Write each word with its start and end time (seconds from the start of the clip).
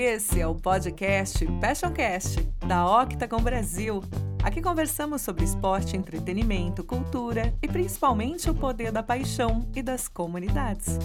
Esse 0.00 0.40
é 0.40 0.46
o 0.46 0.54
podcast 0.54 1.44
Passioncast, 1.60 2.40
da 2.64 3.02
Octagon 3.02 3.40
Brasil. 3.40 4.00
Aqui 4.44 4.62
conversamos 4.62 5.22
sobre 5.22 5.42
esporte, 5.42 5.96
entretenimento, 5.96 6.84
cultura 6.84 7.52
e 7.60 7.66
principalmente 7.66 8.48
o 8.48 8.54
poder 8.54 8.92
da 8.92 9.02
paixão 9.02 9.68
e 9.74 9.82
das 9.82 10.06
comunidades. 10.06 11.00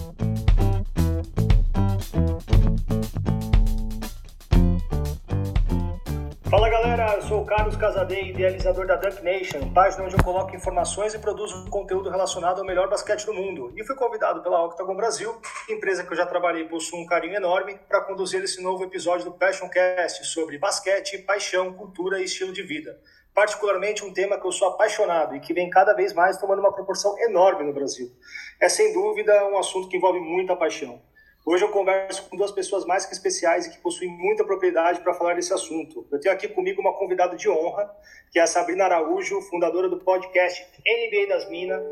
Fala 6.54 6.68
galera, 6.68 7.14
eu 7.16 7.22
sou 7.22 7.42
o 7.42 7.44
Carlos 7.44 7.74
Casadei, 7.74 8.30
idealizador 8.30 8.86
da 8.86 8.94
Dunk 8.94 9.24
Nation, 9.24 9.72
página 9.72 10.04
onde 10.04 10.14
eu 10.14 10.22
coloco 10.22 10.54
informações 10.54 11.12
e 11.12 11.18
produzo 11.18 11.68
conteúdo 11.68 12.08
relacionado 12.08 12.60
ao 12.60 12.64
melhor 12.64 12.88
basquete 12.88 13.26
do 13.26 13.34
mundo. 13.34 13.72
E 13.76 13.84
fui 13.84 13.96
convidado 13.96 14.40
pela 14.40 14.64
Octagon 14.64 14.94
Brasil, 14.94 15.34
empresa 15.68 16.04
que 16.04 16.12
eu 16.12 16.16
já 16.16 16.24
trabalhei 16.24 16.62
e 16.62 16.68
possuo 16.68 17.00
um 17.00 17.06
carinho 17.06 17.34
enorme, 17.34 17.76
para 17.88 18.02
conduzir 18.02 18.40
esse 18.40 18.62
novo 18.62 18.84
episódio 18.84 19.24
do 19.24 19.32
Passion 19.32 19.68
Cast 19.68 20.26
sobre 20.26 20.56
basquete, 20.56 21.18
paixão, 21.18 21.72
cultura 21.72 22.20
e 22.20 22.24
estilo 22.24 22.52
de 22.52 22.62
vida. 22.62 23.00
Particularmente 23.34 24.04
um 24.04 24.12
tema 24.12 24.38
que 24.38 24.46
eu 24.46 24.52
sou 24.52 24.68
apaixonado 24.68 25.34
e 25.34 25.40
que 25.40 25.52
vem 25.52 25.68
cada 25.68 25.92
vez 25.92 26.12
mais 26.12 26.38
tomando 26.38 26.60
uma 26.60 26.72
proporção 26.72 27.18
enorme 27.18 27.64
no 27.64 27.72
Brasil. 27.72 28.12
É 28.60 28.68
sem 28.68 28.92
dúvida 28.92 29.44
um 29.46 29.58
assunto 29.58 29.88
que 29.88 29.96
envolve 29.96 30.20
muita 30.20 30.54
paixão. 30.54 31.02
Hoje 31.46 31.62
eu 31.62 31.70
converso 31.70 32.26
com 32.30 32.38
duas 32.38 32.50
pessoas 32.50 32.86
mais 32.86 33.04
que 33.04 33.12
especiais 33.12 33.66
e 33.66 33.70
que 33.70 33.78
possuem 33.78 34.08
muita 34.08 34.42
propriedade 34.46 35.00
para 35.00 35.12
falar 35.12 35.34
desse 35.34 35.52
assunto. 35.52 36.06
Eu 36.10 36.18
tenho 36.18 36.34
aqui 36.34 36.48
comigo 36.48 36.80
uma 36.80 36.94
convidada 36.94 37.36
de 37.36 37.50
honra, 37.50 37.94
que 38.32 38.38
é 38.38 38.42
a 38.42 38.46
Sabrina 38.46 38.84
Araújo, 38.84 39.42
fundadora 39.42 39.86
do 39.86 39.98
podcast 39.98 40.66
NBA 40.86 41.28
das 41.28 41.46
Minas, 41.50 41.82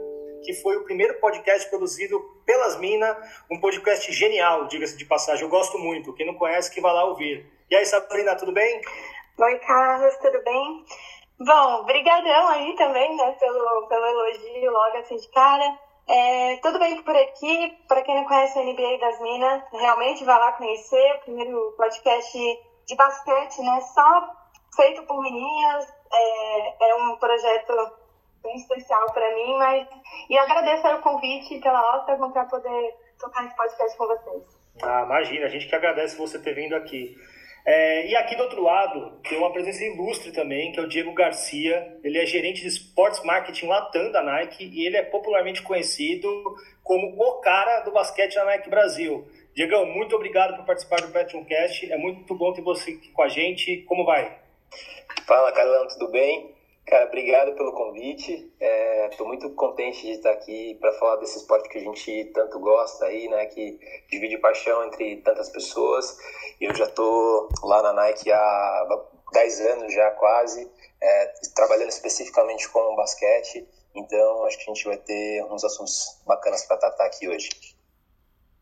que 0.43 0.55
foi 0.55 0.79
o 0.79 0.85
primeiro 0.85 1.21
podcast 1.21 1.69
produzido 1.69 2.19
pelas 2.47 2.79
Minas, 2.79 3.15
um 3.51 3.61
podcast 3.61 4.11
genial, 4.11 4.69
diga-se 4.69 4.97
de 4.97 5.05
passagem. 5.05 5.45
Eu 5.45 5.51
gosto 5.51 5.79
muito. 5.79 6.15
Quem 6.15 6.27
não 6.27 6.35
conhece, 6.35 6.73
que 6.73 6.81
vá 6.81 6.91
lá 6.91 7.05
ouvir. 7.05 7.47
E 7.71 7.77
aí, 7.77 7.85
Sabrina, 7.85 8.35
tudo 8.35 8.53
bem? 8.53 8.81
Oi, 9.39 9.59
Carlos, 9.59 10.17
tudo 10.17 10.43
bem? 10.45 10.85
Bom, 11.39 11.85
brigadão 11.85 12.49
aí 12.49 12.75
também, 12.77 13.15
né, 13.19 13.37
pelo, 13.39 13.87
pelo 13.87 14.07
elogio 14.07 14.73
logo 14.73 14.97
assim 14.97 15.17
de 15.17 15.29
cara. 15.29 15.79
É, 16.13 16.59
tudo 16.59 16.79
bem 16.79 17.03
por 17.03 17.17
aqui. 17.17 17.79
Para 17.89 18.03
quem 18.03 18.15
não 18.15 18.25
conhece 18.25 18.59
a 18.59 18.63
NBA 18.63 18.99
das 19.01 19.19
Minas, 19.23 19.63
realmente 19.73 20.23
vai 20.25 20.39
lá 20.39 20.53
conhecer 20.53 21.15
o 21.17 21.21
primeiro 21.21 21.75
podcast 21.75 22.39
de 22.87 22.95
basquete, 22.95 23.63
né? 23.63 23.81
Só 23.81 24.35
feito 24.77 25.03
por 25.05 25.23
meninas. 25.23 25.89
É, 26.13 26.91
é 26.91 26.95
um 26.97 27.17
projeto 27.17 27.73
bem 28.43 28.57
especial 28.57 29.11
para 29.13 29.35
mim, 29.35 29.57
mas 29.57 29.89
e 30.29 30.37
agradeço 30.37 30.87
o 30.87 31.01
convite 31.01 31.59
pela 31.61 31.97
Octagon 31.97 32.31
para 32.31 32.45
poder 32.45 32.95
tocar 33.19 33.47
esse 33.47 33.57
podcast 33.57 33.97
com 33.97 34.07
vocês. 34.07 34.43
Ah, 34.83 35.05
imagina, 35.07 35.47
a 35.47 35.49
gente 35.49 35.67
que 35.67 35.75
agradece 35.75 36.19
você 36.19 36.39
ter 36.39 36.55
vindo 36.55 36.75
aqui. 36.75 37.17
É, 37.65 38.09
e 38.09 38.17
aqui 38.17 38.35
do 38.35 38.43
outro 38.43 38.61
lado 38.61 39.21
tem 39.29 39.39
uma 39.39 39.53
presença 39.53 39.85
ilustre 39.85 40.33
também, 40.33 40.73
que 40.73 40.81
é 40.81 40.83
o 40.83 40.89
Diego 40.89 41.15
Garcia. 41.15 41.97
Ele 42.03 42.19
é 42.19 42.27
gerente 42.27 42.61
de 42.61 42.69
Sports 42.69 43.23
Marketing 43.25 43.67
Latam 43.67 44.11
da 44.11 44.23
Nike 44.23 44.65
e 44.65 44.85
ele 44.85 44.97
é 44.97 45.03
popularmente 45.03 45.63
conhecido 45.63 46.29
como 46.83 47.15
o 47.17 47.41
cara 47.41 47.81
do 47.81 47.93
basquete 47.93 48.35
da 48.35 48.45
Nike 48.45 48.69
Brasil. 48.69 49.27
Diegão, 49.55 49.87
muito 49.87 50.17
obrigado 50.17 50.57
por 50.57 50.65
participar 50.65 51.03
do 51.03 51.13
Patreoncast. 51.13 51.93
É 51.93 51.97
muito 51.97 52.35
bom 52.35 52.53
ter 52.53 52.63
você 52.63 52.93
aqui 52.93 53.11
com 53.11 53.23
a 53.23 53.29
gente. 53.29 53.79
Como 53.83 54.05
vai? 54.05 54.39
Fala, 55.27 55.53
Carlão, 55.53 55.87
tudo 55.87 56.11
bem? 56.11 56.51
Cara, 56.93 57.07
obrigado 57.07 57.55
pelo 57.55 57.73
convite. 57.73 58.53
Estou 59.11 59.25
é, 59.25 59.29
muito 59.29 59.49
contente 59.55 60.03
de 60.03 60.13
estar 60.13 60.31
aqui 60.31 60.75
para 60.75 60.93
falar 60.93 61.17
desse 61.17 61.39
esporte 61.39 61.67
que 61.71 61.79
a 61.79 61.81
gente 61.81 62.31
tanto 62.35 62.61
gosta 62.61 63.07
aí, 63.07 63.29
né? 63.29 63.47
Que 63.47 63.81
divide 64.11 64.37
paixão 64.37 64.85
entre 64.85 65.17
tantas 65.23 65.49
pessoas. 65.49 66.19
Eu 66.61 66.75
já 66.75 66.85
estou 66.85 67.49
lá 67.63 67.83
na 67.83 67.95
Nike 67.95 68.31
há 68.31 68.87
10 69.33 69.61
anos 69.69 69.95
já 69.95 70.11
quase, 70.11 70.71
é, 71.01 71.33
trabalhando 71.55 71.89
especificamente 71.89 72.69
com 72.69 72.95
basquete. 72.95 73.67
Então, 73.95 74.45
acho 74.45 74.59
que 74.59 74.71
a 74.71 74.75
gente 74.75 74.85
vai 74.85 74.99
ter 74.99 75.43
uns 75.45 75.65
assuntos 75.65 76.21
bacanas 76.27 76.67
para 76.67 76.77
tratar 76.77 77.07
aqui 77.07 77.27
hoje. 77.27 77.49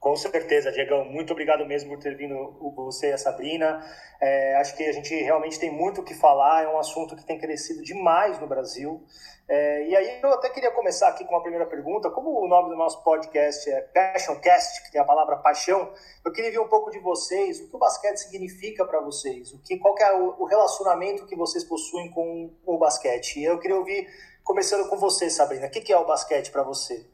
Com 0.00 0.16
certeza, 0.16 0.72
Diegão. 0.72 1.04
Muito 1.04 1.34
obrigado 1.34 1.66
mesmo 1.66 1.90
por 1.90 2.02
ter 2.02 2.16
vindo 2.16 2.34
você 2.74 3.10
e 3.10 3.12
a 3.12 3.18
Sabrina. 3.18 3.84
É, 4.18 4.56
acho 4.56 4.74
que 4.74 4.82
a 4.82 4.92
gente 4.92 5.14
realmente 5.14 5.60
tem 5.60 5.70
muito 5.70 6.00
o 6.00 6.04
que 6.04 6.14
falar. 6.14 6.64
É 6.64 6.68
um 6.68 6.78
assunto 6.78 7.14
que 7.14 7.22
tem 7.22 7.38
crescido 7.38 7.82
demais 7.84 8.40
no 8.40 8.46
Brasil. 8.46 9.04
É, 9.46 9.86
e 9.88 9.94
aí 9.94 10.20
eu 10.22 10.32
até 10.32 10.48
queria 10.48 10.70
começar 10.70 11.08
aqui 11.08 11.22
com 11.26 11.34
uma 11.34 11.42
primeira 11.42 11.66
pergunta. 11.66 12.08
Como 12.08 12.30
o 12.30 12.48
nome 12.48 12.70
do 12.70 12.76
nosso 12.76 13.04
podcast 13.04 13.68
é 13.68 13.82
Passioncast, 13.82 14.84
que 14.84 14.90
tem 14.90 15.02
a 15.02 15.04
palavra 15.04 15.36
paixão, 15.36 15.92
eu 16.24 16.32
queria 16.32 16.50
ver 16.50 16.60
um 16.60 16.68
pouco 16.68 16.90
de 16.90 16.98
vocês, 16.98 17.60
o 17.60 17.68
que 17.68 17.76
o 17.76 17.78
basquete 17.78 18.16
significa 18.16 18.86
para 18.86 19.00
vocês, 19.00 19.52
o 19.52 19.60
que, 19.60 19.76
qual 19.76 19.94
que 19.94 20.02
é 20.02 20.14
o 20.14 20.44
relacionamento 20.44 21.26
que 21.26 21.36
vocês 21.36 21.62
possuem 21.62 22.10
com 22.10 22.50
o 22.64 22.78
basquete. 22.78 23.40
E 23.40 23.44
eu 23.44 23.58
queria 23.58 23.76
ouvir, 23.76 24.08
começando 24.42 24.88
com 24.88 24.96
você, 24.96 25.28
Sabrina, 25.28 25.66
o 25.66 25.70
que 25.70 25.92
é 25.92 25.98
o 25.98 26.06
basquete 26.06 26.50
para 26.50 26.62
você? 26.62 27.06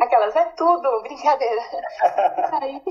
Aquelas, 0.00 0.34
é 0.34 0.46
tudo, 0.56 1.02
brincadeira. 1.02 1.60
aí, 2.62 2.82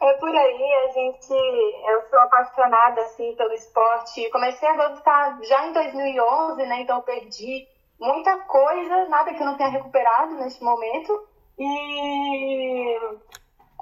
é 0.00 0.12
por 0.14 0.34
aí, 0.34 0.74
a 0.74 0.88
gente, 0.92 1.30
eu 1.30 2.08
sou 2.08 2.18
apaixonada, 2.20 3.02
assim, 3.02 3.36
pelo 3.36 3.52
esporte. 3.52 4.30
Comecei 4.30 4.66
a 4.66 4.88
gostar 4.88 5.38
já 5.42 5.66
em 5.66 5.74
2011, 5.74 6.64
né, 6.64 6.80
então 6.80 7.02
perdi 7.02 7.68
muita 8.00 8.38
coisa, 8.38 9.08
nada 9.08 9.34
que 9.34 9.42
eu 9.42 9.46
não 9.46 9.58
tenha 9.58 9.68
recuperado 9.68 10.34
neste 10.36 10.64
momento. 10.64 11.28
E, 11.58 12.98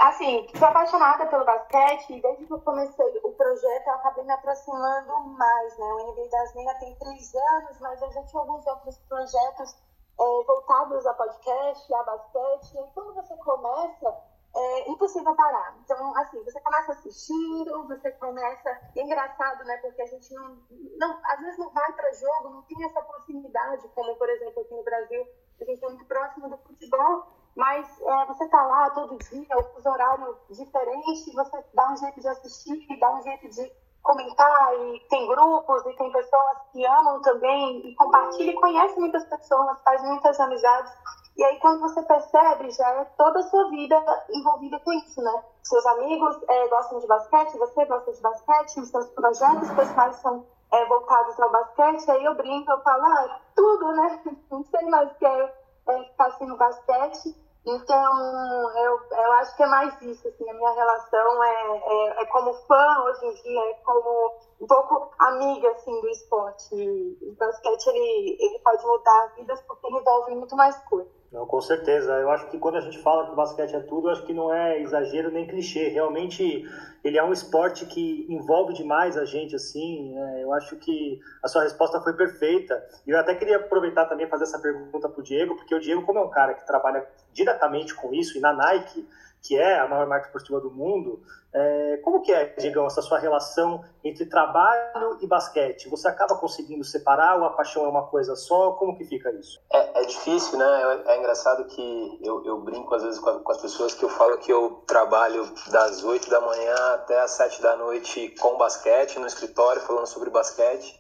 assim, 0.01 0.45
sou 0.59 0.67
apaixonada 0.67 1.27
pelo 1.27 1.45
basquete 1.45 2.15
e 2.15 2.21
desde 2.21 2.47
que 2.47 2.53
eu 2.53 2.61
comecei 2.63 3.21
o 3.23 3.33
projeto 3.33 3.87
eu 3.87 3.95
acabei 3.95 4.25
me 4.25 4.33
aproximando 4.33 5.21
mais, 5.39 5.79
né. 5.79 5.87
O 5.87 6.13
NBA 6.13 6.29
das 6.29 6.55
Minas 6.57 6.79
tem 6.81 6.97
três 6.97 7.33
anos, 7.33 7.81
mas 7.81 8.03
eu 8.03 8.11
já 8.11 8.25
tinha 8.25 8.41
alguns 8.43 8.67
outros 8.67 8.99
projetos 9.09 9.90
é, 10.21 10.45
voltados 10.45 11.07
a 11.07 11.15
podcast, 11.15 11.95
a 11.95 12.03
basquete. 12.03 12.79
E 12.79 12.93
quando 12.93 13.15
você 13.15 13.37
começa, 13.39 14.17
é 14.55 14.91
impossível 14.91 15.35
parar. 15.35 15.77
Então, 15.85 16.17
assim, 16.19 16.43
você 16.45 16.61
começa 16.61 16.93
assistindo, 16.93 17.87
você 17.89 18.11
começa. 18.13 18.69
É 18.97 19.03
engraçado, 19.03 19.65
né? 19.65 19.77
Porque 19.79 20.03
a 20.03 20.07
gente 20.07 20.33
não, 20.35 20.59
não 20.99 21.21
às 21.25 21.41
vezes 21.41 21.59
não 21.59 21.71
vai 21.71 21.93
para 21.93 22.13
jogo, 22.13 22.51
não 22.51 22.63
tem 22.63 22.85
essa 22.85 23.01
proximidade, 23.03 23.89
como, 23.95 24.17
por 24.17 24.29
exemplo, 24.29 24.61
aqui 24.63 24.75
no 24.75 24.83
Brasil, 24.83 25.27
a 25.61 25.65
gente 25.65 25.85
é 25.85 25.89
muito 25.89 26.05
próximo 26.07 26.49
do 26.49 26.59
futebol. 26.59 27.27
Mas 27.57 28.01
é, 28.01 28.27
você 28.27 28.49
tá 28.49 28.63
lá 28.63 28.91
todo 28.91 29.19
dia, 29.19 29.57
o 29.57 29.75
fuso 29.75 29.89
horário 29.89 30.37
diferente, 30.51 31.33
você 31.35 31.65
dá 31.75 31.93
um 31.93 31.97
jeito 31.97 32.21
de 32.21 32.29
assistir, 32.29 32.99
dá 32.99 33.13
um 33.13 33.23
jeito 33.23 33.49
de 33.49 33.73
comentar 34.03 34.75
e 34.75 35.01
tem 35.09 35.27
grupos 35.29 35.87
e 35.87 35.93
tem 35.97 36.11
pessoas 36.11 36.57
que 36.73 36.85
amam 36.85 37.21
também 37.23 37.87
e 37.87 37.95
compartilha 37.95 38.51
e 38.51 38.61
conhece 38.61 38.99
muitas 38.99 39.25
pessoas, 39.25 39.81
faz 39.83 40.03
muitas 40.03 40.39
amizades. 40.41 40.93
E 41.37 41.45
aí 41.45 41.59
quando 41.61 41.81
você 41.81 42.03
percebe, 42.03 42.71
já 42.71 42.89
é 42.91 43.05
toda 43.17 43.41
a 43.41 43.43
sua 43.45 43.71
vida 43.71 43.97
envolvida 44.31 44.79
com 44.81 44.93
isso, 44.93 45.23
né? 45.23 45.43
Seus 45.63 45.87
amigos 45.87 46.37
é, 46.49 46.69
gostam 46.69 46.99
de 46.99 47.07
basquete, 47.07 47.59
você 47.59 47.85
gosta 47.85 48.13
de 48.13 48.21
basquete, 48.21 48.81
os 48.81 48.89
seus 48.89 49.09
projetos 49.11 49.71
pessoais 49.71 50.17
são 50.17 50.45
é, 50.73 50.85
voltados 50.87 51.39
ao 51.41 51.51
basquete, 51.51 52.11
aí 52.11 52.25
eu 52.25 52.35
brinco, 52.35 52.71
eu 52.71 52.81
falo, 52.83 53.05
ah, 53.05 53.41
tudo, 53.55 53.93
né? 53.93 54.21
Não 54.51 54.65
sei 54.65 54.83
mais 54.89 55.11
o 55.11 55.15
que 55.15 55.27
é, 55.27 55.55
é 55.89 56.05
ficar 56.05 56.27
assim 56.27 56.47
no 56.47 56.57
basquete. 56.57 57.35
Então, 57.67 58.77
eu, 58.79 59.01
eu 59.11 59.33
acho 59.35 59.55
que 59.55 59.63
é 59.63 59.67
mais 59.67 60.01
isso, 60.01 60.27
assim, 60.27 60.49
a 60.49 60.55
minha 60.55 60.73
relação 60.73 61.45
é, 61.45 61.79
é, 61.85 62.23
é, 62.23 62.27
como 62.27 62.55
fã 62.67 63.03
hoje 63.05 63.27
em 63.27 63.35
dia, 63.43 63.71
é 63.71 63.75
como 63.85 64.35
um 64.61 64.67
pouco 64.67 65.11
amiga, 65.19 65.71
assim, 65.73 66.01
do 66.01 66.09
esporte. 66.09 66.75
O 66.75 67.35
basquete, 67.39 67.87
ele, 67.89 68.37
ele 68.41 68.59
pode 68.61 68.83
mudar 68.87 69.33
vidas 69.37 69.61
porque 69.63 69.89
envolve 69.89 70.35
muito 70.35 70.57
mais 70.57 70.77
coisas. 70.85 71.20
Não, 71.33 71.47
com 71.47 71.61
certeza. 71.61 72.11
Eu 72.15 72.29
acho 72.31 72.51
que 72.51 72.59
quando 72.59 72.77
a 72.77 72.81
gente 72.81 72.99
fala 72.99 73.27
que 73.27 73.33
o 73.33 73.37
basquete 73.37 73.75
é 73.75 73.81
tudo, 73.81 74.09
eu 74.09 74.13
acho 74.13 74.25
que 74.25 74.35
não 74.35 74.53
é 74.53 74.81
exagero 74.81 75.31
nem 75.31 75.47
clichê. 75.47 75.87
Realmente, 75.89 76.69
ele 77.05 77.17
é 77.17 77.23
um 77.23 77.33
esporte 77.33 77.87
que 77.87 78.27
envolve 78.29 78.75
demais 78.75 79.17
a 79.17 79.25
gente, 79.25 79.55
assim. 79.55 80.19
É, 80.19 80.43
eu 80.43 80.53
acho 80.53 80.75
que 80.77 81.21
a 81.41 81.47
sua 81.47 81.63
resposta 81.63 82.01
foi 82.01 82.15
perfeita. 82.15 82.85
E 83.07 83.11
eu 83.11 83.19
até 83.19 83.37
queria 83.37 83.59
aproveitar 83.59 84.07
também 84.07 84.27
fazer 84.27 84.43
essa 84.43 84.59
pergunta 84.59 85.09
para 85.09 85.21
o 85.21 85.23
Diego, 85.23 85.55
porque 85.55 85.75
o 85.75 85.81
Diego, 85.81 86.03
como 86.03 86.19
é 86.19 86.23
um 86.23 86.31
cara 86.31 86.55
que 86.55 86.67
trabalha 86.67 87.07
diretamente 87.33 87.95
com 87.95 88.13
isso, 88.13 88.37
e 88.37 88.41
na 88.41 88.53
Nike, 88.53 89.07
que 89.43 89.57
é 89.59 89.79
a 89.79 89.89
maior 89.89 90.07
marca 90.07 90.27
esportiva 90.27 90.61
do 90.61 90.71
mundo, 90.71 91.23
é, 91.53 91.97
como 92.05 92.23
que 92.23 92.33
é, 92.33 92.45
Diegão, 92.59 92.87
essa 92.87 93.03
sua 93.03 93.19
relação 93.19 93.85
entre 94.05 94.25
trabalho 94.27 95.19
e 95.21 95.27
basquete? 95.27 95.89
Você 95.89 96.07
acaba 96.07 96.37
conseguindo 96.37 96.85
separar 96.85 97.39
ou 97.39 97.45
a 97.45 97.51
paixão 97.51 97.85
é 97.85 97.89
uma 97.89 98.07
coisa 98.07 98.37
só? 98.37 98.73
Como 98.73 98.97
que 98.97 99.05
fica 99.05 99.31
isso? 99.33 99.61
É, 99.73 100.03
é 100.03 100.05
difícil, 100.05 100.59
né? 100.59 100.65
É, 100.65 101.13
é, 101.13 101.19
engraçado 101.19 101.65
que 101.65 102.21
eu, 102.23 102.45
eu 102.45 102.61
brinco 102.61 102.95
às 102.95 103.03
vezes 103.03 103.19
com, 103.19 103.31
a, 103.31 103.41
com, 103.41 103.51
as 103.51 103.61
pessoas 103.61 103.95
que 103.95 104.05
eu 104.05 104.09
falo 104.09 104.39
que 104.39 104.53
eu 104.53 104.83
trabalho 104.87 105.53
das 105.73 106.05
8 106.05 106.31
da 106.31 106.41
manhã 106.41 106.75
até 106.95 107.21
as 107.21 107.33
7 107.33 107.61
da 107.61 107.77
noite 107.77 108.33
com 108.41 108.57
basquete, 108.57 109.19
no 109.19 109.27
escritório, 109.27 109.83
falando 109.83 110.07
sobre 110.07 110.31
basquete. 110.31 110.99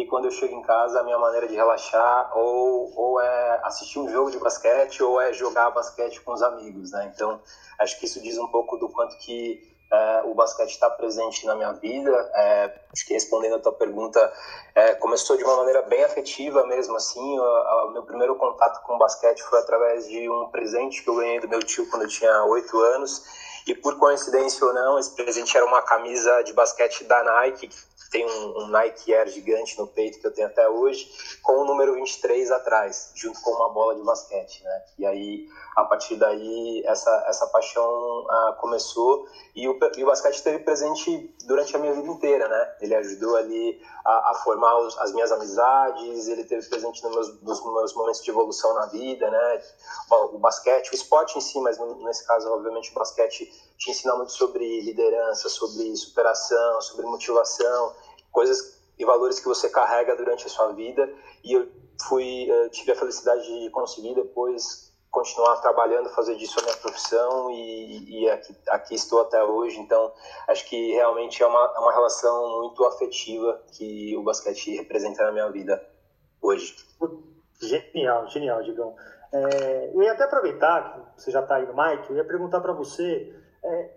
E 0.00 0.06
quando 0.06 0.24
eu 0.24 0.30
chego 0.30 0.54
em 0.54 0.62
casa, 0.62 0.98
a 0.98 1.02
minha 1.02 1.18
maneira 1.18 1.46
de 1.46 1.54
relaxar 1.54 2.30
ou, 2.34 2.90
ou 2.96 3.20
é 3.20 3.60
assistir 3.64 3.98
um 3.98 4.08
jogo 4.08 4.30
de 4.30 4.38
basquete 4.38 5.02
ou 5.02 5.20
é 5.20 5.30
jogar 5.34 5.70
basquete 5.72 6.22
com 6.22 6.32
os 6.32 6.42
amigos, 6.42 6.90
né? 6.92 7.12
Então, 7.14 7.38
acho 7.78 8.00
que 8.00 8.06
isso 8.06 8.18
diz 8.18 8.38
um 8.38 8.48
pouco 8.48 8.78
do 8.78 8.88
quanto 8.88 9.18
que 9.18 9.60
é, 9.92 10.22
o 10.24 10.32
basquete 10.32 10.70
está 10.70 10.88
presente 10.88 11.44
na 11.44 11.54
minha 11.54 11.72
vida. 11.72 12.10
É, 12.34 12.80
acho 12.90 13.06
que 13.06 13.12
respondendo 13.12 13.56
a 13.56 13.58
tua 13.58 13.74
pergunta, 13.74 14.32
é, 14.74 14.94
começou 14.94 15.36
de 15.36 15.44
uma 15.44 15.58
maneira 15.58 15.82
bem 15.82 16.02
afetiva 16.02 16.66
mesmo, 16.66 16.96
assim. 16.96 17.38
O, 17.38 17.90
meu 17.90 18.02
primeiro 18.02 18.36
contato 18.36 18.82
com 18.86 18.94
o 18.94 18.98
basquete 18.98 19.42
foi 19.42 19.58
através 19.58 20.08
de 20.08 20.30
um 20.30 20.48
presente 20.48 21.02
que 21.02 21.10
eu 21.10 21.16
ganhei 21.16 21.40
do 21.40 21.48
meu 21.48 21.62
tio 21.62 21.86
quando 21.90 22.04
eu 22.04 22.08
tinha 22.08 22.42
oito 22.44 22.80
anos. 22.80 23.22
E 23.66 23.74
por 23.74 23.98
coincidência 23.98 24.66
ou 24.66 24.72
não, 24.72 24.98
esse 24.98 25.14
presente 25.14 25.54
era 25.54 25.66
uma 25.66 25.82
camisa 25.82 26.42
de 26.42 26.54
basquete 26.54 27.04
da 27.04 27.22
Nike, 27.22 27.68
tem 28.10 28.26
um, 28.26 28.62
um 28.62 28.66
Nike 28.68 29.14
Air 29.14 29.28
gigante 29.28 29.78
no 29.78 29.86
peito 29.86 30.18
que 30.18 30.26
eu 30.26 30.34
tenho 30.34 30.48
até 30.48 30.68
hoje, 30.68 31.08
com 31.42 31.60
o 31.60 31.64
número 31.64 31.94
23 31.94 32.50
atrás, 32.50 33.12
junto 33.14 33.40
com 33.40 33.52
uma 33.52 33.68
bola 33.68 33.94
de 33.94 34.02
basquete, 34.02 34.62
né? 34.64 34.84
E 34.98 35.06
aí 35.06 35.48
a 35.76 35.84
partir 35.84 36.16
daí 36.16 36.82
essa, 36.86 37.24
essa 37.28 37.46
paixão 37.46 38.26
ah, 38.28 38.56
começou 38.60 39.26
e 39.54 39.68
o, 39.68 39.78
e 39.96 40.02
o 40.02 40.06
basquete 40.06 40.34
esteve 40.34 40.58
presente 40.60 41.34
durante 41.46 41.74
a 41.74 41.78
minha 41.78 41.94
vida 41.94 42.08
inteira, 42.08 42.48
né? 42.48 42.76
Ele 42.80 42.94
ajudou 42.96 43.36
ali 43.36 43.80
a, 44.04 44.30
a 44.30 44.34
formar 44.42 44.76
os, 44.80 44.98
as 44.98 45.12
minhas 45.12 45.30
amizades, 45.30 46.28
ele 46.28 46.42
esteve 46.42 46.66
presente 46.68 47.02
nos 47.04 47.14
meus, 47.14 47.42
nos 47.42 47.64
meus 47.64 47.94
momentos 47.94 48.22
de 48.22 48.30
evolução 48.30 48.74
na 48.74 48.86
vida, 48.86 49.30
né? 49.30 49.62
O, 50.10 50.36
o 50.36 50.38
basquete, 50.38 50.90
o 50.90 50.94
esporte 50.94 51.38
em 51.38 51.40
si, 51.40 51.60
mas 51.60 51.78
nesse 52.02 52.26
caso, 52.26 52.50
obviamente, 52.52 52.90
o 52.90 52.94
basquete 52.94 53.69
te 53.80 53.90
ensina 53.90 54.14
muito 54.14 54.32
sobre 54.32 54.82
liderança, 54.82 55.48
sobre 55.48 55.96
superação, 55.96 56.80
sobre 56.82 57.06
motivação, 57.06 57.96
coisas 58.30 58.78
e 58.98 59.04
valores 59.06 59.40
que 59.40 59.48
você 59.48 59.70
carrega 59.70 60.14
durante 60.14 60.44
a 60.46 60.50
sua 60.50 60.72
vida. 60.72 61.10
E 61.42 61.54
eu 61.54 61.66
fui, 62.06 62.46
eh, 62.50 62.68
tive 62.68 62.92
a 62.92 62.96
felicidade 62.96 63.42
de 63.42 63.70
conseguir 63.70 64.14
depois 64.14 64.90
continuar 65.10 65.56
trabalhando, 65.56 66.10
fazer 66.10 66.36
disso 66.36 66.60
a 66.60 66.62
minha 66.62 66.76
profissão 66.76 67.50
e, 67.50 68.20
e 68.20 68.30
aqui, 68.30 68.54
aqui, 68.68 68.94
estou 68.94 69.22
até 69.22 69.42
hoje. 69.42 69.78
Então, 69.78 70.12
acho 70.46 70.68
que 70.68 70.92
realmente 70.92 71.42
é 71.42 71.46
uma, 71.46 71.72
é 71.74 71.78
uma 71.78 71.92
relação 71.92 72.60
muito 72.60 72.84
afetiva 72.84 73.60
que 73.72 74.14
o 74.14 74.22
basquete 74.22 74.76
representa 74.76 75.24
na 75.24 75.32
minha 75.32 75.50
vida 75.50 75.82
hoje. 76.40 76.76
Genial, 77.62 78.28
genial, 78.28 78.62
Digão. 78.62 78.94
É, 79.32 79.90
eu 79.94 80.02
ia 80.02 80.12
até 80.12 80.24
aproveitar 80.24 81.14
que 81.16 81.22
você 81.22 81.30
já 81.30 81.40
está 81.40 81.56
aí 81.56 81.66
no 81.66 81.74
Mike, 81.74 82.10
eu 82.10 82.16
ia 82.16 82.24
perguntar 82.24 82.60
para 82.60 82.72
você 82.72 83.39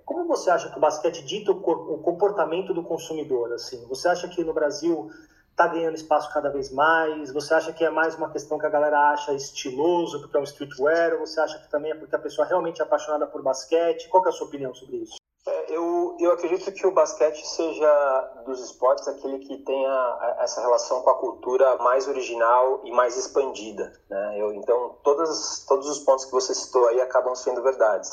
como 0.06 0.28
você 0.28 0.50
acha 0.50 0.70
que 0.70 0.78
o 0.78 0.82
basquete 0.82 1.24
dita 1.24 1.52
o, 1.52 1.56
o 1.56 1.98
comportamento 2.00 2.74
do 2.74 2.84
consumidor? 2.84 3.54
Assim, 3.54 3.86
você 3.88 4.08
acha 4.08 4.28
que 4.28 4.44
no 4.44 4.54
Brasil 4.54 5.10
está 5.54 5.68
ganhando 5.68 5.96
espaço 5.96 6.34
cada 6.34 6.50
vez 6.50 6.72
mais? 6.72 7.32
Você 7.32 7.54
acha 7.54 7.72
que 7.72 7.84
é 7.84 7.90
mais 7.90 8.16
uma 8.16 8.30
questão 8.30 8.58
que 8.60 8.66
a 8.66 8.70
galera 8.70 9.12
acha 9.12 9.34
estiloso 9.34 10.20
porque 10.20 10.36
é 10.36 10.40
um 10.40 10.44
streetwear? 10.44 11.14
Ou 11.14 11.26
você 11.26 11.40
acha 11.40 11.60
que 11.60 11.70
também 11.70 11.92
é 11.92 11.96
porque 11.96 12.16
a 12.16 12.20
pessoa 12.20 12.48
realmente 12.48 12.82
é 12.82 12.84
apaixonada 12.84 13.28
por 13.28 13.42
basquete? 13.42 14.10
Qual 14.10 14.26
é 14.26 14.30
a 14.30 14.32
sua 14.32 14.48
opinião 14.48 14.74
sobre 14.74 14.98
isso? 14.98 15.16
É, 15.46 15.76
eu, 15.76 16.16
eu 16.20 16.32
acredito 16.32 16.72
que 16.72 16.88
o 16.88 16.92
basquete 16.92 17.46
seja 17.46 18.44
dos 18.46 18.62
esportes 18.62 19.08
aquele 19.08 19.40
que 19.40 19.58
tenha 19.60 20.36
essa 20.40 20.62
relação 20.62 21.02
com 21.02 21.10
a 21.10 21.20
cultura 21.20 21.78
mais 21.78 22.08
original 22.08 22.82
e 22.84 22.92
mais 22.92 23.18
expandida. 23.18 23.94
Né? 24.10 24.38
Eu, 24.40 24.54
então, 24.54 24.98
todas, 25.04 25.66
todos 25.68 25.88
os 25.88 26.00
pontos 26.00 26.26
que 26.26 26.32
você 26.32 26.56
citou 26.56 26.88
aí 26.88 27.02
acabam 27.02 27.36
sendo 27.36 27.62
verdades. 27.62 28.10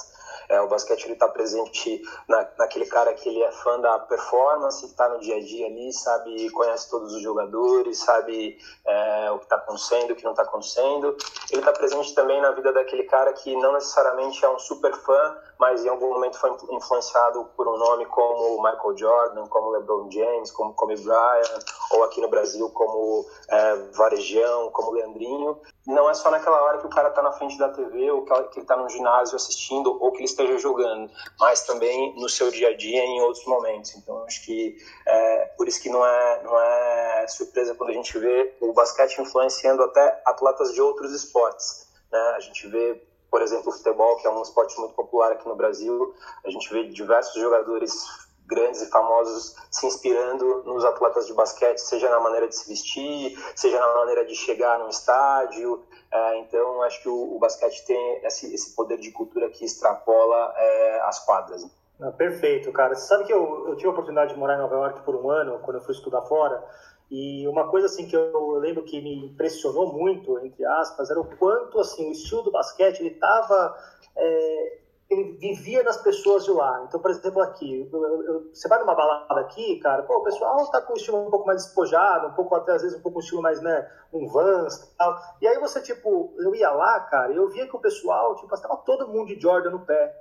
É, 0.51 0.61
o 0.61 0.67
basquete 0.67 1.05
ele 1.05 1.13
está 1.13 1.29
presente 1.29 2.03
na, 2.29 2.47
naquele 2.59 2.85
cara 2.87 3.15
que 3.15 3.29
ele 3.29 3.41
é 3.41 3.53
fã 3.53 3.79
da 3.81 4.01
performance, 4.01 4.85
está 4.85 5.09
no 5.09 5.21
dia 5.21 5.37
a 5.37 5.41
dia 5.41 5.67
ali, 5.67 5.93
sabe, 5.93 6.51
conhece 6.51 6.91
todos 6.91 7.15
os 7.15 7.23
jogadores, 7.23 7.99
sabe 7.99 8.59
é, 8.85 9.31
o 9.31 9.39
que 9.39 9.45
está 9.45 9.57
acontecendo, 9.57 10.11
o 10.11 10.17
que 10.17 10.25
não 10.25 10.33
está 10.33 10.43
acontecendo. 10.43 11.17
Ele 11.51 11.61
está 11.61 11.73
presente 11.73 12.15
também 12.17 12.41
na 12.41 12.51
vida 12.51 12.73
daquele 12.73 13.05
cara 13.05 13.33
que 13.33 13.55
não 13.57 13.73
necessariamente 13.75 14.45
é 14.45 14.51
um 14.51 14.59
super 14.59 14.93
fã, 14.97 15.37
mas 15.57 15.85
em 15.85 15.89
algum 15.89 16.11
momento 16.15 16.37
foi 16.37 16.51
influenciado 16.71 17.45
por 17.57 17.69
um 17.69 17.79
nome 17.79 18.07
como 18.07 18.61
Michael 18.61 18.97
Jordan, 18.97 19.47
como 19.47 19.71
LeBron 19.71 20.11
James, 20.11 20.51
como 20.51 20.75
Kobe 20.75 20.97
Bryant, 20.97 21.65
ou 21.93 22.03
aqui 22.03 22.21
no 22.21 22.29
Brasil 22.29 22.69
como 22.71 23.25
é, 23.49 23.77
Varejão, 23.93 24.71
como 24.73 24.91
Leandrinho 24.91 25.61
não 25.87 26.11
é 26.11 26.15
só 26.15 26.31
naquela 26.31 26.61
hora 26.63 26.79
que 26.79 26.87
o 26.87 26.91
cara 26.91 27.09
está 27.09 27.23
na 27.23 27.33
frente 27.33 27.57
da 27.59 27.69
TV 27.71 28.11
ou 28.11 28.25
que 28.25 28.33
ele 28.33 28.61
está 28.63 28.77
no 28.77 28.89
ginásio 28.89 29.37
assistindo 29.37 29.97
ou 30.03 30.13
que 30.13 30.19
ele 30.19 30.25
esteja 30.27 30.59
jogando, 30.59 31.11
mas 31.39 31.63
também 31.63 32.15
no 32.17 32.29
seu 32.29 32.51
dia 32.51 32.69
a 32.69 32.77
dia 32.77 33.03
em 33.05 33.21
outros 33.23 33.45
momentos. 33.47 33.95
Então 33.97 34.25
acho 34.25 34.45
que 34.45 34.77
é, 35.07 35.47
por 35.57 35.67
isso 35.67 35.81
que 35.81 35.89
não 35.89 36.05
é 36.05 36.43
não 36.43 36.61
é 36.61 37.27
surpresa 37.29 37.75
quando 37.75 37.91
a 37.91 37.95
gente 37.95 38.19
vê 38.19 38.55
o 38.61 38.73
basquete 38.73 39.19
influenciando 39.19 39.83
até 39.83 40.23
atletas 40.27 40.73
de 40.75 40.83
outros 40.83 41.13
esportes. 41.13 41.89
Né? 42.13 42.21
A 42.37 42.41
gente 42.41 42.67
vê 42.69 43.03
por 43.31 43.43
exemplo, 43.43 43.71
o 43.71 43.73
futebol, 43.73 44.17
que 44.17 44.27
é 44.27 44.31
um 44.31 44.43
esporte 44.43 44.77
muito 44.79 44.95
popular 44.95 45.31
aqui 45.31 45.47
no 45.47 45.55
Brasil, 45.55 46.13
a 46.45 46.51
gente 46.51 46.69
vê 46.73 46.89
diversos 46.89 47.41
jogadores 47.41 48.05
grandes 48.51 48.83
e 48.83 48.91
famosos 48.91 49.55
se 49.71 49.87
inspirando 49.87 50.65
nos 50.65 50.85
atletas 50.85 51.27
de 51.27 51.33
basquete, 51.33 51.79
seja 51.79 52.11
na 52.11 52.19
maneira 52.19 52.49
de 52.49 52.57
se 52.57 52.69
vestir, 52.69 53.39
seja 53.55 53.79
na 53.79 53.95
maneira 53.95 54.27
de 54.27 54.35
chegar 54.35 54.79
no 54.81 54.89
estádio. 54.89 55.83
É, 56.13 56.39
então, 56.41 56.83
acho 56.83 57.01
que 57.03 57.09
o, 57.09 57.39
basquete 57.39 57.87
tem 57.87 58.21
esse, 58.25 58.75
poder 58.75 58.99
de 58.99 59.13
cultura 59.13 59.49
que 59.49 59.65
extrapola 59.65 60.53
é, 60.57 61.01
as 61.05 61.25
quadras. 61.25 61.65
Ah, 62.03 62.11
perfeito, 62.11 62.73
cara. 62.73 62.95
Você 62.95 63.07
sabe 63.07 63.25
que 63.25 63.33
eu, 63.33 63.69
eu 63.69 63.77
tive 63.77 63.89
a 63.89 63.93
oportunidade 63.93 64.35
de 64.35 64.39
morar 64.39 64.57
em 64.57 64.61
Nova 64.61 64.75
York 64.75 65.03
por 65.03 65.15
um 65.15 65.31
ano, 65.31 65.61
quando 65.61 65.77
eu 65.77 65.85
fui 65.85 65.95
estudar 65.95 66.23
fora, 66.23 66.65
e 67.11 67.47
uma 67.49 67.69
coisa 67.69 67.87
assim 67.87 68.07
que 68.07 68.17
eu 68.17 68.53
lembro 68.59 68.85
que 68.85 69.01
me 69.01 69.27
impressionou 69.27 69.93
muito, 69.93 70.39
entre 70.41 70.65
aspas, 70.65 71.11
era 71.11 71.21
o 71.21 71.37
quanto 71.37 71.79
assim 71.81 72.09
o 72.09 72.13
estilo 72.13 72.43
do 72.43 72.53
basquete 72.53 73.05
estava 73.05 73.77
é, 74.17 74.79
ele 75.11 75.33
vivia 75.33 75.83
nas 75.83 75.97
pessoas 75.97 76.45
de 76.45 76.53
lá. 76.53 76.85
Então, 76.87 77.01
por 77.01 77.11
exemplo, 77.11 77.43
aqui, 77.43 77.89
eu, 77.93 78.23
eu, 78.23 78.51
você 78.55 78.69
vai 78.69 78.79
numa 78.79 78.95
balada 78.95 79.41
aqui, 79.41 79.81
cara, 79.81 80.05
pô, 80.05 80.19
o 80.19 80.23
pessoal 80.23 80.65
tá 80.71 80.81
com 80.81 80.93
um 80.93 80.97
estilo 80.97 81.27
um 81.27 81.31
pouco 81.31 81.47
mais 81.47 81.65
despojado, 81.65 82.29
um 82.29 82.33
pouco, 82.33 82.55
até 82.55 82.73
às 82.73 82.83
vezes, 82.83 82.97
um 82.97 83.03
pouco 83.03 83.19
um 83.19 83.21
estilo 83.21 83.43
mais, 83.43 83.61
né, 83.61 83.91
um 84.13 84.29
Vans 84.29 84.77
e 84.77 84.97
tal. 84.97 85.19
E 85.43 85.49
aí 85.49 85.59
você, 85.59 85.83
tipo, 85.83 86.33
eu 86.39 86.55
ia 86.55 86.71
lá, 86.71 87.01
cara, 87.01 87.33
eu 87.33 87.49
via 87.49 87.67
que 87.67 87.75
o 87.75 87.81
pessoal, 87.81 88.37
tipo, 88.37 88.55
estava 88.55 88.77
todo 88.77 89.09
mundo 89.09 89.27
de 89.27 89.41
Jordan 89.41 89.71
no 89.71 89.85
pé. 89.85 90.15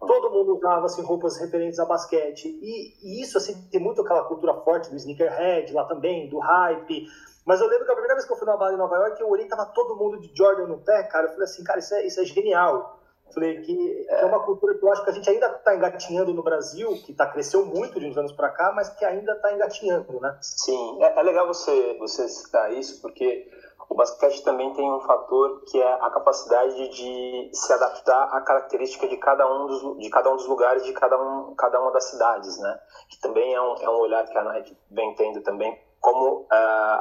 Todo 0.00 0.30
mundo 0.30 0.56
usava, 0.56 0.86
assim, 0.86 1.02
roupas 1.02 1.36
referentes 1.36 1.78
a 1.78 1.84
basquete. 1.84 2.48
E, 2.62 2.94
e 3.02 3.22
isso, 3.22 3.36
assim, 3.36 3.68
tem 3.70 3.78
muito 3.78 4.00
aquela 4.00 4.24
cultura 4.24 4.54
forte 4.62 4.88
do 4.88 4.96
sneakerhead 4.96 5.70
lá 5.74 5.84
também, 5.84 6.30
do 6.30 6.38
hype. 6.38 7.06
Mas 7.44 7.60
eu 7.60 7.66
lembro 7.66 7.84
que 7.84 7.90
a 7.90 7.94
primeira 7.94 8.14
vez 8.14 8.26
que 8.26 8.32
eu 8.32 8.36
fui 8.38 8.46
numa 8.46 8.56
balada 8.56 8.76
em 8.76 8.78
Nova 8.78 8.96
York, 8.96 9.20
eu 9.20 9.28
olhei 9.28 9.46
tava 9.46 9.66
todo 9.66 9.96
mundo 9.96 10.18
de 10.18 10.34
Jordan 10.34 10.68
no 10.68 10.78
pé, 10.78 11.02
cara. 11.02 11.26
Eu 11.26 11.32
falei 11.32 11.44
assim, 11.44 11.62
cara, 11.62 11.80
isso 11.80 11.94
é, 11.94 12.06
isso 12.06 12.18
é 12.18 12.24
genial 12.24 12.99
que 13.34 14.06
é 14.08 14.24
uma 14.24 14.40
cultura 14.40 14.76
que 14.76 14.84
eu 14.84 14.92
acho 14.92 15.04
que 15.04 15.10
a 15.10 15.12
gente 15.12 15.28
ainda 15.30 15.46
está 15.46 15.74
engatinhando 15.74 16.32
no 16.34 16.42
Brasil, 16.42 16.90
que 17.04 17.12
tá, 17.12 17.26
cresceu 17.26 17.64
muito 17.64 17.98
de 18.00 18.06
uns 18.06 18.16
anos 18.16 18.32
para 18.32 18.50
cá, 18.50 18.72
mas 18.74 18.88
que 18.90 19.04
ainda 19.04 19.32
está 19.32 19.52
engatinhando, 19.52 20.20
né? 20.20 20.36
Sim, 20.40 21.02
é, 21.02 21.18
é, 21.18 21.22
legal 21.22 21.46
você, 21.46 21.96
você 21.98 22.28
citar 22.28 22.72
isso, 22.72 23.00
porque 23.00 23.48
o 23.88 23.94
basquete 23.94 24.42
também 24.44 24.72
tem 24.74 24.90
um 24.90 25.00
fator 25.00 25.62
que 25.66 25.80
é 25.80 25.92
a 25.94 26.10
capacidade 26.10 26.88
de 26.88 27.50
se 27.52 27.72
adaptar 27.72 28.24
à 28.32 28.40
característica 28.40 29.08
de 29.08 29.16
cada 29.16 29.46
um 29.52 29.66
dos, 29.66 29.98
de 29.98 30.10
cada 30.10 30.30
um 30.30 30.36
dos 30.36 30.46
lugares, 30.46 30.84
de 30.84 30.92
cada, 30.92 31.20
um, 31.20 31.54
cada 31.56 31.80
uma 31.80 31.90
das 31.92 32.04
cidades, 32.04 32.58
né? 32.60 32.80
Que 33.08 33.20
também 33.20 33.52
é 33.54 33.60
um, 33.60 33.74
é 33.74 33.90
um 33.90 33.98
olhar 33.98 34.24
que 34.26 34.38
a 34.38 34.44
Nike 34.44 34.76
vem 34.90 35.14
tendo 35.16 35.42
também, 35.42 35.76
como 36.00 36.42
uh, 36.42 36.46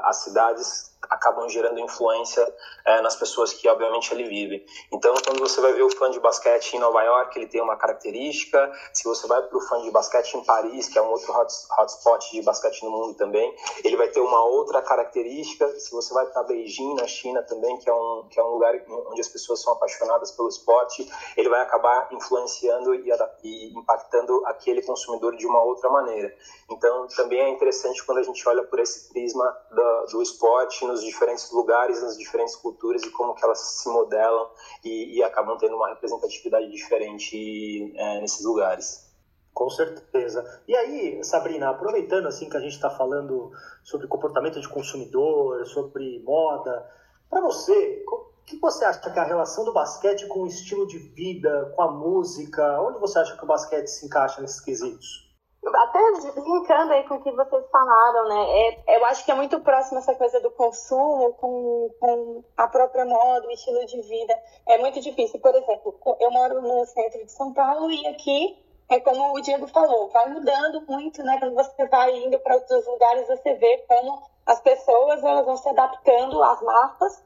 as 0.04 0.18
cidades 0.24 0.88
acabam 1.10 1.48
gerando 1.48 1.79
influência 1.79 2.46
é, 2.86 3.01
nas 3.01 3.15
pessoas 3.15 3.53
que 3.53 3.68
obviamente 3.70 4.13
ali 4.13 4.24
vivem. 4.24 4.65
Então, 4.91 5.13
quando 5.25 5.39
você 5.39 5.62
vai 5.62 5.74
ver 5.74 5.84
o 5.84 5.89
fã 5.89 6.10
de 6.10 6.20
basquete 6.20 6.74
em 6.74 6.79
Nova 6.79 7.01
York, 7.03 7.38
ele 7.38 7.48
tem 7.48 7.62
uma 7.62 7.77
característica. 7.77 8.72
Se 8.94 9.03
você 9.03 9.27
vai 9.27 9.41
para 9.41 9.58
o 9.58 9.62
fã 9.62 9.82
de 9.82 9.91
basquete 9.91 10.36
em 10.36 10.44
Paris, 10.44 10.88
que 10.88 10.98
é 10.98 11.01
um 11.01 11.10
outro 11.10 11.34
hotspot 11.34 12.32
de 12.32 12.41
basquete 12.41 12.84
no 12.84 12.91
mundo 12.91 13.15
também, 13.15 13.56
ele 13.84 13.96
vai 13.96 14.10
ter 14.10 14.20
uma 14.20 14.44
outra 14.44 14.82
característica. 14.82 15.68
Se 15.79 15.91
você 15.91 16.13
vai 16.13 16.25
para 16.27 16.44
Beijing, 16.44 16.96
na 16.96 17.08
China 17.08 17.41
também, 17.44 17.77
que 17.77 17.89
é 17.89 17.94
um 17.94 18.27
que 18.29 18.39
é 18.39 18.44
um 18.44 18.50
lugar 18.50 18.74
onde 19.08 19.22
as 19.22 19.27
pessoas 19.27 19.62
são 19.62 19.74
apaixonadas 19.74 20.32
pelo 20.32 20.50
esporte, 20.50 21.10
ele 21.36 21.50
vai 21.50 21.62
acabar 21.62 22.10
influenciando 22.12 22.94
e, 22.96 23.10
e 23.44 23.74
impactando 23.77 24.44
aquele 24.46 24.82
consumidor 24.82 25.36
de 25.36 25.46
uma 25.46 25.62
outra 25.63 25.89
maneira. 25.89 26.34
Então, 26.70 27.08
também 27.08 27.39
é 27.39 27.50
interessante 27.50 28.03
quando 28.06 28.20
a 28.20 28.24
gente 28.24 28.48
olha 28.48 28.63
por 28.63 28.79
esse 28.79 29.10
prisma 29.10 29.46
do, 29.72 30.06
do 30.12 30.22
esporte 30.22 30.86
nos 30.89 31.03
diferentes 31.03 31.51
lugares, 31.51 32.01
nas 32.01 32.17
diferentes 32.17 32.55
culturas 32.55 33.03
e 33.03 33.12
como 33.12 33.34
que 33.34 33.43
elas 33.43 33.60
se 33.60 33.89
modelam 33.89 34.50
e, 34.84 35.17
e 35.17 35.24
acabam 35.24 35.58
tendo 35.58 35.75
uma 35.75 35.89
representatividade 35.89 36.69
diferente 36.69 37.93
é, 37.96 38.22
nesses 38.22 38.43
lugares. 38.43 39.10
Com 39.53 39.69
certeza. 39.69 40.62
E 40.67 40.75
aí, 40.75 41.24
Sabrina, 41.24 41.69
aproveitando 41.69 42.27
assim 42.27 42.50
que 42.50 42.55
a 42.55 42.62
gente 42.62 42.75
está 42.75 42.89
falando 42.89 43.51
sobre 43.84 44.08
comportamento 44.08 44.60
de 44.60 44.69
consumidor, 44.69 45.65
sobre 45.65 46.19
moda, 46.24 46.89
para 47.29 47.41
você, 47.41 48.03
o 48.08 48.29
que 48.46 48.58
você 48.58 48.86
acha 48.86 49.00
que 49.00 49.19
é 49.19 49.22
a 49.22 49.25
relação 49.25 49.63
do 49.63 49.74
basquete 49.74 50.27
com 50.27 50.41
o 50.41 50.48
estilo 50.48 50.88
de 50.88 50.98
vida, 50.98 51.72
com 51.75 51.81
a 51.84 51.91
música? 51.91 52.81
Onde 52.81 53.00
você 53.00 53.19
acha 53.19 53.38
que 53.38 53.43
o 53.43 53.48
basquete 53.48 53.88
se 53.88 54.05
encaixa 54.05 54.41
nesses 54.41 54.60
quesitos? 54.60 55.29
Até 55.68 56.32
brincando 56.32 56.94
aí 56.94 57.04
com 57.08 57.16
o 57.16 57.24
que 57.24 57.32
vocês 57.32 57.70
falaram, 57.70 58.30
né? 58.30 58.84
É, 58.88 58.98
eu 58.98 59.06
acho 59.06 59.25
que 59.25 59.32
é 59.32 59.36
muito 59.36 59.60
próximo 59.60 60.00
essa 60.00 60.16
coisa 60.16 60.39
do 60.39 60.51
consumo 60.51 61.34
com, 61.34 61.89
com 62.00 62.44
a 62.58 62.68
própria 62.68 63.06
moda, 63.06 63.48
o 63.48 63.51
estilo 63.51 63.86
de 63.86 64.01
vida. 64.01 64.34
É 64.68 64.78
muito 64.78 65.00
difícil. 65.01 65.39
Por 65.39 65.54
exemplo, 65.54 66.00
eu 66.20 66.32
moro 66.32 66.62
no 66.62 66.86
centro 66.86 67.24
de 67.25 67.32
São 67.32 67.54
Paulo 67.54 67.92
e 67.92 68.08
aqui 68.08 68.58
é 68.89 69.00
como 69.01 69.34
o 69.34 69.42
Diego 69.42 69.68
falou, 69.68 70.10
vai 70.10 70.30
mudando 70.30 70.82
muito, 70.88 71.22
né? 71.22 71.38
Quando 71.39 71.54
você 71.54 71.86
vai 71.88 72.16
indo 72.18 72.39
para 72.39 72.56
outros 72.56 72.88
lugares, 72.88 73.28
você 73.28 73.54
vê 73.54 73.86
como 73.88 74.24
as 74.46 74.60
pessoas 74.62 75.24
elas 75.24 75.46
vão 75.46 75.58
se 75.58 75.70
adaptando 75.70 76.42
às 76.42 76.62
marcas 76.62 77.24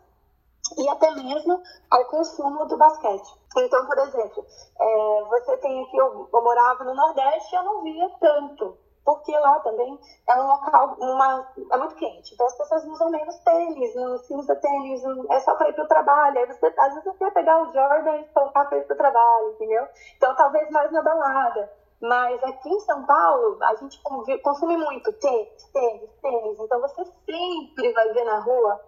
e 0.78 0.90
até 0.90 1.12
mesmo 1.12 1.62
ao 1.90 2.06
consumo 2.06 2.66
do 2.66 2.78
basquete. 2.78 3.32
Então, 3.58 3.86
por 3.86 3.98
exemplo, 4.00 4.46
é, 4.80 5.24
você 5.30 5.58
tem 5.58 5.84
aqui, 5.84 5.98
eu, 5.98 6.30
eu 6.34 6.44
morava 6.44 6.84
no 6.84 6.96
Nordeste, 6.96 7.56
eu 7.56 7.64
não 7.64 7.84
via 7.84 8.10
tanto 8.20 8.78
porque 9.06 9.38
lá 9.38 9.60
também 9.60 10.00
é 10.30 10.36
um 10.36 10.48
local, 10.48 10.96
uma, 11.00 11.48
é 11.72 11.78
muito 11.78 11.96
quente. 11.96 12.34
Então 12.34 12.48
as 12.48 12.58
pessoas 12.58 12.86
usam 12.86 13.10
menos 13.10 13.38
tênis, 13.40 13.96
não 13.96 14.18
se 14.18 14.34
usa 14.34 14.56
tênis, 14.56 15.04
é 15.30 15.40
só 15.42 15.56
para 15.56 15.70
ir 15.70 15.74
para 15.74 15.84
o 15.84 15.88
trabalho. 15.88 16.40
Aí 16.40 16.46
você, 16.46 16.68
às 16.68 16.94
vezes 16.94 17.04
você 17.04 17.18
quer 17.18 17.34
pegar 17.34 17.62
o 17.62 17.74
Jordan 17.74 18.18
e 18.18 18.28
colocar 18.30 18.66
para 18.66 18.78
ir 18.78 18.86
para 18.86 18.94
o 18.94 18.98
trabalho, 18.98 19.50
entendeu? 19.52 19.88
Então 20.16 20.36
talvez 20.36 20.70
mais 20.70 20.92
na 20.92 21.02
balada. 21.02 21.72
Mas 22.02 22.44
aqui 22.44 22.70
em 22.70 22.80
São 22.82 23.06
Paulo, 23.06 23.58
a 23.62 23.76
gente 23.76 24.02
consome 24.42 24.76
muito 24.76 25.12
tênis, 25.14 25.64
tênis, 25.72 26.10
tênis. 26.22 26.60
Então 26.60 26.82
você 26.82 27.06
sempre 27.26 27.94
vai 27.94 28.10
ver 28.14 28.26
na 28.26 28.40
rua 28.40 28.82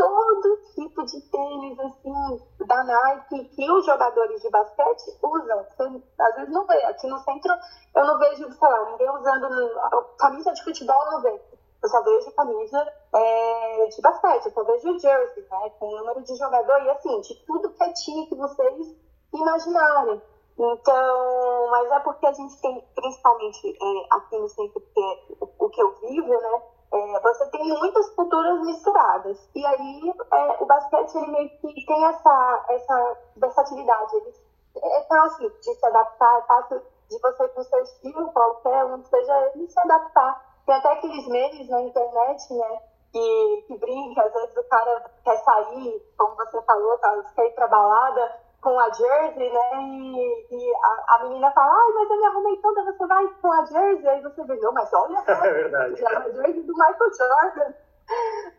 todo 0.00 0.56
tipo 0.74 1.04
de 1.04 1.20
tênis, 1.30 1.78
assim, 1.78 2.42
da 2.66 2.84
Nike, 2.84 3.44
que 3.54 3.70
os 3.70 3.84
jogadores 3.84 4.40
de 4.40 4.48
basquete 4.48 5.18
usam. 5.22 5.64
Você, 5.64 6.02
às 6.18 6.34
vezes 6.36 6.50
não 6.50 6.66
vê. 6.66 6.82
Aqui 6.86 7.06
no 7.06 7.18
centro, 7.18 7.52
eu 7.94 8.06
não 8.06 8.18
vejo, 8.18 8.50
sei 8.50 8.68
lá, 8.68 8.90
ninguém 8.92 9.10
usando 9.10 10.16
camisa 10.18 10.52
de 10.54 10.64
futebol, 10.64 11.04
eu 11.04 11.12
não 11.12 11.20
vejo. 11.20 11.40
Eu 11.82 11.88
só 11.88 12.02
vejo 12.02 12.32
camisa 12.32 12.92
é, 13.14 13.86
de 13.88 14.00
basquete, 14.00 14.46
eu 14.46 14.52
só 14.52 14.64
vejo 14.64 14.98
jersey, 14.98 15.46
né, 15.50 15.70
com 15.78 15.86
o 15.86 15.98
número 15.98 16.22
de 16.22 16.34
jogador, 16.36 16.82
e 16.82 16.90
assim, 16.90 17.20
de 17.20 17.34
tudo 17.46 17.70
que 17.70 17.84
é 17.84 17.92
time 17.92 18.26
que 18.26 18.34
vocês 18.34 18.96
imaginarem. 19.34 20.22
Então, 20.58 21.68
mas 21.70 21.90
é 21.90 22.00
porque 22.00 22.26
a 22.26 22.32
gente 22.32 22.58
tem, 22.60 22.86
principalmente 22.94 23.68
é, 23.68 24.14
aqui 24.14 24.38
no 24.38 24.48
centro, 24.48 24.80
que 24.80 25.00
é 25.00 25.34
o, 25.40 25.50
o 25.58 25.70
que 25.70 25.82
eu 25.82 25.94
vivo, 26.00 26.28
né, 26.28 26.62
é, 26.92 27.20
você 27.20 27.46
tem 27.50 27.68
muitas 27.68 28.08
culturas 28.10 28.60
misturadas. 28.62 29.48
E 29.54 29.64
aí 29.64 30.14
é, 30.32 30.62
o 30.62 30.66
basquete 30.66 31.14
ele 31.16 31.30
meio 31.30 31.50
que 31.50 31.86
tem 31.86 32.04
essa, 32.04 32.64
essa 32.68 33.18
versatilidade. 33.36 34.16
Ele, 34.16 34.34
é 34.82 35.02
fácil 35.04 35.50
de 35.50 35.74
se 35.74 35.86
adaptar, 35.86 36.38
é 36.38 36.42
fácil 36.42 36.82
de 37.08 37.18
você 37.18 37.48
com 37.48 37.62
seu 37.62 37.82
estilo, 37.82 38.32
qualquer 38.32 38.84
um 38.86 39.04
seja 39.04 39.50
ele, 39.54 39.68
se 39.68 39.80
adaptar. 39.80 40.60
Tem 40.66 40.74
até 40.74 40.92
aqueles 40.92 41.26
memes 41.28 41.68
na 41.68 41.82
internet, 41.82 42.54
né? 42.54 42.80
Que, 43.12 43.64
que 43.66 43.78
brinca, 43.78 44.22
às 44.22 44.32
vezes 44.32 44.56
o 44.56 44.68
cara 44.68 45.10
quer 45.24 45.36
sair, 45.38 46.12
como 46.16 46.36
você 46.36 46.62
falou, 46.62 46.96
tá, 46.98 47.24
quer 47.34 47.46
ir 47.46 47.54
pra 47.54 47.66
balada, 47.66 48.40
com 48.60 48.78
a 48.78 48.90
jersey, 48.90 49.52
né? 49.52 49.82
E, 49.82 50.46
e 50.50 50.74
a, 50.74 51.16
a, 51.16 51.24
menina 51.24 51.50
fala, 51.52 51.72
ai, 51.72 51.92
mas 51.94 52.10
eu 52.10 52.16
me 52.18 52.26
arrumei 52.26 52.56
toda, 52.58 52.84
você 52.84 53.06
vai 53.06 53.26
com 53.40 53.52
a 53.52 53.64
jersey? 53.64 54.08
Aí 54.08 54.22
você 54.22 54.44
vê, 54.44 54.56
não, 54.56 54.72
mas 54.72 54.92
olha 54.92 55.22
só, 55.22 55.32
é 55.44 55.52
verdade. 55.52 56.06
a 56.06 56.20
jersey 56.30 56.62
do 56.62 56.72
Michael 56.72 57.14
Jordan, 57.18 57.74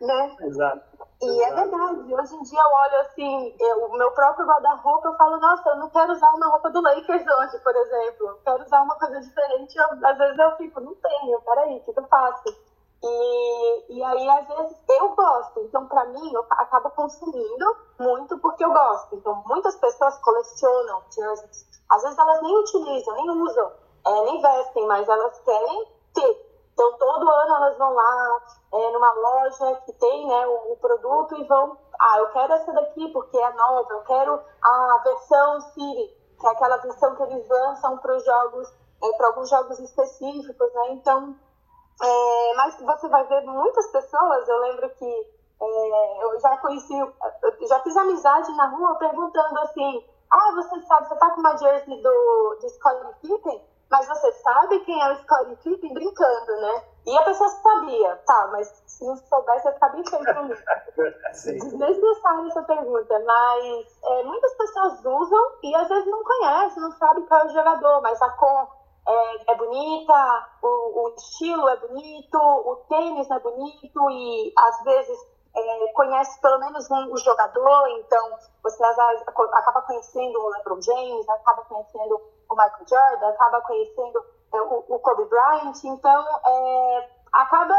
né? 0.00 0.36
Exato. 0.40 0.92
E 1.22 1.26
é 1.26 1.46
Exato. 1.46 1.52
é 1.52 1.62
verdade, 1.62 2.14
hoje 2.14 2.34
em 2.34 2.42
dia 2.42 2.60
eu 2.60 2.66
olho 2.66 3.00
assim, 3.02 3.56
eu, 3.60 3.84
o 3.86 3.96
meu 3.96 4.10
próprio 4.10 4.44
guarda-roupa, 4.44 5.08
eu 5.08 5.16
falo, 5.16 5.38
nossa, 5.38 5.68
eu 5.70 5.76
não 5.76 5.88
quero 5.90 6.12
usar 6.12 6.30
uma 6.30 6.48
roupa 6.48 6.70
do 6.70 6.80
Lakers 6.80 7.24
hoje, 7.24 7.58
por 7.62 7.76
exemplo. 7.76 8.26
Eu 8.28 8.40
quero 8.44 8.64
usar 8.64 8.82
uma 8.82 8.96
coisa 8.96 9.20
diferente, 9.20 9.78
eu, 9.78 9.86
às 10.04 10.18
vezes 10.18 10.38
eu 10.38 10.56
fico, 10.56 10.80
não 10.80 10.94
tenho, 10.96 11.40
peraí, 11.42 11.76
o 11.76 11.80
que 11.80 11.98
eu 11.98 12.04
faço? 12.08 12.71
E, 13.04 13.96
e 13.96 14.04
aí, 14.04 14.28
às 14.30 14.46
vezes, 14.46 14.76
eu 14.88 15.14
gosto. 15.16 15.60
Então, 15.60 15.86
para 15.88 16.04
mim, 16.06 16.32
eu 16.32 16.46
acabo 16.50 16.90
consumindo 16.90 17.76
muito 17.98 18.38
porque 18.38 18.64
eu 18.64 18.72
gosto. 18.72 19.16
Então, 19.16 19.42
muitas 19.46 19.74
pessoas 19.76 20.16
colecionam 20.18 21.02
jerseys. 21.10 21.66
Às 21.90 22.02
vezes, 22.02 22.18
elas 22.18 22.42
nem 22.42 22.56
utilizam, 22.58 23.14
nem 23.16 23.30
usam, 23.30 23.72
é, 24.06 24.24
nem 24.24 24.40
vestem, 24.40 24.86
mas 24.86 25.08
elas 25.08 25.38
querem 25.40 25.86
ter. 26.14 26.52
Então, 26.72 26.92
todo 26.96 27.28
ano 27.28 27.54
elas 27.56 27.76
vão 27.76 27.92
lá 27.92 28.42
é, 28.72 28.90
numa 28.92 29.12
loja 29.12 29.74
que 29.84 29.92
tem 29.94 30.26
né, 30.26 30.46
o, 30.46 30.72
o, 30.72 30.76
produto 30.76 31.36
e 31.36 31.44
vão. 31.44 31.76
Ah, 32.00 32.18
eu 32.18 32.30
quero 32.30 32.52
essa 32.52 32.72
daqui 32.72 33.08
porque 33.08 33.36
é 33.36 33.52
nova. 33.52 33.92
Eu 33.92 34.02
quero 34.02 34.40
a 34.62 35.00
versão 35.04 35.60
City, 35.72 36.16
que 36.40 36.46
é 36.46 36.50
aquela 36.50 36.76
versão 36.78 37.14
que 37.16 37.22
eles 37.24 37.48
lançam 37.48 37.98
para 37.98 38.16
os 38.16 38.24
jogos, 38.24 38.72
é, 39.02 39.12
para 39.16 39.26
alguns 39.26 39.50
jogos 39.50 39.78
específicos, 39.80 40.72
né? 40.72 40.92
Então 40.92 41.36
é, 42.00 42.54
mas 42.56 42.80
você 42.80 43.08
vai 43.08 43.24
ver 43.26 43.42
muitas 43.42 43.86
pessoas, 43.88 44.48
eu 44.48 44.58
lembro 44.58 44.90
que 44.90 45.26
é, 45.62 46.24
eu 46.24 46.40
já 46.40 46.56
conheci, 46.58 46.98
eu 46.98 47.66
já 47.68 47.80
fiz 47.80 47.96
amizade 47.96 48.52
na 48.56 48.66
rua 48.66 48.96
perguntando 48.96 49.58
assim, 49.60 50.04
ah, 50.30 50.52
você 50.54 50.80
sabe, 50.82 51.08
você 51.08 51.16
tá 51.16 51.30
com 51.30 51.40
uma 51.40 51.56
jersey 51.56 52.02
do, 52.02 52.58
do 52.60 52.68
Scottie 52.68 53.14
Pippen, 53.20 53.64
mas 53.90 54.08
você 54.08 54.32
sabe 54.32 54.80
quem 54.80 55.00
é 55.00 55.12
o 55.12 55.16
Scottie 55.16 55.56
Pippen 55.56 55.92
brincando, 55.92 56.52
né? 56.60 56.84
E 57.06 57.18
a 57.18 57.22
pessoa 57.22 57.48
sabia, 57.48 58.16
tá, 58.26 58.48
mas 58.50 58.82
se 58.86 59.04
não 59.04 59.16
soubesse, 59.16 59.68
eu 59.68 59.74
ficar 59.74 59.88
bem 59.90 60.04
feio 60.04 60.22
pra 60.22 60.42
mim. 60.42 60.54
Desnecessária 60.96 62.48
essa 62.48 62.62
pergunta, 62.62 63.22
mas 63.24 63.98
é, 64.04 64.22
muitas 64.24 64.54
pessoas 64.54 65.04
usam 65.04 65.52
e 65.62 65.74
às 65.74 65.88
vezes 65.88 66.06
não 66.06 66.24
conhecem, 66.24 66.82
não 66.82 66.92
sabem 66.92 67.26
qual 67.26 67.40
é 67.40 67.46
o 67.46 67.52
jogador, 67.52 68.00
mas 68.00 68.20
a 68.22 68.30
cor 68.30 68.81
é, 69.06 69.52
é 69.52 69.54
bonita, 69.56 70.48
o, 70.62 71.06
o, 71.06 71.14
estilo 71.16 71.68
é 71.68 71.76
bonito, 71.76 72.38
o 72.38 72.76
tênis 72.88 73.30
é 73.30 73.38
bonito 73.40 74.10
e 74.10 74.52
às 74.56 74.82
vezes 74.84 75.18
é, 75.54 75.92
conhece 75.92 76.40
pelo 76.40 76.58
menos 76.60 76.90
um, 76.90 77.16
jogador, 77.16 77.88
então 77.98 78.38
você 78.62 78.82
acaba 78.84 79.82
conhecendo 79.82 80.38
o 80.38 80.48
LeBron 80.50 80.80
James, 80.80 81.28
acaba 81.28 81.62
conhecendo 81.64 82.20
o 82.48 82.54
Michael 82.54 82.86
Jordan, 82.88 83.28
acaba 83.28 83.60
conhecendo 83.62 84.24
é, 84.54 84.62
o, 84.62 84.84
o, 84.88 84.98
Kobe 85.00 85.24
Bryant, 85.24 85.84
então 85.84 86.24
é, 86.46 87.10
acaba 87.32 87.74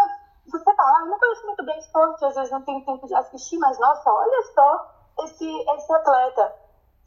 você 0.45 0.75
fala, 0.75 0.97
ah, 0.97 1.05
não 1.05 1.17
conheço 1.17 1.45
muito 1.45 1.63
bem 1.63 1.79
esporte, 1.79 2.25
às 2.25 2.35
vezes 2.35 2.51
não 2.51 2.61
tenho 2.63 2.83
tempo 2.85 3.07
de 3.07 3.15
assistir, 3.15 3.57
mas 3.59 3.79
nossa, 3.79 4.11
olha 4.11 4.43
só 4.53 4.93
esse, 5.23 5.49
esse 5.49 5.93
atleta. 5.93 6.53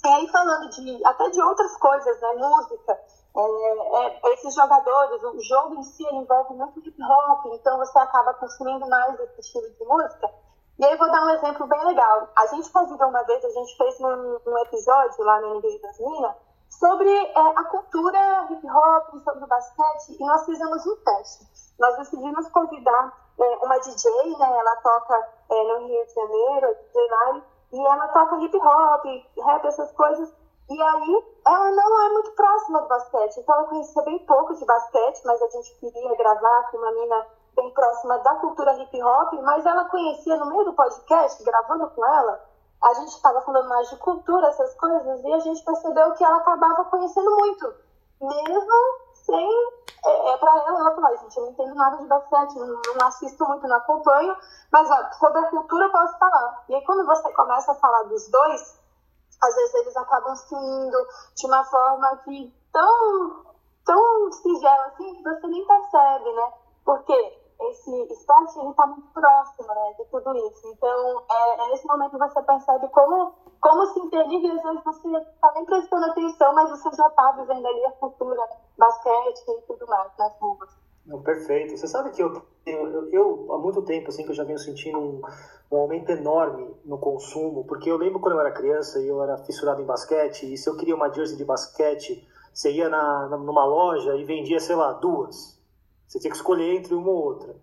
E 0.04 0.08
aí 0.08 0.28
falando 0.28 0.70
de 0.70 1.04
até 1.04 1.28
de 1.28 1.42
outras 1.42 1.76
coisas, 1.78 2.20
né, 2.20 2.32
música, 2.34 2.98
é, 3.38 4.06
é, 4.06 4.32
esses 4.32 4.54
jogadores, 4.54 5.22
o 5.22 5.40
jogo 5.42 5.74
em 5.74 5.82
si 5.82 6.04
envolve 6.10 6.54
muito 6.54 6.80
hip 6.80 7.02
hop, 7.02 7.46
então 7.52 7.76
você 7.78 7.98
acaba 7.98 8.32
consumindo 8.34 8.88
mais 8.88 9.20
esse 9.20 9.40
estilo 9.40 9.70
de 9.70 9.84
música. 9.84 10.30
E 10.78 10.84
aí 10.84 10.96
vou 10.96 11.10
dar 11.10 11.24
um 11.24 11.30
exemplo 11.30 11.66
bem 11.66 11.84
legal. 11.86 12.28
A 12.36 12.46
gente 12.46 12.70
convidou 12.70 13.08
uma 13.08 13.22
vez, 13.24 13.44
a 13.44 13.50
gente 13.50 13.76
fez 13.76 14.00
um, 14.00 14.38
um 14.46 14.58
episódio 14.58 15.24
lá 15.24 15.40
no 15.40 15.54
NBA 15.56 15.80
das 15.82 15.98
Minas 15.98 16.36
sobre 16.70 17.08
é, 17.08 17.32
a 17.34 17.64
cultura 17.64 18.48
hip 18.50 18.66
hop, 18.66 19.22
sobre 19.22 19.44
o 19.44 19.46
basquete, 19.46 20.16
e 20.18 20.26
nós 20.26 20.44
fizemos 20.44 20.86
um 20.86 20.96
teste. 20.96 21.46
Nós 21.78 21.96
decidimos 21.98 22.48
convidar 22.48 23.12
é, 23.38 23.56
uma 23.64 23.78
DJ, 23.78 24.38
né, 24.38 24.58
ela 24.58 24.76
toca 24.76 25.14
é, 25.50 25.64
no 25.64 25.86
Rio 25.86 26.06
de 26.06 26.14
Janeiro, 26.14 26.74
DJ 26.74 27.08
Lari, 27.10 27.44
e 27.72 27.86
ela 27.86 28.08
toca 28.08 28.36
hip 28.36 28.56
hop, 28.56 29.04
rap, 29.44 29.66
essas 29.66 29.92
coisas. 29.92 30.32
E 30.68 30.82
aí, 30.82 31.24
ela 31.46 31.70
não 31.70 32.06
é 32.06 32.12
muito 32.12 32.32
próxima 32.32 32.80
do 32.82 32.88
basquete. 32.88 33.38
Então, 33.38 33.56
eu 33.60 33.66
conhecia 33.66 34.02
bem 34.02 34.18
pouco 34.26 34.54
de 34.54 34.64
basquete, 34.64 35.22
mas 35.24 35.40
a 35.40 35.48
gente 35.48 35.74
queria 35.78 36.16
gravar 36.16 36.70
com 36.70 36.78
uma 36.78 36.92
mina 36.92 37.26
bem 37.54 37.70
próxima 37.72 38.18
da 38.18 38.34
cultura 38.36 38.74
hip 38.74 39.02
hop. 39.02 39.32
Mas 39.42 39.64
ela 39.64 39.84
conhecia 39.84 40.36
no 40.36 40.46
meio 40.46 40.64
do 40.64 40.74
podcast, 40.74 41.42
gravando 41.44 41.88
com 41.90 42.04
ela, 42.04 42.44
a 42.82 42.94
gente 42.94 43.08
estava 43.08 43.40
falando 43.42 43.68
mais 43.68 43.88
de 43.90 43.96
cultura, 43.96 44.48
essas 44.48 44.74
coisas, 44.74 45.24
e 45.24 45.32
a 45.32 45.38
gente 45.38 45.64
percebeu 45.64 46.12
que 46.14 46.24
ela 46.24 46.36
acabava 46.36 46.84
conhecendo 46.84 47.30
muito. 47.36 47.74
Mesmo 48.20 48.72
sem. 49.12 49.50
É, 50.04 50.30
é 50.32 50.36
para 50.36 50.52
ela, 50.52 50.80
ela 50.80 50.94
falou: 50.94 51.16
gente, 51.18 51.36
eu 51.36 51.44
não 51.44 51.50
entendo 51.50 51.74
nada 51.74 51.96
de 51.96 52.06
basquete, 52.06 52.54
não, 52.54 52.80
não 52.96 53.06
assisto 53.06 53.44
muito, 53.46 53.66
não 53.66 53.76
acompanho, 53.76 54.36
mas 54.70 54.90
ó, 54.90 55.12
sobre 55.18 55.38
a 55.38 55.50
cultura 55.50 55.86
eu 55.86 55.92
posso 55.92 56.18
falar. 56.18 56.64
E 56.68 56.74
aí, 56.74 56.84
quando 56.84 57.04
você 57.06 57.32
começa 57.32 57.72
a 57.72 57.76
falar 57.76 58.04
dos 58.04 58.28
dois 58.28 58.75
às 59.42 59.54
vezes 59.54 59.74
eles 59.74 59.96
acabam 59.96 60.34
se 60.34 60.54
indo 60.54 61.06
de 61.34 61.46
uma 61.46 61.64
forma 61.64 62.16
que 62.24 62.54
tão, 62.72 63.44
tão 63.84 64.32
singela 64.32 64.86
assim 64.86 65.14
que 65.14 65.22
você 65.22 65.46
nem 65.46 65.66
percebe, 65.66 66.32
né? 66.32 66.52
Porque 66.84 67.46
esse 67.60 68.12
esporte 68.12 68.58
está 68.58 68.86
muito 68.86 69.08
próximo 69.12 69.68
né, 69.68 69.94
de 69.98 70.04
tudo 70.06 70.36
isso. 70.36 70.68
Então, 70.68 71.22
é, 71.30 71.54
é, 71.54 71.68
nesse 71.70 71.86
momento 71.86 72.12
que 72.12 72.18
você 72.18 72.42
percebe 72.42 72.88
como, 72.88 73.34
como 73.60 73.86
se 73.86 74.00
interliga 74.00 74.52
às 74.52 74.62
vezes 74.62 74.84
você 74.84 75.16
está 75.16 75.52
nem 75.52 75.64
prestando 75.64 76.06
atenção, 76.06 76.54
mas 76.54 76.70
você 76.70 76.90
já 76.94 77.06
está 77.06 77.32
vivendo 77.32 77.66
ali 77.66 77.86
a 77.86 77.92
cultura, 77.92 78.42
basquete 78.76 79.44
e 79.48 79.62
tudo 79.62 79.86
mais 79.86 80.10
nas 80.18 80.38
ruas. 80.38 80.85
Não, 81.06 81.22
perfeito. 81.22 81.76
Você 81.76 81.86
sabe 81.86 82.10
que 82.10 82.22
eu, 82.22 82.42
eu, 82.66 83.10
eu, 83.10 83.52
há 83.52 83.58
muito 83.58 83.82
tempo 83.82 84.08
assim 84.08 84.24
que 84.24 84.30
eu 84.30 84.34
já 84.34 84.42
venho 84.42 84.58
sentindo 84.58 84.98
um, 84.98 85.22
um 85.70 85.76
aumento 85.76 86.10
enorme 86.10 86.68
no 86.84 86.98
consumo, 86.98 87.64
porque 87.64 87.90
eu 87.90 87.96
lembro 87.96 88.18
quando 88.18 88.34
eu 88.34 88.40
era 88.40 88.50
criança 88.50 89.00
e 89.00 89.06
eu 89.06 89.22
era 89.22 89.38
fissurado 89.38 89.80
em 89.80 89.86
basquete, 89.86 90.52
e 90.52 90.58
se 90.58 90.68
eu 90.68 90.76
queria 90.76 90.96
uma 90.96 91.12
jersey 91.12 91.36
de 91.36 91.44
basquete, 91.44 92.26
você 92.52 92.72
ia 92.72 92.88
na, 92.88 93.28
numa 93.28 93.64
loja 93.64 94.16
e 94.16 94.24
vendia, 94.24 94.58
sei 94.58 94.74
lá, 94.74 94.92
duas. 94.94 95.56
Você 96.08 96.18
tinha 96.18 96.30
que 96.30 96.36
escolher 96.36 96.74
entre 96.74 96.94
uma 96.94 97.10
ou 97.10 97.24
outra. 97.24 97.54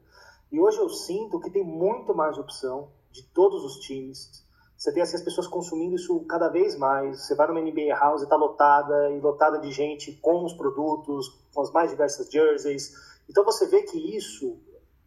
E 0.51 0.59
hoje 0.59 0.77
eu 0.77 0.88
sinto 0.88 1.39
que 1.39 1.50
tem 1.50 1.63
muito 1.63 2.13
mais 2.13 2.38
opção 2.38 2.89
de 3.09 3.23
todos 3.33 3.63
os 3.63 3.79
times. 3.79 4.45
você 4.77 4.93
tem 4.93 5.01
assim, 5.01 5.15
as 5.15 5.23
pessoas 5.23 5.47
consumindo 5.47 5.95
isso 5.95 6.19
cada 6.25 6.47
vez 6.47 6.77
mais. 6.77 7.25
Você 7.25 7.35
vai 7.35 7.47
numa 7.47 7.59
NBA 7.59 7.93
House 8.00 8.21
e 8.21 8.25
está 8.25 8.35
lotada, 8.35 9.12
e 9.12 9.19
lotada 9.19 9.59
de 9.59 9.71
gente 9.71 10.13
com 10.21 10.45
os 10.45 10.53
produtos, 10.53 11.27
com 11.53 11.62
as 11.62 11.71
mais 11.71 11.89
diversas 11.89 12.29
jerseys. 12.29 12.93
Então 13.29 13.43
você 13.43 13.65
vê 13.67 13.83
que 13.83 14.15
isso 14.15 14.59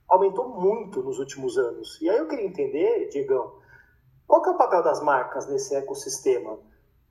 aumentou 0.09 0.49
muito 0.49 1.03
nos 1.03 1.19
últimos 1.19 1.59
anos. 1.59 2.01
E 2.01 2.09
aí 2.09 2.17
eu 2.17 2.29
queria 2.29 2.47
entender, 2.47 3.09
Diegão, 3.09 3.55
qual 4.27 4.43
que 4.43 4.49
é 4.49 4.53
o 4.53 4.59
papel 4.59 4.83
das 4.83 5.03
marcas 5.03 5.47
nesse 5.49 5.75
ecossistema? 5.75 6.59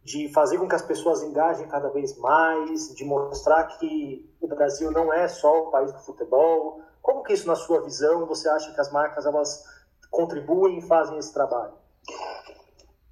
De 0.04 0.32
fazer 0.32 0.58
com 0.58 0.68
que 0.68 0.76
as 0.76 0.82
pessoas 0.82 1.24
engajem 1.24 1.68
cada 1.68 1.90
vez 1.90 2.18
mais, 2.18 2.94
de 2.94 3.04
mostrar 3.04 3.64
que 3.66 4.30
o 4.40 4.48
Brasil 4.48 4.92
não 4.92 5.12
é 5.12 5.28
só 5.28 5.64
o 5.64 5.72
país 5.72 5.92
do 5.92 6.00
futebol. 6.00 6.82
Como 7.02 7.24
que 7.24 7.34
isso, 7.34 7.48
na 7.48 7.56
sua 7.56 7.82
visão, 7.82 8.26
você 8.26 8.48
acha 8.48 8.74
que 8.74 8.80
as 8.80 8.92
marcas 8.92 9.26
elas 9.26 9.64
contribuem 10.12 10.78
e 10.78 10.82
fazem 10.82 11.18
esse 11.18 11.34
trabalho? 11.34 11.74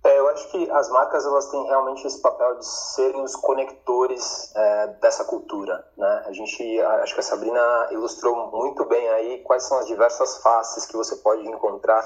É, 0.05 0.19
eu 0.19 0.27
acho 0.27 0.49
que 0.49 0.69
as 0.69 0.89
marcas 0.89 1.25
elas 1.25 1.49
têm 1.49 1.63
realmente 1.65 2.05
esse 2.05 2.21
papel 2.21 2.55
de 2.55 2.65
serem 2.65 3.21
os 3.21 3.37
conectores 3.37 4.53
é, 4.53 4.87
dessa 5.01 5.23
cultura, 5.23 5.87
né? 5.97 6.23
A 6.25 6.31
gente, 6.33 6.81
acho 6.81 7.13
que 7.13 7.21
a 7.21 7.23
Sabrina 7.23 7.87
ilustrou 7.91 8.51
muito 8.51 8.83
bem 8.83 9.07
aí 9.09 9.41
quais 9.43 9.63
são 9.63 9.77
as 9.77 9.87
diversas 9.87 10.37
faces 10.39 10.85
que 10.85 10.97
você 10.97 11.15
pode 11.15 11.47
encontrar 11.47 12.03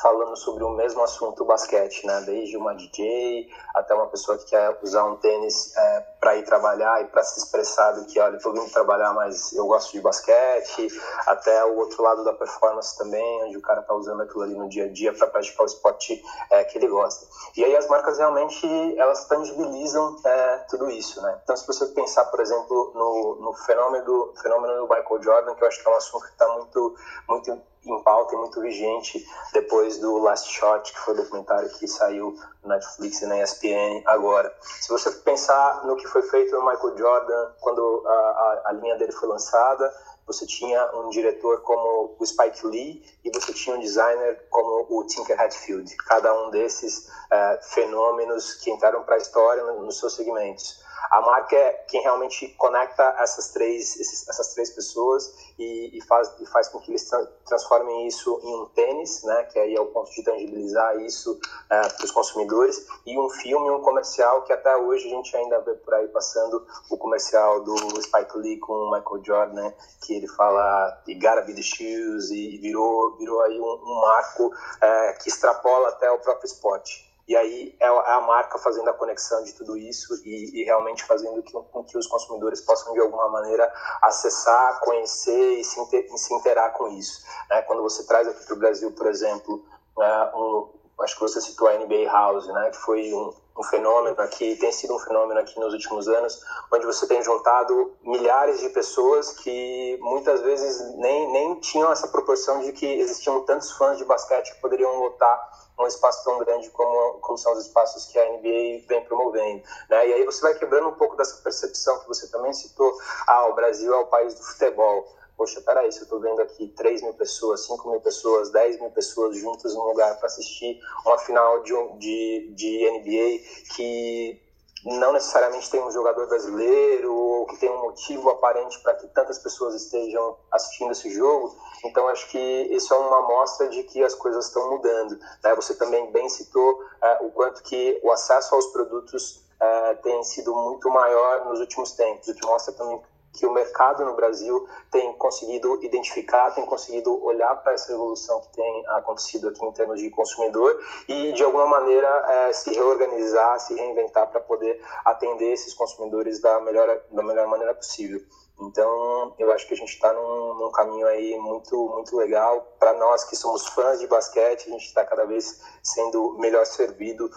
falando 0.00 0.36
sobre 0.36 0.64
o 0.64 0.70
mesmo 0.70 1.02
assunto, 1.02 1.44
basquete, 1.44 2.06
né? 2.06 2.22
Desde 2.22 2.56
uma 2.56 2.74
DJ 2.74 3.48
até 3.74 3.94
uma 3.94 4.06
pessoa 4.06 4.38
que 4.38 4.46
quer 4.46 4.78
usar 4.82 5.04
um 5.04 5.16
tênis 5.16 5.76
é, 5.76 6.00
para 6.24 6.36
ir 6.36 6.42
trabalhar 6.42 7.02
e 7.02 7.04
para 7.08 7.22
se 7.22 7.38
expressar 7.38 7.92
do 7.92 8.06
que, 8.06 8.18
olha, 8.18 8.36
estou 8.36 8.54
vindo 8.54 8.72
trabalhar, 8.72 9.12
mas 9.12 9.52
eu 9.52 9.66
gosto 9.66 9.92
de 9.92 10.00
basquete, 10.00 10.88
até 11.26 11.62
o 11.66 11.76
outro 11.76 12.02
lado 12.02 12.24
da 12.24 12.32
performance 12.32 12.96
também, 12.96 13.44
onde 13.44 13.58
o 13.58 13.60
cara 13.60 13.82
está 13.82 13.92
usando 13.92 14.22
aquilo 14.22 14.40
ali 14.40 14.54
no 14.54 14.66
dia 14.66 14.86
a 14.86 14.88
dia 14.88 15.12
para 15.12 15.26
praticar 15.26 15.64
o 15.64 15.66
esporte 15.66 16.24
é, 16.50 16.64
que 16.64 16.78
ele 16.78 16.88
gosta. 16.88 17.26
E 17.54 17.62
aí 17.62 17.76
as 17.76 17.86
marcas 17.88 18.16
realmente 18.16 18.66
elas 18.98 19.26
tangibilizam 19.26 20.16
é, 20.24 20.56
tudo 20.70 20.90
isso, 20.90 21.20
né? 21.20 21.38
Então 21.44 21.54
se 21.54 21.66
você 21.66 21.84
pensar, 21.88 22.24
por 22.24 22.40
exemplo, 22.40 22.92
no, 22.94 23.36
no 23.42 23.52
fenômeno, 23.52 24.32
fenômeno 24.40 24.76
do 24.76 24.88
Michael 24.88 25.22
Jordan, 25.22 25.54
que 25.54 25.62
eu 25.62 25.68
acho 25.68 25.82
que 25.82 25.86
é 25.86 25.92
um 25.92 25.96
assunto 25.96 26.24
que 26.24 26.32
está 26.32 26.48
muito, 26.54 26.96
muito 27.28 27.50
em 27.86 28.02
pauta 28.02 28.34
e 28.34 28.38
muito 28.38 28.60
vigente 28.60 29.24
depois 29.52 29.98
do 29.98 30.18
Last 30.18 30.50
Shot, 30.50 30.92
que 30.92 30.98
foi 31.00 31.14
o 31.14 31.16
documentário 31.18 31.68
que 31.70 31.86
saiu 31.86 32.34
no 32.62 32.68
Netflix 32.68 33.22
e 33.22 33.26
na 33.26 33.42
ESPN 33.42 34.02
agora. 34.06 34.54
Se 34.80 34.88
você 34.88 35.10
pensar 35.10 35.84
no 35.84 35.96
que 35.96 36.06
foi 36.14 36.22
feito 36.22 36.54
no 36.54 36.64
Michael 36.64 36.96
Jordan 36.96 37.52
quando 37.60 38.04
a, 38.06 38.10
a, 38.10 38.62
a 38.66 38.72
linha 38.72 38.96
dele 38.96 39.10
foi 39.10 39.28
lançada, 39.28 39.92
você 40.24 40.46
tinha 40.46 40.90
um 40.94 41.08
diretor 41.08 41.60
como 41.62 42.14
o 42.16 42.24
Spike 42.24 42.64
Lee 42.68 43.04
e 43.24 43.30
você 43.32 43.52
tinha 43.52 43.74
um 43.74 43.80
designer 43.80 44.46
como 44.48 44.86
o 44.88 45.04
Tinker 45.06 45.38
Hatfield. 45.40 45.94
Cada 46.06 46.32
um 46.32 46.50
desses 46.50 47.08
uh, 47.08 47.62
fenômenos 47.74 48.54
que 48.54 48.70
entraram 48.70 49.02
para 49.02 49.16
a 49.16 49.18
história 49.18 49.64
nos 49.64 49.98
seus 49.98 50.14
segmentos. 50.14 50.83
A 51.10 51.20
marca 51.20 51.56
é 51.56 51.72
quem 51.88 52.02
realmente 52.02 52.48
conecta 52.56 53.02
essas 53.18 53.50
três, 53.52 53.96
esses, 53.96 54.28
essas 54.28 54.54
três 54.54 54.70
pessoas 54.70 55.32
e, 55.58 55.96
e, 55.96 56.00
faz, 56.02 56.32
e 56.40 56.46
faz 56.46 56.68
com 56.68 56.80
que 56.80 56.90
eles 56.90 57.08
tra 57.08 57.24
transformem 57.46 58.06
isso 58.06 58.40
em 58.42 58.54
um 58.62 58.66
tênis, 58.66 59.22
né, 59.22 59.44
que 59.44 59.58
aí 59.58 59.74
é 59.74 59.80
o 59.80 59.86
ponto 59.86 60.10
de 60.10 60.24
tangibilizar 60.24 60.96
isso 61.00 61.38
é, 61.70 61.88
para 61.88 62.04
os 62.04 62.10
consumidores, 62.10 62.86
e 63.06 63.18
um 63.18 63.28
filme, 63.28 63.70
um 63.70 63.80
comercial 63.80 64.42
que 64.42 64.52
até 64.52 64.74
hoje 64.76 65.06
a 65.06 65.10
gente 65.10 65.36
ainda 65.36 65.60
vê 65.60 65.74
por 65.74 65.94
aí 65.94 66.08
passando 66.08 66.66
o 66.90 66.96
comercial 66.96 67.60
do 67.60 67.76
Spike 68.02 68.38
Lee 68.38 68.58
com 68.58 68.72
o 68.72 68.90
Michael 68.90 69.24
Jordan, 69.24 69.62
né, 69.62 69.74
que 70.04 70.14
ele 70.14 70.26
fala 70.28 71.02
You 71.06 71.20
gotta 71.20 71.42
be 71.42 71.54
the 71.54 71.62
shoes, 71.62 72.30
e 72.30 72.58
virou, 72.58 73.16
virou 73.18 73.40
aí 73.42 73.60
um, 73.60 73.80
um 73.84 74.00
marco 74.00 74.50
é, 74.80 75.12
que 75.14 75.28
extrapola 75.28 75.88
até 75.90 76.10
o 76.10 76.18
próprio 76.18 76.46
esporte. 76.46 77.03
E 77.26 77.34
aí 77.34 77.74
é, 77.80 77.86
é 77.86 78.12
a 78.12 78.20
marca 78.20 78.58
fazendo 78.58 78.88
a 78.90 78.92
conexão 78.92 79.42
de 79.42 79.54
tudo 79.54 79.76
isso 79.76 80.14
e, 80.24 80.60
e 80.60 80.64
realmente 80.64 81.04
fazendo 81.04 81.42
com 81.42 81.82
que 81.84 81.96
os 81.96 82.06
consumidores 82.06 82.60
possam 82.60 82.92
de 82.92 83.00
alguma 83.00 83.28
maneira 83.28 83.72
acessar, 84.02 84.80
conhecer 84.80 85.58
e 85.58 85.64
se, 85.64 85.80
inter, 85.80 86.06
e 86.12 86.18
se 86.18 86.34
interar 86.34 86.72
com 86.74 86.88
isso. 86.88 87.24
Né? 87.48 87.62
Quando 87.62 87.82
você 87.82 88.06
traz 88.06 88.28
aqui 88.28 88.44
para 88.44 88.54
o 88.54 88.58
Brasil, 88.58 88.92
por 88.92 89.06
exemplo, 89.06 89.64
né, 89.96 90.32
um, 90.34 90.68
acho 91.00 91.14
que 91.14 91.22
você 91.22 91.40
citou 91.40 91.68
a 91.68 91.78
NBA 91.78 92.10
House, 92.10 92.46
né, 92.46 92.70
que 92.70 92.76
foi 92.76 93.12
um, 93.14 93.32
um 93.58 93.62
fenômeno 93.62 94.20
aqui, 94.20 94.56
tem 94.56 94.70
sido 94.70 94.94
um 94.94 94.98
fenômeno 94.98 95.40
aqui 95.40 95.58
nos 95.58 95.72
últimos 95.72 96.08
anos, 96.08 96.40
onde 96.72 96.84
você 96.84 97.06
tem 97.06 97.22
juntado 97.22 97.94
milhares 98.02 98.60
de 98.60 98.68
pessoas 98.68 99.32
que 99.38 99.98
muitas 100.02 100.42
vezes 100.42 100.94
nem, 100.96 101.32
nem 101.32 101.60
tinham 101.60 101.90
essa 101.90 102.08
proporção 102.08 102.60
de 102.60 102.72
que 102.72 102.86
existiam 102.86 103.42
tantos 103.44 103.72
fãs 103.72 103.96
de 103.96 104.04
basquete 104.04 104.54
que 104.54 104.60
poderiam 104.60 104.94
lotar 104.98 105.53
um 105.78 105.86
espaço 105.86 106.24
tão 106.24 106.38
grande 106.38 106.70
como, 106.70 107.18
como 107.20 107.38
são 107.38 107.52
os 107.52 107.66
espaços 107.66 108.06
que 108.06 108.18
a 108.18 108.32
NBA 108.32 108.86
vem 108.86 109.04
promovendo. 109.04 109.62
Né? 109.88 110.08
E 110.08 110.12
aí 110.14 110.24
você 110.24 110.40
vai 110.40 110.54
quebrando 110.54 110.88
um 110.88 110.94
pouco 110.94 111.16
dessa 111.16 111.42
percepção 111.42 111.98
que 112.00 112.08
você 112.08 112.28
também 112.28 112.52
citou, 112.52 112.96
ah, 113.26 113.48
o 113.48 113.54
Brasil 113.54 113.92
é 113.92 113.98
o 113.98 114.06
país 114.06 114.34
do 114.34 114.42
futebol. 114.42 115.06
Poxa, 115.36 115.60
peraí, 115.62 115.90
se 115.90 115.98
eu 115.98 116.04
estou 116.04 116.20
vendo 116.20 116.40
aqui 116.40 116.68
3 116.68 117.02
mil 117.02 117.14
pessoas, 117.14 117.66
5 117.66 117.90
mil 117.90 118.00
pessoas, 118.00 118.52
10 118.52 118.80
mil 118.80 118.90
pessoas 118.90 119.36
juntas 119.36 119.74
num 119.74 119.82
lugar 119.82 120.16
para 120.18 120.26
assistir 120.26 120.80
uma 121.04 121.18
final 121.18 121.60
de, 121.64 121.72
de, 121.98 122.52
de 122.54 122.90
NBA 122.90 123.74
que 123.74 124.43
não 124.84 125.12
necessariamente 125.12 125.70
tem 125.70 125.82
um 125.82 125.90
jogador 125.90 126.26
brasileiro 126.26 127.14
ou 127.14 127.46
que 127.46 127.56
tem 127.56 127.70
um 127.70 127.82
motivo 127.82 128.28
aparente 128.30 128.78
para 128.80 128.94
que 128.94 129.06
tantas 129.08 129.38
pessoas 129.38 129.74
estejam 129.74 130.36
assistindo 130.52 130.92
esse 130.92 131.10
jogo. 131.10 131.56
Então, 131.84 132.06
acho 132.08 132.28
que 132.28 132.38
isso 132.38 132.92
é 132.92 132.96
uma 132.96 133.20
amostra 133.20 133.68
de 133.68 133.82
que 133.84 134.02
as 134.02 134.14
coisas 134.14 134.46
estão 134.46 134.70
mudando. 134.70 135.18
Né? 135.42 135.54
Você 135.54 135.74
também 135.74 136.10
bem 136.12 136.28
citou 136.28 136.74
uh, 136.74 137.26
o 137.26 137.30
quanto 137.30 137.62
que 137.62 137.98
o 138.02 138.12
acesso 138.12 138.54
aos 138.54 138.66
produtos 138.66 139.42
uh, 139.60 140.02
tem 140.02 140.22
sido 140.24 140.54
muito 140.54 140.90
maior 140.90 141.46
nos 141.46 141.60
últimos 141.60 141.92
tempos, 141.92 142.28
o 142.28 142.34
que 142.34 142.46
mostra 142.46 142.74
também 142.74 143.00
que 143.34 143.44
o 143.46 143.52
mercado 143.52 144.04
no 144.04 144.14
Brasil 144.14 144.66
tem 144.90 145.12
conseguido 145.14 145.84
identificar, 145.84 146.52
tem 146.52 146.64
conseguido 146.64 147.22
olhar 147.22 147.54
para 147.56 147.72
essa 147.72 147.92
evolução 147.92 148.40
que 148.40 148.52
tem 148.52 148.86
acontecido 148.88 149.48
aqui 149.48 149.64
em 149.64 149.72
termos 149.72 150.00
de 150.00 150.08
consumidor 150.10 150.80
e, 151.08 151.32
de 151.32 151.42
alguma 151.42 151.66
maneira, 151.66 152.08
é, 152.28 152.52
se 152.52 152.72
reorganizar, 152.72 153.58
se 153.60 153.74
reinventar 153.74 154.30
para 154.30 154.40
poder 154.40 154.80
atender 155.04 155.52
esses 155.52 155.74
consumidores 155.74 156.40
da 156.40 156.60
melhor, 156.60 157.02
da 157.10 157.22
melhor 157.22 157.48
maneira 157.48 157.74
possível. 157.74 158.20
Então, 158.60 159.34
eu 159.36 159.50
acho 159.52 159.66
que 159.66 159.74
a 159.74 159.76
gente 159.76 159.92
está 159.92 160.12
num, 160.12 160.54
num, 160.54 160.70
caminho 160.70 161.06
aí 161.08 161.36
muito, 161.38 161.88
muito 161.88 162.16
legal. 162.16 162.60
Para 162.78 162.94
nós 162.94 163.24
que 163.24 163.34
somos 163.34 163.66
fãs 163.66 163.98
de 163.98 164.06
basquete, 164.06 164.68
a 164.68 164.70
gente 164.70 164.86
está 164.86 165.04
cada 165.04 165.24
vez 165.24 165.60
sendo 165.82 166.38
melhor 166.38 166.64
servido 166.64 167.28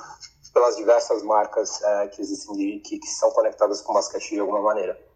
pelas 0.53 0.77
diversas 0.77 1.23
marcas 1.23 1.81
é, 1.81 2.07
que 2.09 2.21
existem, 2.21 2.79
que, 2.81 2.99
que 2.99 3.07
são 3.07 3.31
conectadas 3.31 3.81
com 3.81 3.93
basquete 3.93 4.35
de 4.35 4.39
alguma 4.39 4.61
maneira. 4.61 5.06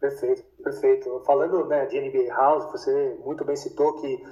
Perfeito, 0.00 0.42
perfeito. 0.62 1.22
Falando 1.26 1.66
né, 1.66 1.84
de 1.84 2.00
NBA 2.00 2.34
House, 2.34 2.72
você 2.72 3.18
muito 3.22 3.44
bem 3.44 3.54
citou 3.54 4.00
que 4.00 4.24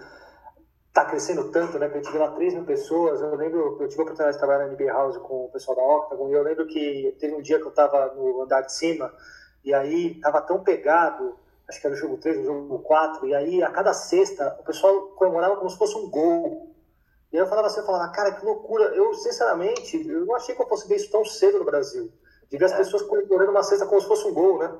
está 0.88 1.04
crescendo 1.04 1.50
tanto, 1.50 1.78
né? 1.78 1.88
Que 1.88 1.98
a 1.98 2.02
gente 2.02 2.10
vê 2.10 2.18
lá 2.18 2.30
3 2.30 2.54
mil 2.54 2.64
pessoas. 2.64 3.20
Eu 3.20 3.34
lembro, 3.36 3.76
eu 3.80 3.88
tive 3.88 4.00
a 4.00 4.04
oportunidade 4.04 4.32
de 4.32 4.38
trabalhar 4.38 4.66
na 4.66 4.72
NBA 4.72 4.90
House 4.92 5.18
com 5.18 5.44
o 5.44 5.50
pessoal 5.50 5.76
da 5.76 5.82
Octagon, 5.82 6.28
e 6.30 6.32
eu 6.32 6.42
lembro 6.42 6.66
que 6.66 7.14
teve 7.20 7.34
um 7.34 7.42
dia 7.42 7.58
que 7.58 7.66
eu 7.66 7.70
estava 7.70 8.14
no 8.14 8.42
andar 8.42 8.62
de 8.62 8.72
cima, 8.72 9.12
e 9.62 9.74
aí 9.74 10.12
estava 10.12 10.40
tão 10.40 10.62
pegado, 10.64 11.36
acho 11.68 11.80
que 11.80 11.86
era 11.86 11.94
o 11.94 11.98
jogo 11.98 12.16
3, 12.16 12.38
o 12.38 12.44
jogo 12.44 12.78
4, 12.80 13.26
e 13.28 13.34
aí 13.34 13.62
a 13.62 13.70
cada 13.70 13.92
sexta 13.92 14.56
o 14.60 14.64
pessoal 14.64 15.08
comemorava 15.16 15.56
como 15.56 15.68
se 15.68 15.76
fosse 15.76 15.96
um 15.96 16.08
gol. 16.08 16.74
E 17.30 17.36
aí 17.36 17.42
eu 17.42 17.46
falava 17.46 17.66
assim, 17.66 17.80
eu 17.80 17.86
falava, 17.86 18.10
cara, 18.10 18.32
que 18.32 18.44
loucura. 18.44 18.84
Eu, 18.94 19.12
sinceramente, 19.12 20.08
eu 20.08 20.24
não 20.24 20.34
achei 20.34 20.54
que 20.54 20.62
eu 20.62 20.66
fosse 20.66 20.88
ver 20.88 20.96
isso 20.96 21.10
tão 21.10 21.22
cedo 21.26 21.58
no 21.58 21.64
Brasil. 21.64 22.10
De 22.50 22.56
ver 22.56 22.64
as 22.64 22.72
é. 22.72 22.78
pessoas 22.78 23.02
comemorando 23.02 23.50
uma 23.50 23.62
cesta 23.62 23.84
como 23.84 24.00
se 24.00 24.08
fosse 24.08 24.26
um 24.26 24.32
gol, 24.32 24.58
né? 24.58 24.74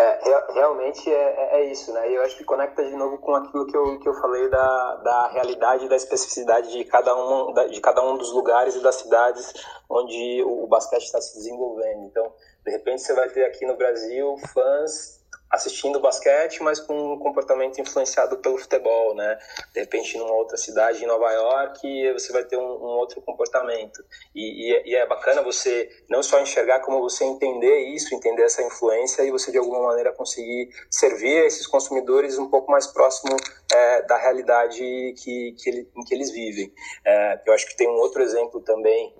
É, 0.00 0.30
é, 0.30 0.52
realmente 0.52 1.12
é, 1.12 1.14
é, 1.14 1.60
é, 1.60 1.64
isso, 1.70 1.92
né? 1.92 2.10
E 2.10 2.14
eu 2.14 2.22
acho 2.22 2.36
que 2.36 2.44
conecta 2.44 2.82
de 2.82 2.96
novo 2.96 3.18
com 3.18 3.34
aquilo 3.34 3.66
que 3.66 3.76
eu, 3.76 3.98
que 3.98 4.08
eu 4.08 4.14
falei 4.14 4.48
da, 4.48 4.96
da 4.96 5.28
realidade 5.28 5.88
da 5.88 5.96
especificidade 5.96 6.70
de 6.70 6.84
cada, 6.86 7.14
um, 7.14 7.52
de 7.68 7.80
cada 7.80 8.02
um 8.02 8.16
dos 8.16 8.32
lugares 8.32 8.74
e 8.74 8.82
das 8.82 8.94
cidades 8.94 9.52
onde 9.88 10.42
o 10.44 10.66
basquete 10.66 11.04
está 11.04 11.20
se 11.20 11.34
desenvolvendo. 11.36 12.04
Então, 12.06 12.32
de 12.64 12.70
repente, 12.70 13.02
você 13.02 13.14
vai 13.14 13.28
ter 13.28 13.44
aqui 13.44 13.66
no 13.66 13.76
Brasil 13.76 14.36
fãs 14.54 15.19
assistindo 15.50 15.98
basquete, 15.98 16.62
mas 16.62 16.78
com 16.78 17.14
um 17.14 17.18
comportamento 17.18 17.80
influenciado 17.80 18.38
pelo 18.38 18.56
futebol, 18.56 19.14
né? 19.14 19.38
De 19.74 19.80
repente, 19.80 20.16
numa 20.16 20.32
outra 20.32 20.56
cidade, 20.56 21.02
em 21.02 21.06
Nova 21.06 21.30
York, 21.32 22.12
você 22.12 22.32
vai 22.32 22.44
ter 22.44 22.56
um, 22.56 22.62
um 22.62 22.98
outro 22.98 23.20
comportamento. 23.20 24.04
E, 24.34 24.68
e, 24.68 24.74
é, 24.74 24.88
e, 24.88 24.94
é 24.94 25.06
bacana 25.06 25.42
você 25.42 25.90
não 26.08 26.22
só 26.22 26.40
enxergar, 26.40 26.80
como 26.80 27.00
você 27.00 27.24
entender 27.24 27.88
isso, 27.88 28.14
entender 28.14 28.44
essa 28.44 28.62
influência 28.62 29.22
e 29.22 29.30
você, 29.30 29.50
de 29.50 29.58
alguma 29.58 29.82
maneira, 29.82 30.12
conseguir 30.12 30.70
servir 30.88 31.44
esses 31.44 31.66
consumidores 31.66 32.38
um 32.38 32.48
pouco 32.48 32.70
mais 32.70 32.86
próximo 32.86 33.36
é, 33.72 34.02
da 34.02 34.16
realidade 34.16 34.80
que, 35.18 35.52
que 35.58 35.68
ele, 35.68 35.90
em 35.96 36.04
que 36.04 36.14
eles 36.14 36.30
vivem. 36.30 36.72
É, 37.04 37.40
eu 37.44 37.52
acho 37.52 37.66
que 37.66 37.76
tem 37.76 37.88
um 37.88 37.98
outro 37.98 38.22
exemplo 38.22 38.60
também, 38.60 39.12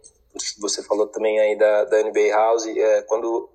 você 0.61 0.83
falou 0.85 1.09
também 1.09 1.41
aí 1.41 1.57
da, 1.57 1.85
da 1.85 2.03
NBA 2.03 2.31
House, 2.31 2.67
é, 2.67 3.03
quando 3.03 3.51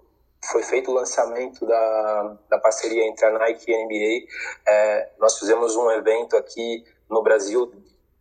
foi 0.52 0.63
feito 0.63 0.91
o 0.91 0.93
lançamento 0.93 1.65
da, 1.65 2.38
da 2.50 2.60
parceria 2.60 3.08
entre 3.08 3.26
a 3.26 3.32
Nike 3.32 3.71
e 3.71 3.76
a 3.76 3.86
NBA. 3.86 4.28
É, 4.67 5.10
nós 5.19 5.39
fizemos 5.39 5.76
um 5.76 5.89
evento 5.91 6.38
aqui 6.38 6.84
no 7.10 7.21
Brasil 7.21 7.71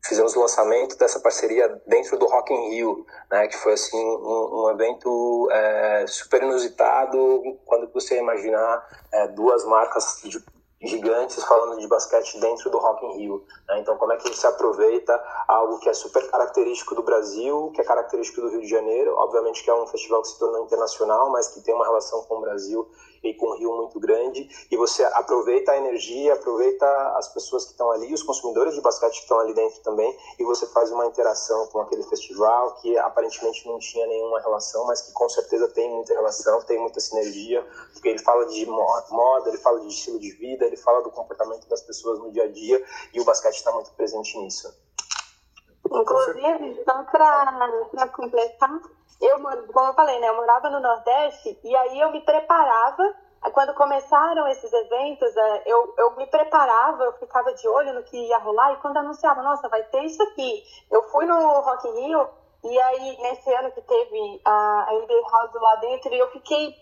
fizemos 0.06 0.36
o 0.36 0.40
lançamento 0.40 0.96
dessa 0.98 1.18
parceria 1.18 1.80
dentro 1.86 2.18
do 2.18 2.26
Rock 2.26 2.52
in 2.52 2.70
Rio, 2.70 3.06
né, 3.30 3.48
que 3.48 3.56
foi 3.56 3.72
assim 3.72 3.96
um, 3.96 4.64
um 4.64 4.70
evento 4.70 5.48
é, 5.50 6.06
super 6.06 6.42
inusitado 6.42 7.58
quando 7.64 7.90
você 7.92 8.18
imaginar 8.18 8.86
é, 9.12 9.28
duas 9.28 9.64
marcas 9.64 10.20
de 10.22 10.38
gigantes 10.86 11.42
falando 11.44 11.78
de 11.78 11.86
basquete 11.86 12.38
dentro 12.40 12.70
do 12.70 12.78
Rock 12.78 13.04
in 13.06 13.16
Rio. 13.18 13.44
Né? 13.68 13.80
Então, 13.80 13.96
como 13.96 14.12
é 14.12 14.16
que 14.16 14.22
a 14.22 14.26
gente 14.26 14.38
se 14.38 14.46
aproveita 14.46 15.20
algo 15.48 15.78
que 15.78 15.88
é 15.88 15.94
super 15.94 16.28
característico 16.30 16.94
do 16.94 17.02
Brasil, 17.02 17.70
que 17.74 17.80
é 17.80 17.84
característico 17.84 18.40
do 18.40 18.48
Rio 18.48 18.60
de 18.60 18.68
Janeiro, 18.68 19.14
obviamente 19.16 19.62
que 19.62 19.70
é 19.70 19.74
um 19.74 19.86
festival 19.86 20.22
que 20.22 20.28
se 20.28 20.38
tornou 20.38 20.64
internacional, 20.64 21.30
mas 21.30 21.48
que 21.48 21.60
tem 21.60 21.74
uma 21.74 21.84
relação 21.84 22.22
com 22.22 22.36
o 22.36 22.40
Brasil 22.40 22.88
com 23.32 23.46
o 23.46 23.56
Rio 23.56 23.74
muito 23.76 23.98
grande, 23.98 24.46
e 24.70 24.76
você 24.76 25.02
aproveita 25.04 25.72
a 25.72 25.78
energia, 25.78 26.34
aproveita 26.34 26.86
as 27.16 27.32
pessoas 27.32 27.64
que 27.64 27.70
estão 27.70 27.90
ali, 27.90 28.12
os 28.12 28.22
consumidores 28.22 28.74
de 28.74 28.82
basquete 28.82 29.14
que 29.14 29.22
estão 29.22 29.40
ali 29.40 29.54
dentro 29.54 29.80
também, 29.82 30.14
e 30.38 30.44
você 30.44 30.66
faz 30.66 30.90
uma 30.92 31.06
interação 31.06 31.66
com 31.68 31.80
aquele 31.80 32.02
festival 32.02 32.74
que 32.82 32.98
aparentemente 32.98 33.66
não 33.66 33.78
tinha 33.78 34.06
nenhuma 34.06 34.40
relação, 34.40 34.84
mas 34.86 35.00
que 35.00 35.12
com 35.12 35.28
certeza 35.28 35.68
tem 35.68 35.88
muita 35.90 36.12
relação, 36.12 36.60
tem 36.62 36.78
muita 36.78 37.00
sinergia, 37.00 37.66
porque 37.92 38.08
ele 38.08 38.18
fala 38.18 38.44
de 38.46 38.66
moda, 38.66 39.48
ele 39.48 39.58
fala 39.58 39.80
de 39.80 39.88
estilo 39.88 40.18
de 40.18 40.32
vida, 40.32 40.66
ele 40.66 40.76
fala 40.76 41.02
do 41.02 41.10
comportamento 41.10 41.66
das 41.68 41.80
pessoas 41.80 42.18
no 42.18 42.30
dia 42.32 42.44
a 42.44 42.48
dia, 42.50 42.84
e 43.14 43.20
o 43.20 43.24
basquete 43.24 43.54
está 43.54 43.72
muito 43.72 43.92
presente 43.92 44.36
nisso. 44.38 44.68
Inclusive, 45.86 46.82
só 46.84 47.04
para 47.04 48.08
completar, 48.08 48.80
eu, 49.20 49.40
como 49.72 49.88
eu 49.88 49.94
falei, 49.94 50.18
né, 50.20 50.28
eu 50.28 50.36
morava 50.36 50.70
no 50.70 50.80
Nordeste 50.80 51.58
e 51.62 51.76
aí 51.76 52.00
eu 52.00 52.10
me 52.10 52.20
preparava. 52.20 53.14
Quando 53.52 53.74
começaram 53.74 54.48
esses 54.48 54.72
eventos, 54.72 55.36
é, 55.36 55.62
eu, 55.66 55.94
eu 55.98 56.16
me 56.16 56.26
preparava, 56.26 57.04
eu 57.04 57.12
ficava 57.12 57.52
de 57.52 57.68
olho 57.68 57.92
no 57.92 58.02
que 58.02 58.16
ia 58.16 58.38
rolar 58.38 58.72
e 58.72 58.76
quando 58.78 58.96
anunciava, 58.96 59.42
nossa, 59.42 59.68
vai 59.68 59.82
ter 59.84 60.02
isso 60.04 60.22
aqui. 60.22 60.62
Eu 60.90 61.02
fui 61.10 61.26
no 61.26 61.60
Rock 61.60 61.86
in 61.88 62.06
Rio 62.06 62.26
e 62.64 62.80
aí, 62.80 63.16
nesse 63.20 63.52
ano 63.52 63.70
que 63.72 63.82
teve 63.82 64.40
a, 64.42 64.86
NBA 64.90 65.30
House 65.30 65.52
lá 65.52 65.76
dentro, 65.76 66.14
eu 66.14 66.30
fiquei 66.30 66.74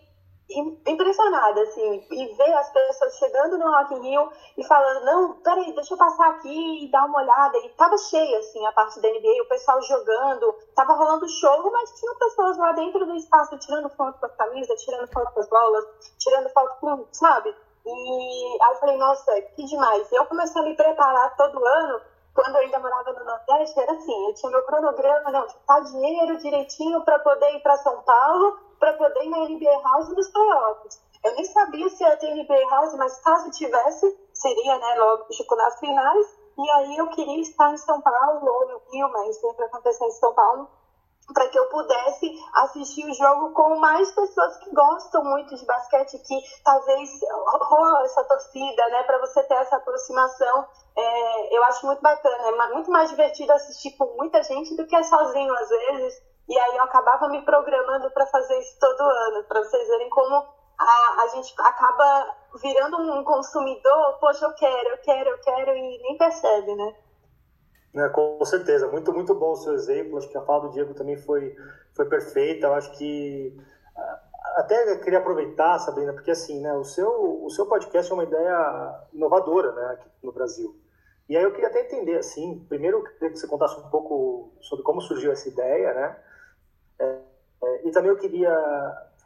impressionada, 0.87 1.63
assim, 1.63 2.07
e 2.11 2.27
ver 2.35 2.53
as 2.55 2.71
pessoas 2.71 3.17
chegando 3.17 3.59
no 3.59 3.71
Rock 3.71 3.95
in 3.95 4.01
Rio 4.01 4.31
e 4.57 4.65
falando, 4.65 5.05
não, 5.05 5.35
peraí, 5.43 5.75
deixa 5.75 5.95
eu 5.95 5.99
passar 5.99 6.31
aqui 6.31 6.85
e 6.85 6.91
dar 6.91 7.05
uma 7.05 7.21
olhada. 7.21 7.59
E 7.59 7.69
tava 7.71 7.97
cheio, 7.99 8.39
assim, 8.39 8.65
a 8.67 8.73
parte 8.73 9.01
da 9.01 9.09
NBA, 9.09 9.43
o 9.43 9.49
pessoal 9.49 9.81
jogando, 9.83 10.55
tava 10.75 10.95
rolando 10.95 11.29
show, 11.29 11.71
mas 11.71 11.99
tinha 11.99 12.15
pessoas 12.15 12.59
lá 12.59 12.73
dentro 12.73 13.05
do 13.05 13.15
espaço 13.15 13.59
tirando 13.59 13.89
foto 13.91 14.19
com 14.19 14.27
as 14.27 14.37
camisas, 14.37 14.83
tirando 14.83 15.09
foto 15.09 15.33
com 15.33 15.41
as 15.41 15.49
bolas, 15.49 15.85
tirando 16.19 16.49
foto 16.51 16.77
com, 16.81 17.07
sabe? 17.13 17.55
E 17.85 18.59
aí 18.63 18.73
eu 18.73 18.79
falei, 18.79 18.97
nossa, 18.97 19.41
que 19.43 19.65
demais. 19.65 20.11
E 20.11 20.15
eu 20.15 20.27
comecei 20.27 20.61
a 20.61 20.65
me 20.65 20.77
preparar 20.77 21.37
todo 21.37 21.65
ano, 21.65 22.01
quando 22.35 22.57
eu 22.57 22.63
ainda 22.63 22.79
morava 22.79 23.13
no 23.13 23.25
Nordeste, 23.25 23.79
era 23.79 23.93
assim, 23.93 24.27
eu 24.27 24.35
tinha 24.35 24.51
meu 24.51 24.63
cronograma, 24.63 25.31
não, 25.31 25.49
juntar 25.49 25.81
dinheiro 25.81 26.39
direitinho 26.39 27.03
para 27.05 27.19
poder 27.19 27.57
ir 27.57 27.61
para 27.61 27.77
São 27.79 28.01
Paulo, 28.03 28.59
para 28.83 28.95
poder 28.95 29.23
ir 29.23 29.31
na 29.31 29.49
NBA 29.49 29.81
House 29.81 30.09
nos 30.09 30.29
playoffs. 30.33 31.01
Eu 31.25 31.37
nem 31.37 31.45
sabia 31.45 31.89
se 31.89 32.03
ia 32.03 32.17
ter 32.17 32.35
NBA 32.35 32.69
House, 32.69 32.93
mas 32.97 33.17
caso 33.21 33.49
tivesse, 33.53 34.19
seria, 34.35 34.77
né, 34.77 34.95
logo, 34.99 35.23
tipo, 35.29 35.55
nas 35.55 35.79
finais. 35.79 36.27
E 36.59 36.71
aí 36.73 36.97
eu 36.97 37.09
queria 37.11 37.41
estar 37.41 37.73
em 37.73 37.77
São 37.77 38.01
Paulo, 38.01 38.45
ou 38.45 38.67
no 38.67 38.83
Rio, 38.91 39.09
mas 39.13 39.41
sempre 39.41 39.67
acontecer 39.67 40.05
em 40.05 40.11
São 40.11 40.35
Paulo, 40.35 40.69
para 41.33 41.49
que 41.49 41.57
eu 41.57 41.69
pudesse 41.69 42.29
assistir 42.55 43.09
o 43.09 43.15
jogo 43.15 43.53
com 43.53 43.79
mais 43.79 44.11
pessoas 44.11 44.57
que 44.57 44.75
gostam 44.75 45.23
muito 45.27 45.55
de 45.55 45.65
basquete, 45.65 46.19
que 46.19 46.41
talvez 46.65 47.09
rola 47.61 48.03
essa 48.03 48.25
torcida, 48.25 48.89
né, 48.89 49.05
para 49.05 49.21
você 49.21 49.45
ter 49.45 49.55
essa 49.55 49.77
aproximação. 49.77 50.67
É, 50.99 51.57
eu 51.57 51.63
acho 51.63 51.87
muito 51.87 52.03
bacana, 52.03 52.49
é 52.49 52.73
muito 52.75 52.91
mais 52.91 53.09
divertido 53.11 53.53
assistir 53.53 53.97
com 53.97 54.07
muita 54.17 54.43
gente 54.43 54.77
do 54.77 54.85
que 54.89 55.05
sozinho 55.05 55.55
às 55.55 55.69
vezes. 55.69 56.32
E 56.53 56.59
aí 56.59 56.77
eu 56.77 56.83
acabava 56.83 57.31
me 57.31 57.43
programando 57.47 58.11
para 58.11 58.27
fazer 58.27 58.59
isso 58.59 58.79
todo 58.79 59.01
ano, 59.01 59.43
para 59.45 59.65
vocês 59.65 59.89
verem 59.89 60.11
como 60.11 60.35
a, 60.35 61.23
a 61.23 61.27
gente 61.29 61.55
acaba 61.59 62.37
virando 62.61 62.99
um 62.99 63.25
consumidor, 63.25 64.19
poxa, 64.21 64.45
eu 64.45 64.53
quero, 64.53 64.89
eu 64.91 64.99
quero, 64.99 65.31
eu 65.31 65.39
quero, 65.39 65.71
e 65.71 65.99
nem 66.03 66.19
percebe, 66.19 66.75
né? 66.75 66.95
É, 67.95 68.09
com 68.11 68.45
certeza, 68.45 68.87
muito, 68.89 69.11
muito 69.15 69.35
bom 69.35 69.53
o 69.53 69.57
seu 69.57 69.73
exemplo. 69.73 70.19
Acho 70.19 70.29
que 70.29 70.37
a 70.37 70.43
fala 70.43 70.61
do 70.61 70.73
Diego 70.73 70.93
também 70.93 71.17
foi, 71.17 71.57
foi 71.97 72.05
perfeita. 72.07 72.67
Eu 72.67 72.75
acho 72.75 72.99
que 72.99 73.57
até 74.57 74.99
queria 74.99 75.21
aproveitar, 75.21 75.79
Sabrina, 75.79 76.13
porque 76.13 76.33
assim, 76.33 76.61
né, 76.61 76.75
o 76.75 76.85
seu, 76.85 77.45
o 77.45 77.49
seu 77.49 77.65
podcast 77.65 78.13
é 78.13 78.15
uma 78.15 78.25
ideia 78.25 79.07
inovadora 79.15 79.73
né, 79.73 79.87
aqui 79.95 80.11
no 80.23 80.33
Brasil. 80.33 80.79
E 81.31 81.35
aí 81.35 81.45
eu 81.45 81.53
queria 81.53 81.69
até 81.69 81.81
entender, 81.81 82.19
assim, 82.19 82.63
primeiro 82.69 82.99
eu 82.99 83.05
queria 83.05 83.31
que 83.31 83.39
você 83.39 83.49
contasse 83.49 83.81
um 83.81 83.89
pouco 83.89 84.53
sobre 84.61 84.85
como 84.85 85.01
surgiu 85.01 85.33
essa 85.33 85.49
ideia, 85.49 85.95
né? 85.95 86.32
E 87.85 87.91
também 87.91 88.11
eu 88.11 88.17
queria 88.17 88.53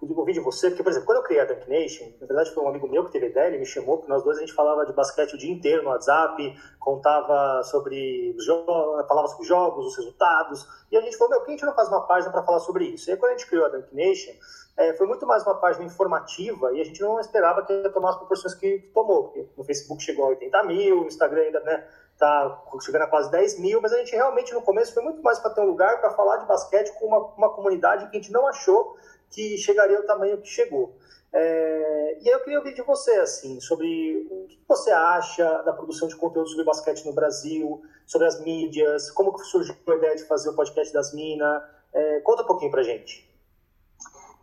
ouvir 0.01 0.35
de 0.35 0.41
você, 0.41 0.69
porque, 0.69 0.83
por 0.83 0.91
exemplo, 0.91 1.07
quando 1.07 1.19
eu 1.19 1.25
criei 1.25 1.41
a 1.41 1.45
Dunk 1.45 1.69
Nation, 1.69 2.13
na 2.21 2.27
verdade 2.27 2.53
foi 2.53 2.63
um 2.63 2.69
amigo 2.69 2.87
meu 2.87 3.05
que 3.05 3.13
teve 3.13 3.27
ideia, 3.27 3.49
ele 3.49 3.59
me 3.59 3.67
chamou, 3.67 3.97
porque 3.97 4.11
nós 4.11 4.23
dois 4.23 4.37
a 4.37 4.41
gente 4.41 4.53
falava 4.53 4.85
de 4.85 4.93
basquete 4.93 5.35
o 5.35 5.39
dia 5.39 5.51
inteiro 5.51 5.83
no 5.83 5.91
WhatsApp, 5.91 6.55
contava 6.79 7.63
sobre 7.65 8.35
os 8.37 8.45
jogos, 8.45 9.07
falava 9.09 9.29
sobre 9.29 9.47
jogos, 9.47 9.87
os 9.87 9.97
resultados, 9.97 10.67
e 10.91 10.97
a 10.97 11.01
gente 11.01 11.17
falou, 11.17 11.31
meu, 11.31 11.41
por 11.41 11.47
que 11.47 11.53
a 11.53 11.55
gente 11.55 11.67
não 11.67 11.75
faz 11.75 11.89
uma 11.89 12.07
página 12.07 12.31
para 12.31 12.43
falar 12.43 12.61
sobre 12.61 12.85
isso? 12.85 13.09
E 13.09 13.13
aí 13.13 13.19
quando 13.19 13.33
a 13.33 13.37
gente 13.37 13.49
criou 13.49 13.65
a 13.65 13.69
Dunk 13.69 13.95
Nation, 13.95 14.33
é, 14.77 14.93
foi 14.93 15.07
muito 15.07 15.27
mais 15.27 15.43
uma 15.43 15.55
página 15.55 15.87
informativa 15.87 16.71
e 16.73 16.81
a 16.81 16.85
gente 16.85 17.01
não 17.01 17.19
esperava 17.19 17.65
que 17.65 17.73
ia 17.73 17.91
tomar 17.91 18.11
as 18.11 18.17
proporções 18.17 18.55
que 18.55 18.79
tomou, 18.93 19.25
porque 19.25 19.49
no 19.57 19.65
Facebook 19.65 20.03
chegou 20.03 20.27
a 20.27 20.29
80 20.29 20.63
mil, 20.65 20.97
no 20.97 21.07
Instagram 21.07 21.43
ainda, 21.43 21.61
né, 21.61 21.87
tá 22.19 22.63
chegando 22.81 23.03
a 23.03 23.07
quase 23.07 23.31
10 23.31 23.59
mil, 23.59 23.81
mas 23.81 23.93
a 23.93 23.99
gente 23.99 24.13
realmente 24.13 24.53
no 24.53 24.63
começo 24.63 24.95
foi 24.95 25.03
muito 25.03 25.23
mais 25.23 25.39
para 25.39 25.51
ter 25.51 25.61
um 25.61 25.67
lugar 25.67 26.01
para 26.01 26.11
falar 26.11 26.39
de 26.39 26.47
basquete 26.47 26.93
com 26.99 27.07
uma, 27.07 27.19
uma 27.37 27.55
comunidade 27.55 28.09
que 28.09 28.17
a 28.17 28.21
gente 28.21 28.33
não 28.33 28.47
achou 28.47 28.97
que 29.31 29.59
chegaria 29.59 29.99
ao 29.99 30.05
tamanho 30.05 30.41
que 30.41 30.49
chegou. 30.49 30.95
É, 31.33 32.19
e 32.23 32.29
aí 32.29 32.35
eu 32.35 32.41
queria 32.41 32.59
ouvir 32.59 32.75
de 32.75 32.83
você, 32.83 33.13
assim, 33.17 33.61
sobre 33.61 34.27
o 34.31 34.47
que 34.49 34.59
você 34.67 34.91
acha 34.91 35.63
da 35.63 35.73
produção 35.73 36.09
de 36.09 36.17
conteúdo 36.17 36.49
sobre 36.49 36.65
basquete 36.65 37.05
no 37.05 37.13
Brasil, 37.13 37.83
sobre 38.07 38.27
as 38.27 38.41
mídias, 38.41 39.11
como 39.11 39.35
que 39.35 39.45
surgiu 39.45 39.75
a 39.89 39.95
ideia 39.95 40.17
de 40.17 40.25
fazer 40.25 40.49
o 40.49 40.57
podcast 40.57 40.93
das 40.95 41.13
Minas. 41.13 41.63
É, 41.93 42.21
conta 42.21 42.43
um 42.43 42.47
pouquinho 42.47 42.71
pra 42.71 42.83
gente. 42.83 43.29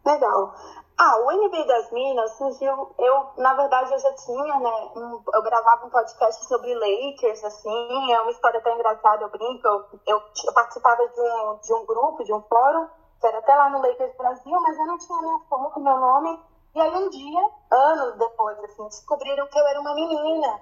Legal. 0.06 0.54
Ah, 0.98 1.18
o 1.18 1.32
NBA 1.32 1.66
das 1.66 1.92
Minas 1.92 2.32
surgiu. 2.38 2.94
Eu, 3.00 3.32
na 3.38 3.54
verdade, 3.56 3.92
eu 3.92 4.00
já 4.00 4.14
tinha, 4.14 4.60
né? 4.60 4.92
Um, 4.96 5.24
eu 5.34 5.42
gravava 5.42 5.86
um 5.86 5.90
podcast 5.90 6.46
sobre 6.46 6.74
Lakers, 6.76 7.44
assim. 7.44 8.12
É 8.12 8.22
uma 8.22 8.32
história 8.32 8.60
até 8.60 8.74
engraçada, 8.74 9.24
eu 9.24 9.30
brinco. 9.30 9.68
Eu, 9.68 9.86
eu, 10.06 10.22
eu, 10.46 10.54
participava 10.54 11.08
de 11.08 11.20
um, 11.20 11.60
de 11.62 11.74
um 11.74 11.86
grupo, 11.86 12.24
de 12.24 12.34
um 12.34 12.42
fórum, 12.44 12.88
que 13.20 13.26
era 13.26 13.40
até 13.40 13.56
lá 13.56 13.70
no 13.70 13.82
Lakers 13.82 14.16
Brasil, 14.16 14.62
mas 14.62 14.78
eu 14.78 14.86
não 14.86 14.98
tinha 15.00 15.20
minha 15.20 15.40
foto, 15.50 15.80
meu 15.80 15.98
nome. 15.98 16.40
E 16.76 16.82
aí, 16.82 16.96
um 16.96 17.10
dia, 17.10 17.50
anos 17.72 18.18
depois, 18.18 18.64
assim, 18.64 18.88
descobriram 18.88 19.48
que 19.48 19.60
eu 19.60 19.68
era 19.68 19.82
uma 19.82 19.96
menina. 19.96 20.62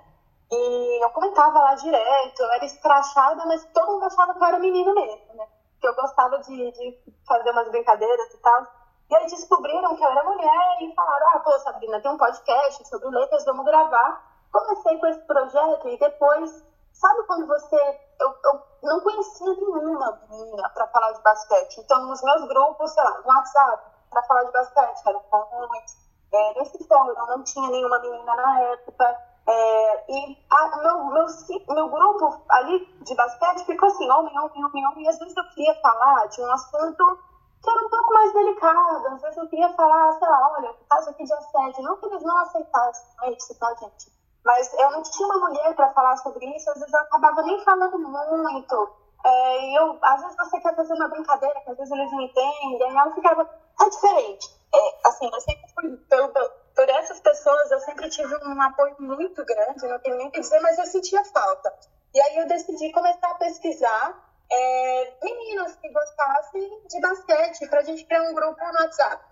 E 0.50 1.04
eu 1.04 1.10
comentava 1.12 1.60
lá 1.60 1.76
direto, 1.76 2.40
eu 2.42 2.52
era 2.52 2.66
escrachada, 2.66 3.46
mas 3.46 3.66
todo 3.74 3.92
mundo 3.92 4.06
achava 4.06 4.34
que 4.34 4.40
eu 4.40 4.48
era 4.48 4.60
menino 4.60 4.94
mesmo, 4.94 5.34
né? 5.36 5.48
Que 5.80 5.88
eu 5.88 5.96
gostava 5.96 6.40
de, 6.40 6.72
de 6.72 6.98
fazer 7.28 7.52
umas 7.52 7.70
brincadeiras 7.70 8.34
e 8.34 8.38
tal. 8.38 8.81
E 9.12 9.16
aí 9.16 9.26
descobriram 9.26 9.94
que 9.98 10.04
eu 10.04 10.10
era 10.10 10.24
mulher 10.24 10.78
e 10.80 10.96
falaram: 10.96 11.28
ah, 11.34 11.40
pô, 11.40 11.60
Sabrina, 11.60 12.00
tem 12.00 12.12
um 12.12 12.18
podcast 12.18 12.88
sobre 12.88 13.10
letras, 13.10 13.44
vamos 13.44 13.66
gravar. 13.66 14.24
Comecei 14.54 14.98
com 14.98 15.08
esse 15.08 15.22
projeto 15.28 15.90
e 15.90 16.00
depois, 16.00 16.66
sabe 16.94 17.24
quando 17.24 17.46
você. 17.46 17.76
Eu, 18.22 18.34
eu 18.46 18.64
não 18.84 19.02
conhecia 19.02 19.54
nenhuma 19.54 20.18
menina 20.30 20.70
para 20.70 20.88
falar 20.88 21.12
de 21.12 21.22
basquete. 21.22 21.82
Então, 21.82 22.06
nos 22.06 22.24
meus 22.24 22.48
grupos, 22.48 22.92
sei 22.92 23.04
lá, 23.04 23.20
no 23.20 23.28
WhatsApp, 23.28 23.84
para 24.10 24.24
falar 24.24 24.44
de 24.46 24.52
basquete, 24.54 25.02
eram 25.06 25.24
homens. 25.30 25.92
É, 26.34 26.60
nesse 26.60 26.88
fórum 26.88 27.14
não 27.14 27.44
tinha 27.44 27.70
nenhuma 27.70 28.00
menina 28.00 28.34
na 28.34 28.62
época. 28.62 29.18
É, 29.46 30.06
e 30.10 30.38
a, 30.50 30.78
meu, 30.78 31.06
meu, 31.06 31.26
meu 31.68 31.90
grupo 31.90 32.42
ali 32.50 32.86
de 33.02 33.14
basquete 33.14 33.66
ficou 33.66 33.90
assim, 33.90 34.10
homem, 34.10 34.40
homem, 34.40 34.64
homem, 34.64 34.88
homem. 34.88 35.06
E 35.06 35.10
às 35.10 35.20
vezes 35.20 35.36
eu 35.36 35.44
queria 35.50 35.76
falar 35.82 36.28
de 36.28 36.42
um 36.42 36.52
assunto 36.54 37.31
que 37.62 37.70
era 37.70 37.86
um 37.86 37.90
pouco 37.90 38.14
mais 38.14 38.34
delicado. 38.34 39.08
Às 39.08 39.22
vezes 39.22 39.38
eu 39.38 39.48
queria 39.48 39.70
falar, 39.74 40.12
sei 40.14 40.28
lá, 40.28 40.54
olha, 40.58 40.76
caso 40.90 41.10
aqui 41.10 41.24
de 41.24 41.34
assédio, 41.34 41.84
não 41.84 41.98
que 41.98 42.06
eles 42.08 42.24
não 42.24 42.38
aceitassem, 42.40 43.16
não 43.18 43.28
é 43.28 43.32
isso, 43.34 43.60
tá, 43.60 43.74
gente? 43.76 44.12
Mas 44.44 44.74
eu 44.74 44.92
não 44.92 45.04
tinha 45.04 45.28
uma 45.28 45.48
mulher 45.48 45.76
para 45.76 45.94
falar 45.94 46.18
sobre 46.18 46.46
isso, 46.56 46.70
às 46.72 46.80
vezes 46.80 46.94
eu 46.94 47.00
acabava 47.00 47.44
nem 47.44 47.64
falando 47.64 48.00
muito. 48.00 48.90
É, 49.24 49.78
eu, 49.78 50.00
às 50.02 50.22
vezes 50.22 50.36
você 50.36 50.60
quer 50.60 50.76
fazer 50.76 50.94
uma 50.94 51.08
brincadeira, 51.10 51.62
que 51.62 51.70
às 51.70 51.78
vezes 51.78 51.92
eles 51.92 52.12
não 52.12 52.22
entendem, 52.22 53.00
aí 53.00 53.08
eu 53.08 53.14
ficava, 53.14 53.48
é 53.80 53.90
diferente. 53.90 54.62
É, 54.74 55.08
assim, 55.08 55.30
eu 55.32 55.42
sempre 55.42 55.74
fui, 55.76 55.98
pelo, 56.10 56.30
por 56.76 56.90
essas 56.90 57.20
pessoas, 57.20 57.70
eu 57.70 57.80
sempre 57.82 58.10
tive 58.10 58.36
um 58.48 58.62
apoio 58.62 58.96
muito 59.00 59.46
grande, 59.46 59.88
não 59.88 60.00
tenho 60.00 60.18
nem 60.18 60.28
o 60.28 60.32
que 60.32 60.40
dizer, 60.40 60.60
mas 60.62 60.80
eu 60.80 60.86
sentia 60.86 61.24
falta. 61.26 61.72
E 62.14 62.20
aí 62.20 62.38
eu 62.38 62.48
decidi 62.48 62.92
começar 62.92 63.30
a 63.30 63.36
pesquisar 63.36 64.31
é, 64.52 65.14
meninas 65.24 65.76
que 65.78 65.90
gostassem 65.90 66.82
de 66.88 67.00
basquete, 67.00 67.68
para 67.70 67.80
a 67.80 67.84
gente 67.84 68.06
criar 68.06 68.24
um 68.24 68.34
grupo 68.34 68.60
no 68.60 68.80
WhatsApp. 68.82 69.24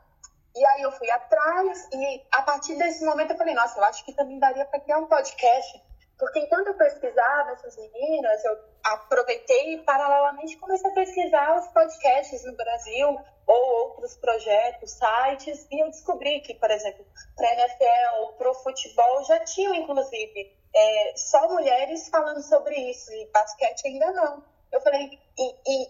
E 0.55 0.65
aí 0.65 0.81
eu 0.81 0.91
fui 0.91 1.09
atrás 1.11 1.87
e 1.93 2.25
a 2.31 2.41
partir 2.41 2.75
desse 2.75 3.05
momento 3.05 3.31
eu 3.31 3.37
falei, 3.37 3.53
nossa, 3.53 3.79
eu 3.79 3.83
acho 3.83 4.03
que 4.05 4.13
também 4.13 4.39
daria 4.39 4.65
para 4.65 4.79
criar 4.79 4.97
um 4.97 5.07
podcast, 5.07 5.81
Porque 6.17 6.39
enquanto 6.39 6.67
eu 6.67 6.73
pesquisava 6.73 7.51
essas 7.51 7.77
meninas, 7.77 8.43
eu 8.43 8.57
aproveitei 8.83 9.75
e 9.75 9.83
paralelamente 9.83 10.57
comecei 10.57 10.89
a 10.89 10.93
pesquisar 10.93 11.57
os 11.57 11.67
podcasts 11.67 12.43
no 12.45 12.55
Brasil 12.55 13.17
ou 13.47 13.73
outros 13.87 14.15
projetos, 14.17 14.91
sites, 14.91 15.67
e 15.71 15.83
eu 15.83 15.89
descobri 15.89 16.41
que, 16.41 16.53
por 16.55 16.69
exemplo, 16.69 17.05
para 17.35 17.53
NFL, 17.53 18.33
para 18.37 18.51
o 18.51 18.53
futebol, 18.53 19.23
já 19.23 19.39
tinham, 19.39 19.73
inclusive, 19.73 20.55
é, 20.75 21.13
só 21.15 21.47
mulheres 21.47 22.09
falando 22.09 22.43
sobre 22.43 22.75
isso, 22.75 23.11
e 23.11 23.25
basquete 23.31 23.87
ainda 23.87 24.11
não. 24.11 24.43
Eu 24.71 24.81
falei, 24.81 25.19
e, 25.37 25.55
e, 25.67 25.87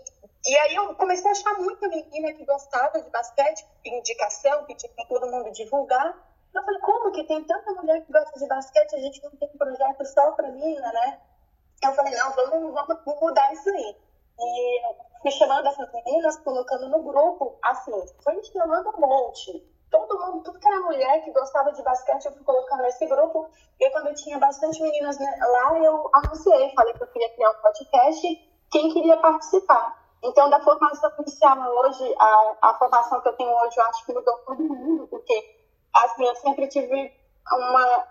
e 0.48 0.58
aí 0.58 0.76
eu 0.76 0.96
comecei 0.96 1.28
a 1.28 1.32
achar 1.32 1.54
muita 1.56 1.88
menina 1.88 2.34
que 2.34 2.46
gostava 2.46 3.02
de 3.02 3.10
basquete, 3.10 3.65
indicação, 3.86 4.65
pedir 4.65 4.89
para 4.89 5.06
todo 5.06 5.30
mundo 5.32 5.52
divulgar, 5.52 6.15
eu 6.54 6.63
falei, 6.63 6.80
como 6.82 7.12
que 7.12 7.24
tem 7.26 7.44
tanta 7.44 7.74
mulher 7.74 8.04
que 8.04 8.12
gosta 8.12 8.39
de 8.39 8.48
basquete, 8.48 8.96
a 8.96 9.00
gente 9.00 9.24
não 9.24 9.32
tem 9.32 9.50
um 9.54 9.58
projeto 9.58 10.06
só 10.06 10.32
para 10.32 10.52
mina, 10.52 10.92
né? 10.92 11.20
Eu 11.84 11.94
falei, 11.94 12.15
não, 12.15 12.32
vamos, 12.32 12.74
vamos 12.74 13.22
mudar 13.22 13.54
isso 13.54 13.70
aí. 13.70 13.96
E 14.39 14.82
fui 15.22 15.32
chamando 15.32 15.68
essas 15.68 15.92
meninas, 15.94 16.38
colocando 16.38 16.89
no 16.89 17.04
grupo, 17.04 17.58
assim, 17.62 17.92
foi 18.24 18.42
chamando 18.44 18.89
um 18.89 19.00
monte. 19.00 19.63
Todo 19.92 20.20
mundo, 20.20 20.44
tudo 20.44 20.60
que 20.60 20.68
era 20.68 20.82
mulher 20.82 21.24
que 21.24 21.32
gostava 21.32 21.72
de 21.72 21.82
basquete, 21.84 22.26
eu 22.26 22.34
fui 22.34 22.44
colocando 22.44 22.82
nesse 22.82 23.06
grupo. 23.06 23.50
E 23.80 23.89
quando 23.92 24.08
eu 24.08 24.15
tinha 24.15 24.38
bastante 24.39 24.82
meninas 24.82 25.18
lá, 25.20 25.78
eu 25.80 26.10
anunciei, 26.13 26.74
falei 26.74 26.94
que 26.94 27.04
eu 27.04 27.08
queria 27.08 27.30
criar 27.34 27.52
um 27.52 27.62
podcast, 27.62 28.49
quem 28.72 28.92
queria 28.94 29.18
participar. 29.18 29.98
Então, 30.24 30.50
da 30.50 30.60
formação 30.60 31.12
inicial 31.20 31.58
hoje, 31.58 32.16
a, 32.20 32.58
a 32.62 32.74
formação 32.76 33.22
que 33.22 33.30
eu 33.30 33.34
tenho 33.34 33.52
hoje, 33.52 33.78
eu 33.78 33.86
acho 33.86 34.06
que 34.06 34.14
mudou 34.14 34.38
todo 34.40 34.64
mundo, 34.64 35.08
porque 35.08 35.60
assim, 35.96 36.26
eu 36.26 36.36
sempre 36.36 36.68
tive 36.68 37.12
uma, 37.52 38.08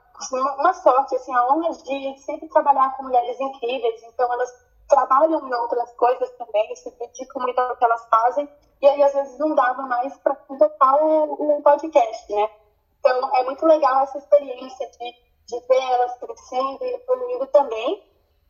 uma 0.59 0.73
sorte, 0.73 1.15
assim, 1.15 1.35
a 1.35 1.47
honra 1.47 1.71
de 1.71 2.19
sempre 2.19 2.49
trabalhar 2.49 2.97
com 2.97 3.05
mulheres 3.05 3.39
incríveis, 3.39 4.03
então 4.03 4.33
elas 4.33 4.51
trabalham 4.89 5.47
em 5.47 5.55
outras 5.55 5.93
coisas 5.93 6.31
também, 6.33 6.75
se 6.77 6.91
dedicam 6.99 7.43
muito 7.43 7.59
ao 7.59 7.77
que 7.77 7.85
elas 7.85 8.05
fazem, 8.09 8.49
e 8.81 8.89
aí 8.89 9.03
às 9.03 9.13
vezes 9.13 9.39
não 9.39 9.55
dava 9.55 9.83
mais 9.83 10.17
para 10.19 10.35
completar 10.35 11.03
o, 11.03 11.59
o 11.59 11.63
podcast, 11.63 12.33
né? 12.33 12.51
Então 12.99 13.37
é 13.37 13.45
muito 13.45 13.65
legal 13.67 14.03
essa 14.03 14.19
experiência 14.19 14.91
de, 14.91 15.13
de 15.47 15.67
ver 15.67 15.83
elas 15.93 16.17
crescendo 16.19 16.85
e 16.85 16.95
evoluindo 16.95 17.47
também. 17.49 18.03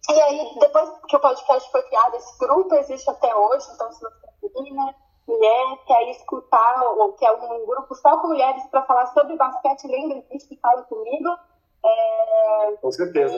E 0.08 0.20
aí, 0.20 0.58
depois 0.58 0.90
que 1.06 1.16
o 1.16 1.20
podcast 1.20 1.70
foi 1.70 1.82
criado, 1.82 2.14
esse 2.16 2.38
grupo 2.38 2.74
existe 2.74 3.11
até 3.11 3.34
hoje, 3.34 3.66
então 3.74 3.92
se 3.92 4.00
você 4.00 4.16
é 4.42 4.72
né? 4.72 4.94
mulher 5.28 5.78
quer 5.87 6.11
escutar 6.11 6.82
ou 6.82 7.12
quer 7.12 7.30
um 7.32 7.66
grupo 7.66 7.94
só 7.94 8.16
com 8.18 8.28
mulheres 8.28 8.64
para 8.70 8.82
falar 8.84 9.06
sobre 9.08 9.37
basquete, 9.37 9.87
lembra 9.87 10.22
disso 10.22 10.48
que 10.48 10.56
fala 10.56 10.82
comigo. 10.84 11.37
É, 11.84 12.76
com 12.80 12.90
certeza. 12.90 13.37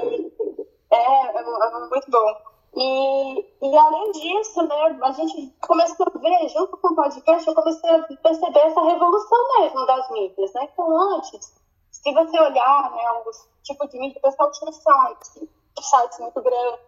É, 0.91 0.97
é, 0.97 1.37
é, 1.37 1.89
muito 1.89 2.11
bom. 2.11 2.51
E, 2.77 3.41
e 3.63 3.77
além 3.77 4.13
disso, 4.13 4.63
né, 4.63 4.99
a 5.03 5.11
gente 5.11 5.53
começou 5.61 6.07
a 6.07 6.19
ver, 6.19 6.49
junto 6.49 6.77
com 6.77 6.89
o 6.89 6.95
podcast, 6.95 7.49
eu 7.49 7.55
comecei 7.55 7.91
a 7.91 8.03
perceber 8.23 8.61
essa 8.61 8.81
revolução 8.81 9.39
mesmo 9.59 9.87
das 9.87 10.11
mídias, 10.11 10.53
né? 10.53 10.69
Então, 10.73 11.15
antes, 11.15 11.53
se 11.91 12.13
você 12.13 12.41
olhar, 12.41 12.91
né, 12.93 13.23
os 13.27 13.49
tipos 13.65 13.91
de 13.91 13.99
mídia, 13.99 14.19
o 14.19 14.23
pessoal 14.23 14.53
tinha 14.53 14.71
sites, 14.71 15.49
sites 15.83 16.19
muito 16.19 16.41
grandes, 16.43 16.81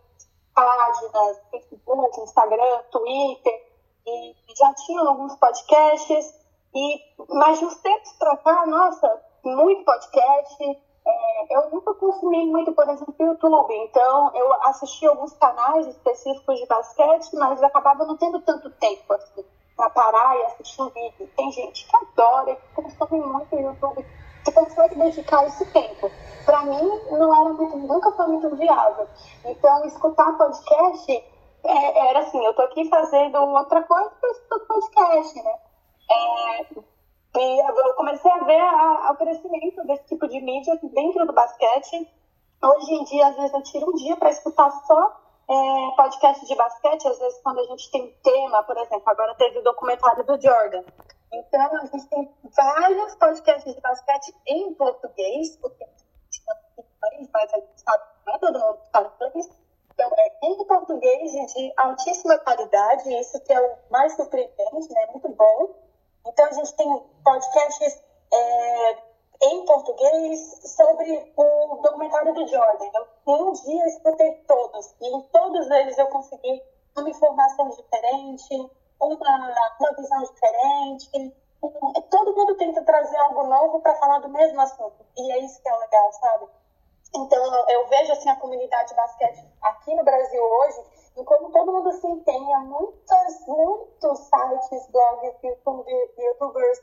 páginas, 0.55 1.41
Facebook, 1.51 2.21
Instagram, 2.21 2.83
Twitter, 2.91 3.73
e 4.07 4.35
já 4.57 4.73
tinham 4.75 5.09
alguns 5.09 5.37
podcasts, 5.37 6.35
e, 6.75 7.01
mas 7.29 7.59
de 7.59 7.65
uns 7.65 7.77
tempos 7.77 8.13
para 8.19 8.37
cá, 8.39 8.67
nossa, 8.67 9.23
muito 9.45 9.85
podcast. 9.85 10.81
É, 11.05 11.57
eu 11.57 11.71
nunca 11.71 11.95
consumi 11.95 12.47
muito, 12.47 12.73
por 12.73 12.89
exemplo, 12.89 13.15
YouTube, 13.19 13.75
então 13.75 14.31
eu 14.35 14.53
assisti 14.65 15.05
alguns 15.07 15.33
canais 15.33 15.87
específicos 15.89 16.59
de 16.59 16.67
basquete, 16.67 17.35
mas 17.35 17.61
eu 17.61 17.67
acabava 17.67 18.05
não 18.05 18.17
tendo 18.17 18.41
tanto 18.41 18.71
tempo 18.71 19.13
assim, 19.13 19.45
para 19.77 19.91
parar 19.91 20.37
e 20.37 20.43
assistir 20.45 20.81
um 20.81 20.89
vídeo. 20.91 21.29
Tem 21.37 21.51
gente 21.51 21.89
que 21.89 21.97
adora, 21.97 22.55
que 22.55 22.75
consome 22.75 23.21
muito 23.21 23.57
YouTube, 23.57 24.07
que 24.45 24.53
consegue 24.53 24.95
dedicar 24.97 25.47
esse 25.47 25.65
tempo. 25.67 26.11
Para 26.45 26.63
mim, 26.63 27.01
não 27.11 27.35
era 27.35 27.53
muito, 27.53 27.77
nunca 27.77 28.11
foi 28.13 28.27
muito 28.27 28.55
viável. 28.57 29.07
Então, 29.45 29.85
escutar 29.87 30.37
podcast 30.37 31.13
é, 31.65 32.09
era 32.11 32.21
assim, 32.21 32.45
eu 32.45 32.55
tô 32.55 32.63
aqui 32.63 32.89
fazendo 32.89 33.37
outra 33.39 33.83
coisa, 33.83 34.11
eu 34.23 34.31
escuto 34.33 34.67
podcast, 34.67 35.43
né? 35.43 35.55
É, 36.11 36.67
e 37.35 37.61
eu 37.61 37.95
comecei 37.95 38.31
a 38.31 38.45
ver 38.45 38.61
a, 38.61 39.09
a, 39.09 39.13
o 39.13 39.17
crescimento 39.17 39.87
desse 39.87 40.05
tipo 40.07 40.27
de 40.29 40.41
mídia 40.41 40.79
dentro 40.83 41.27
do 41.27 41.33
basquete. 41.33 42.09
Hoje 42.63 42.95
em 42.95 43.05
dia, 43.05 43.29
às 43.29 43.37
vezes, 43.37 43.53
eu 43.53 43.63
tiro 43.63 43.91
um 43.91 43.95
dia 43.95 44.17
para 44.17 44.31
escutar 44.31 44.71
só 44.71 45.21
é, 45.49 45.97
podcast 45.97 46.45
de 46.47 46.55
basquete. 46.55 47.09
Às 47.09 47.19
vezes, 47.19 47.41
quando 47.43 47.61
a 47.61 47.65
gente 47.65 47.91
tem 47.91 48.13
tema, 48.23 48.63
por 48.65 48.77
exemplo, 48.77 49.05
agora 49.07 49.35
teve 49.37 49.59
o 49.61 49.63
documentário 49.63 50.25
do 50.25 50.41
Jordan. 50.41 50.83
Então, 51.33 51.77
a 51.77 51.87
gente 51.87 52.07
tem 52.09 52.35
vários 52.55 53.15
podcasts 53.17 53.75
de 53.75 53.81
basquete 53.81 54.35
em 54.47 54.75
português, 54.75 55.57
porque 55.57 55.85
mas 57.33 57.53
a 57.53 57.59
gente 57.59 57.81
sabe 57.81 58.05
é 58.29 58.39
todo 58.39 58.59
mundo 58.59 58.79
fala 58.93 59.13
inglês. 59.21 59.51
Então, 59.93 60.11
é 60.17 60.47
em 60.47 60.65
português 60.65 61.35
e 61.35 61.47
de 61.47 61.73
altíssima 61.77 62.39
qualidade, 62.39 63.13
isso 63.19 63.41
que 63.41 63.53
é 63.53 63.61
o 63.61 63.77
mais 63.91 64.15
surpreendente, 64.15 64.93
né? 64.93 65.07
Muito 65.11 65.29
bom. 65.31 65.75
Então, 66.27 66.47
a 66.47 66.53
gente 66.53 66.75
tem 66.77 67.03
podcasts 67.25 68.03
é, 68.33 68.97
em 69.43 69.65
português 69.65 70.61
sobre 70.77 71.33
o 71.37 71.77
documentário 71.83 72.33
do 72.33 72.47
Jordan. 72.47 72.91
Eu, 72.95 73.07
em 73.35 73.43
um 73.43 73.53
dia, 73.53 73.87
escutei 73.87 74.33
todos, 74.47 74.95
e 75.01 75.07
em 75.07 75.23
todos 75.23 75.71
eles 75.71 75.99
eu 75.99 76.07
consegui 76.07 76.63
uma 76.97 77.11
informação 77.11 77.71
diferente, 77.71 78.71
uma, 79.03 79.75
uma 79.81 79.93
visão 79.97 80.23
diferente. 80.23 81.35
Todo 82.11 82.35
mundo 82.35 82.57
tenta 82.57 82.83
trazer 82.85 83.17
algo 83.19 83.45
novo 83.45 83.81
para 83.81 83.95
falar 83.97 84.19
do 84.21 84.29
mesmo 84.29 84.61
assunto, 84.61 85.05
e 85.17 85.33
é 85.33 85.39
isso 85.45 85.63
que 85.63 85.69
é 85.69 85.77
legal, 85.77 86.13
sabe? 86.13 86.47
Então, 87.15 87.45
eu 87.69 87.87
vejo 87.89 88.13
assim 88.13 88.31
a 88.31 88.37
comunidade 88.37 88.89
de 88.89 88.97
basquete 88.97 89.47
aqui 89.61 89.95
no 89.95 90.03
Brasil 90.03 90.43
hoje, 90.43 90.83
e 91.17 91.25
como 91.25 91.53
todo 91.53 91.73
mundo 91.73 91.93
se 91.93 92.07
empenha, 92.07 92.61
muitos, 92.61 93.47
muitos 93.47 94.19
sites, 94.19 94.89
blogs, 94.91 95.35
YouTube, 95.43 95.91
youtubers, 96.19 96.83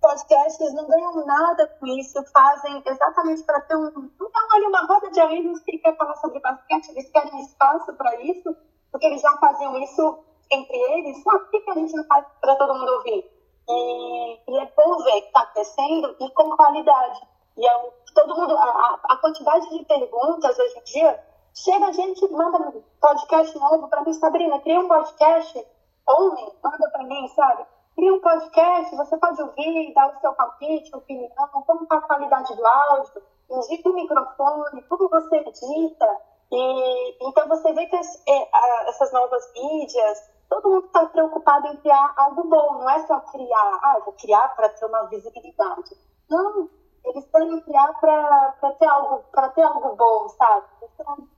podcasts 0.00 0.72
não 0.74 0.86
ganham 0.86 1.26
nada 1.26 1.66
com 1.66 1.86
isso, 1.86 2.22
fazem 2.32 2.82
exatamente 2.86 3.42
para 3.42 3.60
ter 3.62 3.76
um. 3.76 3.88
Então, 4.14 4.48
olha, 4.54 4.68
uma 4.68 4.86
roda 4.86 5.10
de 5.10 5.20
amigos 5.20 5.60
que 5.60 5.78
quer 5.78 5.96
falar 5.96 6.14
sobre 6.16 6.40
basquete, 6.40 6.90
eles 6.90 7.10
querem 7.10 7.40
espaço 7.40 7.92
para 7.94 8.14
isso, 8.20 8.56
porque 8.92 9.06
eles 9.06 9.20
já 9.20 9.36
faziam 9.38 9.76
isso 9.78 10.24
entre 10.50 10.76
eles, 10.76 11.22
só 11.22 11.38
por 11.38 11.50
que 11.50 11.70
a 11.70 11.74
gente 11.74 11.94
não 11.96 12.04
faz 12.04 12.26
para 12.40 12.56
todo 12.56 12.74
mundo 12.74 12.92
ouvir? 12.92 13.30
E, 13.68 14.40
e 14.48 14.58
é 14.58 14.72
bom 14.76 14.98
ver 15.02 15.20
que 15.22 15.26
está 15.28 15.46
crescendo 15.46 16.16
e 16.20 16.30
com 16.30 16.56
qualidade. 16.56 17.20
E 17.56 17.66
é, 17.66 17.90
todo 18.14 18.36
mundo, 18.36 18.56
a, 18.56 19.00
a 19.04 19.16
quantidade 19.16 19.68
de 19.70 19.84
perguntas 19.84 20.58
hoje 20.58 20.78
em 20.78 20.84
dia, 20.84 21.24
chega 21.54 21.86
a 21.86 21.92
gente, 21.92 22.26
manda 22.30 22.58
um 22.58 22.82
podcast 23.00 23.58
novo 23.58 23.88
para 23.88 24.02
mim, 24.02 24.12
Sabrina, 24.12 24.60
cria 24.60 24.80
um 24.80 24.88
podcast, 24.88 25.66
homem, 26.06 26.52
manda 26.62 26.90
para 26.90 27.04
mim, 27.04 27.28
sabe? 27.28 27.64
Cria 27.94 28.12
um 28.12 28.20
podcast, 28.20 28.96
você 28.96 29.16
pode 29.18 29.40
ouvir, 29.40 29.94
dar 29.94 30.08
o 30.08 30.20
seu 30.20 30.32
palpite, 30.32 30.94
opinião, 30.94 31.30
como 31.66 31.84
está 31.84 31.96
a 31.96 32.02
qualidade 32.02 32.54
do 32.56 32.66
áudio, 32.66 33.22
indica 33.50 33.88
o 33.88 33.94
microfone, 33.94 34.82
como 34.88 35.08
você 35.08 35.36
edita. 35.36 36.20
E, 36.50 37.28
então 37.28 37.48
você 37.48 37.72
vê 37.72 37.86
que 37.86 37.96
as, 37.96 38.22
é, 38.26 38.88
essas 38.88 39.12
novas 39.12 39.52
mídias, 39.54 40.30
todo 40.48 40.70
mundo 40.70 40.86
está 40.86 41.06
preocupado 41.06 41.68
em 41.68 41.76
criar 41.76 42.12
algo 42.16 42.44
bom, 42.44 42.78
não 42.78 42.90
é 42.90 43.06
só 43.06 43.20
criar, 43.20 43.80
ah, 43.82 44.00
vou 44.04 44.14
criar 44.14 44.48
para 44.54 44.68
ter 44.68 44.84
uma 44.86 45.04
visibilidade. 45.04 45.96
Não, 46.30 46.68
eles 47.04 47.24
querem 47.30 47.60
criar 47.60 47.92
para 48.00 48.72
ter 48.78 48.86
algo 48.86 49.24
para 49.30 49.48
ter 49.50 49.62
algo 49.62 49.94
bom, 49.96 50.28
sabe? 50.30 50.66
Então, 50.82 51.28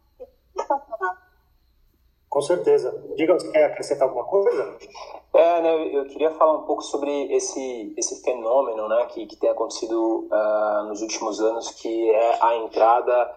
sensacional. 0.57 1.17
Com 2.29 2.43
certeza. 2.43 2.93
Diga, 3.17 3.35
você 3.35 3.51
quer 3.51 3.65
acrescentar 3.65 4.09
alguma 4.09 4.27
coisa? 4.27 4.77
É, 5.33 5.63
né, 5.63 5.97
eu 5.97 6.07
queria 6.07 6.31
falar 6.33 6.59
um 6.59 6.65
pouco 6.65 6.83
sobre 6.83 7.35
esse, 7.35 7.95
esse 7.97 8.23
fenômeno 8.23 8.89
né, 8.89 9.07
que, 9.07 9.27
que 9.27 9.37
tem 9.37 9.51
acontecido 9.51 10.29
uh, 10.31 10.85
nos 10.89 11.01
últimos 11.03 11.41
anos, 11.41 11.71
que 11.71 12.11
é 12.11 12.45
a 12.45 12.57
entrada 12.57 13.35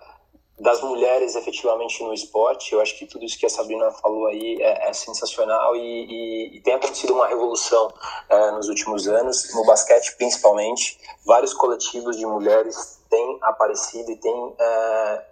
das 0.59 0.81
mulheres 0.81 1.35
efetivamente 1.35 2.03
no 2.03 2.13
esporte. 2.13 2.73
Eu 2.73 2.81
acho 2.81 2.97
que 2.97 3.05
tudo 3.05 3.25
isso 3.25 3.37
que 3.37 3.45
a 3.45 3.49
Sabrina 3.49 3.91
falou 3.91 4.27
aí 4.27 4.61
é, 4.61 4.89
é 4.89 4.93
sensacional 4.93 5.75
e, 5.75 5.79
e, 5.79 6.57
e, 6.57 6.61
tem 6.61 6.73
acontecido 6.73 7.13
uma 7.13 7.27
revolução 7.27 7.91
é, 8.29 8.51
nos 8.51 8.67
últimos 8.67 9.07
anos, 9.07 9.53
no 9.53 9.65
basquete 9.65 10.15
principalmente. 10.17 10.99
Vários 11.25 11.53
coletivos 11.53 12.17
de 12.17 12.25
mulheres 12.25 12.99
têm 13.09 13.39
aparecido 13.41 14.11
e 14.11 14.17
têm 14.17 14.55
é, 14.59 15.25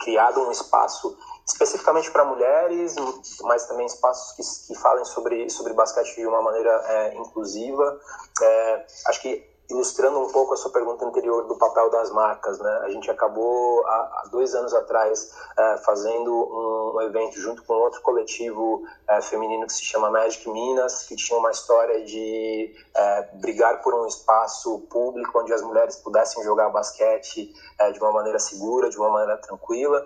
criado 0.00 0.40
um 0.40 0.50
espaço 0.50 1.16
especificamente 1.46 2.10
para 2.10 2.26
mulheres, 2.26 2.94
mas 3.40 3.66
também 3.66 3.86
espaços 3.86 4.32
que, 4.36 4.72
que 4.74 4.80
falem 4.80 5.04
sobre, 5.06 5.48
sobre 5.48 5.72
basquete 5.72 6.16
de 6.16 6.26
uma 6.26 6.42
maneira 6.42 6.70
é, 6.70 7.14
inclusiva. 7.14 7.98
É, 8.42 8.86
acho 9.06 9.22
que 9.22 9.57
ilustrando 9.70 10.18
um 10.20 10.32
pouco 10.32 10.54
a 10.54 10.56
sua 10.56 10.70
pergunta 10.70 11.04
anterior 11.04 11.46
do 11.46 11.56
papel 11.56 11.90
das 11.90 12.10
marcas, 12.10 12.58
né? 12.58 12.80
A 12.84 12.90
gente 12.90 13.10
acabou 13.10 13.86
há, 13.86 14.24
dois 14.30 14.54
anos 14.54 14.72
atrás 14.72 15.34
é, 15.58 15.76
fazendo 15.78 16.94
um, 16.94 17.02
evento 17.02 17.38
junto 17.38 17.62
com 17.64 17.74
outro 17.74 18.00
coletivo 18.00 18.82
é, 19.06 19.20
feminino 19.20 19.66
que 19.66 19.72
se 19.72 19.84
chama 19.84 20.10
Magic 20.10 20.48
Minas, 20.48 21.02
que 21.02 21.14
tinha 21.16 21.38
uma 21.38 21.50
história 21.50 22.02
de 22.04 22.74
é, 22.94 23.22
brigar 23.34 23.82
por 23.82 23.94
um 23.94 24.06
espaço 24.06 24.80
público 24.90 25.38
onde 25.38 25.52
as 25.52 25.62
mulheres 25.62 25.96
pudessem 25.96 26.42
jogar 26.42 26.70
basquete 26.70 27.52
de 27.92 28.00
uma 28.00 28.10
maneira 28.10 28.38
segura, 28.40 28.90
de 28.90 28.98
uma 28.98 29.08
maneira 29.10 29.36
tranquila. 29.40 30.04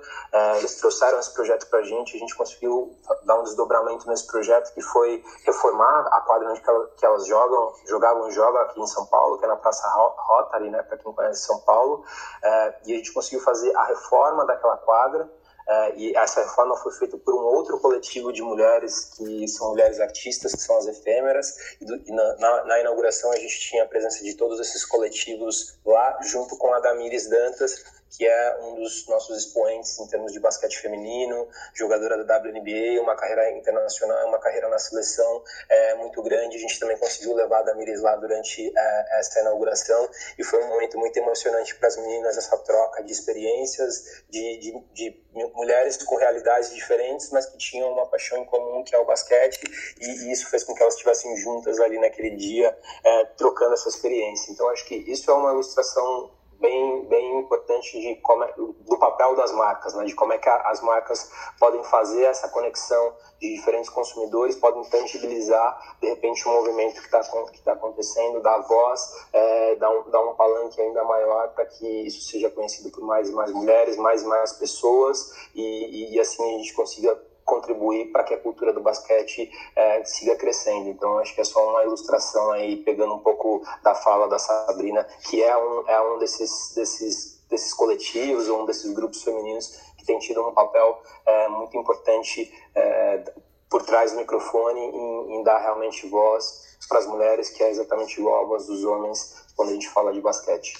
Eles 0.59 0.77
trouxeram 0.77 1.19
esse 1.19 1.33
projeto 1.33 1.69
para 1.71 1.79
a 1.79 1.83
gente, 1.83 2.17
a 2.17 2.19
gente 2.19 2.37
conseguiu 2.37 2.95
dar 3.25 3.39
um 3.41 3.45
desdobramento 3.45 4.07
nesse 4.09 4.27
projeto 4.27 4.75
que 4.75 4.83
foi 4.83 5.23
reformar 5.45 6.07
a 6.13 6.21
quadra 6.21 6.51
onde 6.51 6.61
que 6.61 7.07
elas 7.07 7.27
jogam, 7.27 7.73
jogavam 7.87 8.29
e 8.29 8.33
jogam 8.33 8.61
aqui 8.63 8.81
em 8.81 8.87
São 8.87 9.07
Paulo, 9.07 9.39
que 9.39 9.47
é 9.47 9.52
na 9.53 9.57
Praça 9.57 9.89
Rotary, 9.89 10.71
né, 10.71 10.83
para 10.83 10.99
quem 10.99 11.13
conhece 11.13 11.43
São 11.43 11.61
Paulo, 11.61 12.05
é, 12.43 12.75
e 12.87 12.93
a 12.95 12.97
gente 12.97 13.13
conseguiu 13.13 13.41
fazer 13.41 13.75
a 13.77 13.85
reforma 13.85 14.47
daquela 14.47 14.77
quadra, 14.79 15.31
é, 15.69 15.95
e 15.97 16.17
essa 16.17 16.41
reforma 16.41 16.77
foi 16.77 16.93
feita 16.93 17.17
por 17.17 17.35
um 17.35 17.45
outro 17.45 17.79
coletivo 17.79 18.33
de 18.33 18.43
mulheres 18.43 19.15
que 19.17 19.47
são 19.47 19.71
mulheres 19.71 20.01
artistas, 20.01 20.53
que 20.53 20.61
são 20.61 20.77
as 20.77 20.87
efêmeras. 20.87 21.77
E, 21.81 21.85
do, 21.85 21.95
e 21.95 22.13
na, 22.13 22.37
na, 22.37 22.65
na, 22.65 22.81
inauguração 22.81 23.31
a 23.31 23.37
gente 23.37 23.61
tinha 23.61 23.85
a 23.85 23.87
presença 23.87 24.25
de 24.25 24.35
todos 24.35 24.59
esses 24.59 24.85
coletivos 24.85 25.79
lá, 25.87 26.19
junto 26.23 26.57
com 26.57 26.75
a 26.75 26.81
Damires 26.81 27.29
Dantas, 27.29 28.02
que 28.17 28.27
é 28.27 28.59
um 28.61 28.75
dos 28.75 29.07
nossos 29.07 29.39
expoentes 29.39 29.99
em 29.99 30.07
termos 30.07 30.33
de 30.33 30.41
basquete 30.41 30.79
feminino, 30.79 31.49
jogadora 31.75 32.23
da 32.25 32.39
WNBA, 32.39 33.01
uma 33.01 33.17
carreira 33.17 33.51
internacional, 33.53 34.29
uma 34.29 34.39
carreira 34.39 34.69
na 34.69 34.79
seleção 34.79 35.43
é, 35.69 35.95
muito 35.95 36.23
grande. 36.23 36.57
A 36.57 36.61
gente 36.61 36.79
também 36.79 36.97
conseguiu 36.99 37.35
levar 37.35 37.61
a 37.61 37.63
Damiris 37.63 38.03
lá 38.03 38.15
durante 38.17 38.71
é, 38.77 39.19
essa 39.19 39.41
inauguração 39.41 40.09
e 40.39 40.45
foi 40.45 40.63
um 40.63 40.69
momento 40.69 40.99
muito 40.99 41.17
emocionante 41.17 41.75
para 41.77 41.89
as 41.89 41.97
meninas, 41.97 42.37
essa 42.37 42.59
troca 42.59 43.03
de 43.03 43.13
experiências, 43.13 44.25
de, 44.29 44.59
de, 44.59 44.81
de, 44.93 45.23
mulheres 45.55 45.97
com 46.03 46.17
realidades 46.17 46.75
diferentes, 46.75 47.31
mas 47.31 47.47
que 47.47 47.57
tinham 47.57 47.91
uma 47.93 48.07
paixão 48.07 48.39
em 48.39 48.45
comum, 48.45 48.85
que 48.85 48.95
é 48.95 48.99
o 48.99 49.07
basquete, 49.07 49.63
e, 50.01 50.07
e 50.07 50.33
isso 50.33 50.49
fez 50.51 50.65
com 50.65 50.75
que 50.75 50.83
elas 50.83 50.95
estivessem 50.95 51.35
juntas 51.39 51.81
ali 51.81 51.99
naquele 51.99 52.37
dia, 52.37 52.77
é, 53.05 53.25
trocando 53.37 53.73
essa 53.73 53.89
experiência. 53.89 54.53
Então, 54.53 54.69
acho 54.69 54.85
que 54.85 54.95
isso 54.95 55.31
é 55.31 55.35
uma 55.35 55.53
ilustração 55.53 56.42
bem, 56.63 57.05
bem 57.07 57.41
importante 57.41 58.01
de 58.01 58.15
como 58.23 58.45
é, 58.45 58.53
do 58.57 58.99
papel 58.99 59.35
das 59.37 59.53
marcas, 59.53 59.93
né? 59.95 60.05
de 60.05 60.15
como 60.15 60.33
é 60.33 60.39
que 60.39 60.49
as 60.49 60.81
marcas 60.81 61.31
podem 61.59 61.83
fazer 61.85 62.23
essa 62.23 62.49
conexão 62.49 63.15
de 63.41 63.55
diferentes 63.55 63.91
consumidores, 63.91 64.57
podem 64.57 64.83
tangibilizar, 64.85 65.97
de 66.01 66.09
repente, 66.09 66.49
um 66.49 66.53
movimento 66.53 66.95
que 66.95 67.07
está 67.07 67.21
que 67.51 67.63
tá 67.63 67.73
acontecendo, 67.73 68.41
dar 68.41 68.59
voz, 68.61 69.27
é, 69.33 69.75
dar, 69.77 69.91
um, 69.91 70.09
dar 70.11 70.23
um 70.23 70.35
palanque 70.35 70.81
ainda 70.81 71.05
maior 71.05 71.49
para 71.49 71.67
que 71.67 71.87
isso 72.07 72.31
seja 72.31 72.49
conhecido 72.51 72.91
por 72.91 73.05
mais 73.05 73.29
e 73.29 73.33
mais 73.33 73.53
mulheres, 73.53 73.97
mais 73.97 74.23
e 74.23 74.27
mais 74.27 74.53
pessoas, 74.53 75.35
e, 75.55 75.61
e, 75.61 76.15
e 76.15 76.21
assim 76.21 76.55
a 76.55 76.59
gente 76.59 76.73
consiga 76.73 77.32
contribuir 77.53 78.11
para 78.11 78.25
que 78.25 78.33
a 78.33 78.39
cultura 78.39 78.73
do 78.73 78.81
basquete 78.81 79.51
é, 79.77 80.03
siga 80.05 80.35
crescendo. 80.37 80.89
Então, 80.89 81.19
acho 81.19 81.35
que 81.35 81.41
é 81.43 81.45
só 81.45 81.69
uma 81.69 81.83
ilustração 81.85 82.51
aí, 82.53 82.77
pegando 82.79 83.15
um 83.15 83.19
pouco 83.19 83.63
da 83.83 83.95
fala 83.95 84.27
da 84.27 84.39
Sabrina, 84.39 85.05
que 85.29 85.43
é 85.43 85.55
um, 85.55 85.89
é 85.89 86.01
um 86.01 86.19
desses, 86.19 86.73
desses, 86.75 87.45
desses 87.51 87.75
coletivos, 87.75 88.49
um 88.49 88.65
desses 88.65 88.91
grupos 88.95 89.23
femininos 89.23 89.79
que 89.99 90.07
tem 90.07 90.19
tido 90.19 90.49
um 90.49 90.55
papel 90.55 91.01
é, 91.27 91.49
muito 91.49 91.77
importante 91.77 92.53
é, 92.75 93.23
por 93.69 93.83
trás 93.83 94.13
do 94.13 94.19
microfone 94.19 94.81
em, 94.81 95.37
em 95.37 95.43
dar 95.43 95.59
realmente 95.59 96.09
voz 96.09 96.77
para 96.89 96.99
as 96.99 97.07
mulheres, 97.07 97.51
que 97.51 97.63
é 97.63 97.71
exatamente 97.71 98.19
igual 98.19 98.55
a 98.55 98.57
dos 98.57 98.85
homens 98.85 99.47
quando 99.55 99.69
a 99.69 99.73
gente 99.73 99.89
fala 99.91 100.13
de 100.13 100.21
basquete. 100.21 100.79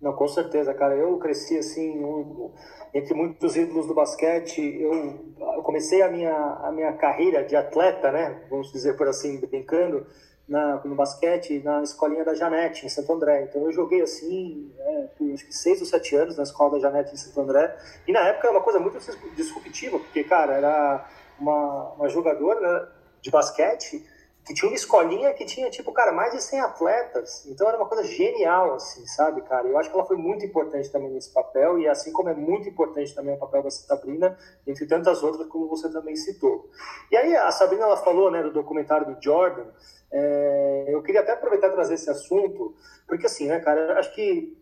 Não, 0.00 0.12
com 0.12 0.28
certeza, 0.28 0.74
cara. 0.74 0.94
Eu 0.94 1.18
cresci 1.18 1.58
assim, 1.58 2.04
um, 2.04 2.52
entre 2.96 3.14
muitos 3.14 3.56
ídolos 3.56 3.86
do 3.86 3.94
basquete. 3.94 4.60
Eu, 4.80 5.34
eu, 5.38 5.62
comecei 5.62 6.02
a 6.02 6.08
minha, 6.08 6.34
a 6.34 6.72
minha 6.72 6.92
carreira 6.94 7.44
de 7.44 7.54
atleta, 7.54 8.10
né? 8.10 8.42
Vamos 8.48 8.72
dizer 8.72 8.96
por 8.96 9.08
assim, 9.08 9.38
brincando, 9.38 10.06
na, 10.48 10.76
no 10.84 10.94
basquete, 10.94 11.60
na 11.64 11.82
escolinha 11.82 12.24
da 12.24 12.34
Janete, 12.34 12.86
em 12.86 12.88
Santo 12.88 13.12
André. 13.12 13.42
Então 13.42 13.62
eu 13.62 13.72
joguei 13.72 14.00
assim, 14.00 14.72
né, 14.78 15.08
por 15.18 15.32
acho 15.32 15.44
que 15.44 15.54
seis 15.54 15.80
ou 15.80 15.86
sete 15.86 16.14
anos 16.14 16.36
na 16.36 16.44
escola 16.44 16.72
da 16.72 16.78
Janete, 16.78 17.12
em 17.12 17.16
Santo 17.16 17.40
André. 17.40 17.76
E 18.06 18.12
na 18.12 18.20
época 18.20 18.46
era 18.46 18.56
uma 18.56 18.62
coisa 18.62 18.78
muito 18.78 18.98
disruptiva, 19.34 19.98
porque, 19.98 20.24
cara, 20.24 20.54
era 20.54 21.08
uma, 21.38 21.92
uma 21.94 22.08
jogadora 22.08 22.60
né, 22.60 22.88
de 23.20 23.30
basquete 23.30 24.04
que 24.46 24.54
tinha 24.54 24.70
uma 24.70 24.76
escolinha 24.76 25.34
que 25.34 25.44
tinha, 25.44 25.68
tipo, 25.68 25.92
cara, 25.92 26.12
mais 26.12 26.32
de 26.32 26.40
100 26.40 26.60
atletas. 26.60 27.44
Então 27.46 27.66
era 27.66 27.76
uma 27.76 27.88
coisa 27.88 28.04
genial, 28.04 28.74
assim, 28.74 29.04
sabe, 29.04 29.42
cara? 29.42 29.66
Eu 29.66 29.76
acho 29.76 29.90
que 29.90 29.96
ela 29.96 30.06
foi 30.06 30.16
muito 30.16 30.44
importante 30.46 30.88
também 30.88 31.10
nesse 31.10 31.32
papel, 31.32 31.80
e 31.80 31.88
assim 31.88 32.12
como 32.12 32.28
é 32.28 32.34
muito 32.34 32.68
importante 32.68 33.12
também 33.12 33.34
o 33.34 33.38
papel 33.38 33.64
da 33.64 33.70
Sabrina, 33.70 34.38
entre 34.64 34.86
tantas 34.86 35.20
outras, 35.24 35.48
como 35.48 35.66
você 35.66 35.90
também 35.90 36.14
citou. 36.14 36.70
E 37.10 37.16
aí 37.16 37.34
a 37.34 37.50
Sabrina, 37.50 37.82
ela 37.82 37.96
falou, 37.96 38.30
né, 38.30 38.40
do 38.40 38.52
documentário 38.52 39.12
do 39.12 39.20
Jordan, 39.20 39.66
é, 40.12 40.86
eu 40.90 41.02
queria 41.02 41.22
até 41.22 41.32
aproveitar 41.32 41.66
e 41.66 41.72
trazer 41.72 41.94
esse 41.94 42.08
assunto, 42.08 42.72
porque 43.08 43.26
assim, 43.26 43.48
né, 43.48 43.58
cara, 43.58 43.98
acho 43.98 44.14
que 44.14 44.56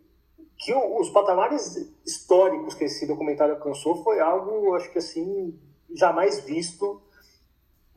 que 0.56 0.72
os 0.72 1.10
patamares 1.10 1.76
históricos 2.06 2.74
que 2.74 2.84
esse 2.84 3.06
documentário 3.06 3.56
alcançou 3.56 4.02
foi 4.04 4.20
algo, 4.20 4.74
acho 4.76 4.90
que 4.92 4.98
assim, 4.98 5.58
jamais 5.92 6.40
visto 6.40 7.02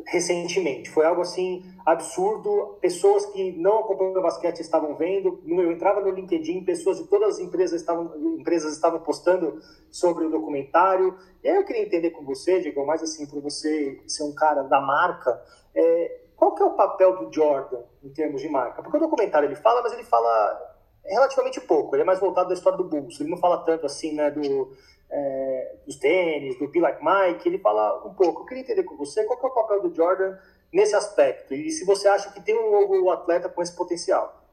recentemente. 0.08 0.90
Foi 0.90 1.06
algo 1.06 1.22
assim 1.22 1.64
absurdo. 1.86 2.78
Pessoas 2.82 3.26
que 3.28 3.52
não 3.52 3.80
acompanham 3.80 4.16
o 4.16 4.22
basquete 4.22 4.62
estavam 4.62 4.96
vendo. 4.96 5.42
Eu 5.46 5.72
entrava 5.72 6.02
no 6.02 6.10
LinkedIn, 6.10 6.64
pessoas 6.64 6.98
de 6.98 7.08
todas 7.08 7.36
as 7.36 7.40
empresas 7.40 7.82
estavam, 7.82 8.16
empresas 8.40 8.74
estavam 8.74 9.02
postando 9.02 9.62
sobre 9.92 10.26
o 10.26 10.32
documentário. 10.32 11.18
E 11.44 11.50
aí 11.50 11.58
eu 11.58 11.66
queria 11.66 11.84
entender 11.84 12.12
com 12.12 12.24
você, 12.24 12.62
Diego, 12.62 12.86
mais 12.86 13.04
assim, 13.04 13.26
para 13.26 13.40
você 13.42 14.02
ser 14.08 14.24
um 14.24 14.34
cara 14.34 14.64
da 14.64 14.80
marca, 14.80 15.42
é, 15.76 16.22
qual 16.36 16.56
que 16.56 16.64
é 16.64 16.66
o 16.66 16.76
papel 16.76 17.18
do 17.18 17.34
Jordan 17.34 17.82
em 18.02 18.10
termos 18.10 18.42
de 18.42 18.48
marca? 18.48 18.82
Porque 18.82 18.98
o 18.98 19.02
documentário 19.02 19.48
ele 19.48 19.56
fala, 19.56 19.82
mas 19.82 19.92
ele 19.92 20.04
fala 20.04 20.76
relativamente 21.04 21.60
pouco. 21.60 21.96
Ele 21.96 22.04
é 22.04 22.06
mais 22.06 22.20
voltado 22.20 22.48
da 22.48 22.54
história 22.54 22.78
do 22.78 22.86
Bulls. 22.86 23.20
Ele 23.20 23.30
não 23.30 23.38
fala 23.38 23.58
tanto 23.66 23.86
assim, 23.86 24.14
né, 24.14 24.32
do 24.32 24.72
é, 25.10 25.76
dos 25.86 25.96
tênis, 25.98 26.58
do 26.60 26.68
Be 26.68 26.80
Like 26.80 27.04
Mike, 27.04 27.48
ele 27.48 27.60
fala 27.60 28.06
um 28.06 28.14
pouco. 28.14 28.42
Eu 28.42 28.46
queria 28.46 28.64
entender 28.64 28.84
com 28.84 28.98
você 28.98 29.24
qual 29.26 29.40
é 29.42 29.46
o 29.46 29.50
papel 29.50 29.82
do 29.82 29.94
Jordan 29.94 30.38
nesse 30.72 30.96
aspecto 30.96 31.54
e 31.54 31.70
se 31.72 31.86
você 31.86 32.08
acha 32.08 32.32
que 32.32 32.42
tem 32.42 32.58
um 32.58 32.72
novo 32.72 33.10
atleta 33.12 33.50
com 33.50 33.62
esse 33.62 33.76
potencial. 33.76 34.44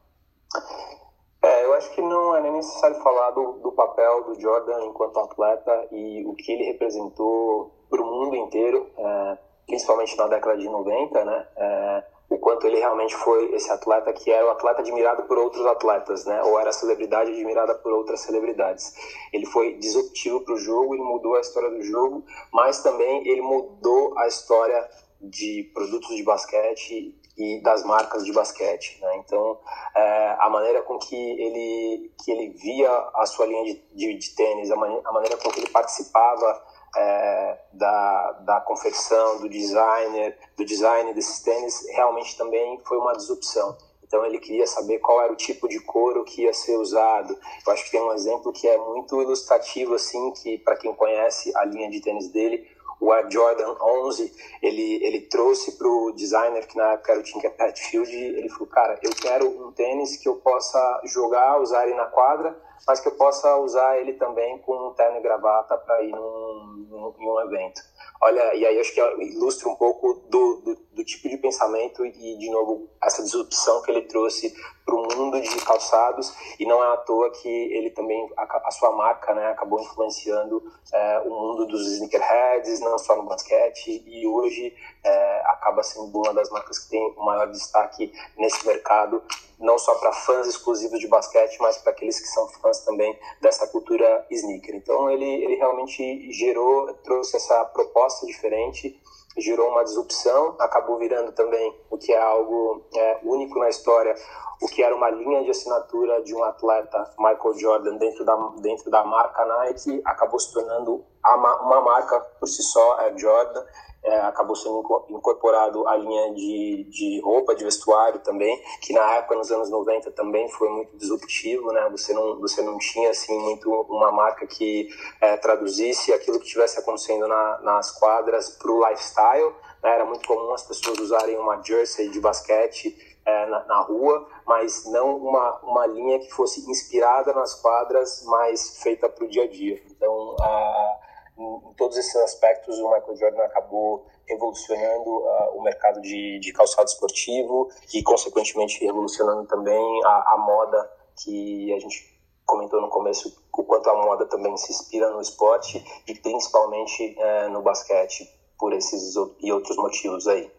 É, 1.43 1.65
eu 1.65 1.75
acho 1.75 1.91
que 1.91 2.01
não 2.01 2.35
é 2.37 2.41
nem 2.41 2.53
necessário 2.53 2.97
falar 3.03 3.33
do, 3.33 3.55
do 3.55 3.73
papel 3.73 4.25
do 4.25 4.41
Jordan 4.41 4.85
enquanto 4.85 5.21
atleta 5.21 5.89
e 5.93 6.25
o 6.25 6.35
que 6.35 6.53
ele 6.53 6.65
representou 6.65 7.71
para 7.91 8.01
o 8.01 8.07
mundo 8.07 8.37
inteiro, 8.37 8.91
é, 8.97 9.39
principalmente 9.67 10.17
na 10.17 10.27
década 10.27 10.57
de 10.57 10.69
90, 10.69 11.25
né? 11.25 11.49
É, 11.57 12.05
o 12.29 12.39
quanto 12.39 12.67
ele 12.67 12.79
realmente 12.79 13.15
foi 13.15 13.55
esse 13.55 13.71
atleta 13.71 14.13
que 14.13 14.31
era 14.31 14.47
o 14.47 14.51
atleta 14.51 14.81
admirado 14.81 15.25
por 15.25 15.39
outros 15.39 15.65
atletas, 15.67 16.25
né? 16.25 16.43
Ou 16.43 16.59
era 16.59 16.71
a 16.71 16.73
celebridade 16.73 17.31
admirada 17.31 17.75
por 17.77 17.93
outras 17.93 18.21
celebridades. 18.21 18.95
Ele 19.33 19.47
foi 19.47 19.75
disruptivo 19.75 20.41
para 20.41 20.55
o 20.55 20.59
jogo, 20.59 20.95
ele 20.95 21.03
mudou 21.03 21.37
a 21.37 21.41
história 21.41 21.71
do 21.71 21.83
jogo, 21.83 22.25
mas 22.53 22.83
também 22.83 23.27
ele 23.29 23.43
mudou 23.43 24.19
a 24.19 24.27
história 24.27 24.89
de 25.21 25.71
produtos 25.75 26.17
de 26.17 26.23
basquete 26.23 27.15
e 27.37 27.61
das 27.63 27.85
marcas 27.85 28.25
de 28.25 28.33
basquete, 28.33 28.99
né? 29.01 29.17
Então, 29.19 29.59
é, 29.95 30.37
a 30.39 30.49
maneira 30.49 30.83
com 30.83 30.99
que 30.99 31.17
ele 31.17 32.13
que 32.25 32.31
ele 32.31 32.51
via 32.51 32.91
a 33.15 33.27
sua 33.27 33.47
linha 33.47 33.65
de, 33.65 33.83
de, 33.93 34.15
de 34.19 34.35
tênis, 34.35 34.71
a, 34.71 34.77
man, 34.77 35.01
a 35.05 35.13
maneira 35.13 35.37
com 35.37 35.51
que 35.51 35.61
ele 35.61 35.71
participava 35.71 36.63
é, 36.97 37.59
da, 37.73 38.33
da 38.45 38.61
confecção, 38.61 39.41
do 39.41 39.49
designer, 39.49 40.39
do 40.57 40.65
design 40.65 41.13
desses 41.15 41.41
tênis, 41.41 41.87
realmente 41.91 42.37
também 42.37 42.81
foi 42.85 42.99
uma 42.99 43.13
disrupção. 43.15 43.77
Então 44.03 44.25
ele 44.25 44.39
queria 44.39 44.67
saber 44.67 45.01
qual 45.01 45.23
era 45.23 45.33
o 45.33 45.37
tipo 45.37 45.69
de 45.69 45.81
couro 45.81 46.25
que 46.25 46.43
ia 46.43 46.53
ser 46.53 46.77
usado. 46.77 47.37
Eu 47.67 47.73
acho 47.73 47.85
que 47.85 47.91
tem 47.91 48.01
um 48.01 48.13
exemplo 48.13 48.53
que 48.53 48.69
é 48.69 48.77
muito 48.77 49.21
ilustrativo 49.21 49.95
assim, 49.95 50.31
que 50.33 50.59
para 50.59 50.77
quem 50.77 50.95
conhece 50.95 51.51
a 51.57 51.65
linha 51.65 51.91
de 51.91 52.01
tênis 52.01 52.29
dele, 52.29 52.65
o 53.05 53.13
Air 53.13 53.31
Jordan 53.31 53.77
11, 53.81 54.33
ele, 54.63 55.05
ele 55.05 55.21
trouxe 55.23 55.77
para 55.77 55.87
o 55.87 56.13
designer, 56.13 56.67
que 56.67 56.77
na 56.77 56.93
época 56.93 57.13
era 57.13 57.21
o 57.21 57.23
Tinker 57.23 57.55
Hatfield, 57.59 58.11
ele 58.11 58.49
falou, 58.49 58.67
cara, 58.69 58.99
eu 59.03 59.11
quero 59.11 59.47
um 59.47 59.73
tênis 59.73 60.17
que 60.17 60.27
eu 60.27 60.37
possa 60.37 61.03
jogar, 61.05 61.61
usar 61.61 61.87
ele 61.87 61.95
na 61.95 62.07
quadra, 62.07 62.59
mas 62.87 63.01
que 63.01 63.09
eu 63.09 63.17
possa 63.17 63.57
usar 63.59 63.99
ele 63.99 64.15
também 64.15 64.59
com 64.59 64.89
um 64.89 64.95
terno 64.95 65.19
e 65.19 65.23
gravata 65.23 65.77
para 65.77 66.03
ir 66.03 66.13
num, 66.13 66.87
num, 66.89 67.15
em 67.19 67.31
um 67.31 67.41
evento. 67.41 67.83
Olha, 68.21 68.55
e 68.55 68.65
aí 68.65 68.81
acho 68.81 68.95
que 68.95 69.01
ilustra 69.01 69.69
um 69.69 69.77
pouco 69.77 70.15
do, 70.31 70.63
do, 70.65 70.77
do, 70.93 71.05
tipo 71.05 71.29
de 71.29 71.37
pensamento 71.37 72.07
e, 72.07 72.39
de 72.39 72.51
novo, 72.51 72.89
essa 73.03 73.23
disrupção 73.23 73.83
que 73.83 73.91
ele 73.91 74.03
trouxe 74.03 74.55
para 74.85 74.95
o 74.95 75.03
mundo 75.03 75.41
de 75.41 75.65
calçados, 75.65 76.33
e 76.59 76.65
não 76.65 76.83
é 76.83 76.95
à 76.95 76.97
toa 76.99 77.31
que 77.31 77.49
ele 77.49 77.91
também, 77.91 78.31
a, 78.37 78.69
a 78.69 78.71
sua 78.71 78.93
marca, 78.93 79.35
né, 79.35 79.49
acabou 79.49 79.81
influenciando 79.81 80.63
é, 80.93 81.19
o 81.21 81.31
mundo 81.31 81.67
dos 81.67 81.87
sneakerheads, 81.93 82.81
não 82.81 82.99
só 82.99 83.17
no 83.17 83.25
basquete, 83.25 84.03
e 84.07 84.27
hoje 84.27 84.75
é, 85.03 85.41
acaba 85.47 85.83
sendo 85.83 86.17
uma 86.17 86.33
das 86.33 86.51
marcas 86.51 86.79
que 86.79 86.91
tem 86.91 87.15
o 87.17 87.25
maior 87.25 87.51
destaque 87.51 88.13
nesse 88.39 88.67
mercado 88.67 89.23
não 89.65 89.79
só 89.79 89.95
para 89.97 90.13
fãs 90.13 90.47
exclusivos 90.47 91.01
de 91.01 91.09
basquete, 91.09 91.57
mas 91.61 91.79
para 91.79 91.93
aqueles 91.93 92.21
que 92.21 92.29
são 92.29 92.47
fãs 92.49 92.81
também 92.85 93.19
dessa 93.41 93.67
cultura 93.67 94.27
sneaker. 94.31 94.75
Então 94.77 95.11
ele, 95.11 95.25
ele 95.25 95.57
realmente 95.57 96.31
gerou, 96.33 96.93
trouxe 97.03 97.37
essa 97.37 97.65
proposta 97.65 98.27
diferente, 98.27 99.01
gerou 99.39 99.71
uma 99.71 99.83
disrupção, 99.83 100.55
acabou 100.61 100.99
virando 100.99 101.33
também 101.33 101.75
o 101.91 101.99
que 101.99 102.13
é 102.13 102.21
algo 102.21 102.85
é, 102.95 103.21
único 103.25 103.59
na 103.59 103.69
história, 103.69 104.15
o 104.61 104.67
que 104.67 104.83
era 104.83 104.95
uma 104.95 105.11
linha 105.11 105.43
de 105.43 105.51
assinatura 105.51 106.23
de 106.23 106.35
um 106.35 106.43
atleta, 106.45 107.11
Michael 107.19 107.55
Jordan, 107.59 107.97
dentro 107.97 108.25
da, 108.25 108.37
dentro 108.61 108.91
da 108.91 109.05
marca 109.05 109.45
Nike, 109.45 110.01
acabou 110.05 110.39
se 110.39 110.53
tornando 110.53 111.05
uma 111.25 111.81
marca 111.81 112.21
por 112.39 112.47
si 112.47 112.63
só, 112.63 113.01
é 113.01 113.17
Jordan, 113.17 113.65
é, 114.05 114.21
acabou 114.21 114.55
sendo 114.55 114.81
incorporado 115.09 115.89
a 115.89 115.97
linha 115.97 116.35
de, 116.35 116.87
de 116.91 117.21
roupa, 117.23 117.55
de 117.55 117.65
vestuário 117.65 118.21
também, 118.21 118.63
que 118.83 118.93
na 118.93 119.15
época, 119.15 119.35
nos 119.35 119.51
anos 119.51 119.71
90, 119.71 120.13
também 120.13 120.47
foi 120.51 120.69
muito 120.69 120.95
disruptivo, 120.97 121.73
né? 121.73 121.89
Você 121.91 122.13
não, 122.13 122.39
você 122.39 122.61
não 122.61 122.77
tinha, 122.77 123.11
assim, 123.11 123.37
muito 123.39 123.71
uma 123.89 124.13
marca 124.13 124.47
que 124.47 124.89
é, 125.23 125.39
traduzisse 125.39 126.13
aquilo 126.13 126.39
que 126.39 126.45
estivesse 126.45 126.79
acontecendo 126.79 127.27
na, 127.27 127.61
nas 127.63 127.91
quadras 127.93 128.51
para 128.51 128.71
o 128.71 128.87
lifestyle? 128.87 129.55
Era 129.85 130.05
muito 130.05 130.27
comum 130.27 130.53
as 130.53 130.63
pessoas 130.63 130.99
usarem 130.99 131.37
uma 131.39 131.63
jersey 131.63 132.09
de 132.09 132.21
basquete 132.21 132.97
é, 133.25 133.47
na, 133.47 133.65
na, 133.65 133.81
rua, 133.83 134.27
mas 134.47 134.85
não 134.87 135.17
uma, 135.17 135.61
uma 135.61 135.87
linha 135.87 136.19
que 136.19 136.31
fosse 136.31 136.69
inspirada 136.71 137.33
nas 137.33 137.55
quadras, 137.61 138.25
mas 138.27 138.83
feita 138.83 139.09
para 139.09 139.25
o 139.25 139.29
dia 139.29 139.45
a 139.45 139.49
dia. 139.49 139.83
Então, 139.91 140.37
a 140.41 141.01
em, 141.39 141.75
todos 141.77 141.97
esses 141.97 142.15
aspectos, 142.17 142.79
o 142.79 142.91
Michael 142.91 143.17
Jordan 143.17 143.43
acabou 143.45 144.07
revolucionando 144.27 145.11
o 145.55 145.63
mercado 145.63 146.01
de, 146.01 146.39
de 146.39 146.53
calçado 146.53 146.89
esportivo 146.89 147.69
e, 147.93 148.03
consequentemente, 148.03 148.85
revolucionando 148.85 149.47
também 149.47 150.05
a, 150.05 150.35
a 150.35 150.39
moda 150.39 150.91
que 151.23 151.73
a 151.75 151.79
gente 151.79 152.15
comentou 152.47 152.81
no 152.81 152.89
começo, 152.89 153.43
o 153.53 153.65
quanto 153.65 153.89
a 153.89 153.95
moda 153.95 154.27
também 154.27 154.57
se 154.57 154.71
inspira 154.71 155.11
no 155.11 155.21
esporte 155.21 155.85
e 156.07 156.15
principalmente 156.15 157.17
uh, 157.19 157.51
no 157.51 157.63
basquete, 157.63 158.29
por 158.59 158.73
esses 158.73 159.15
e 159.41 159.53
outros 159.53 159.77
motivos 159.77 160.27
aí. 160.27 160.51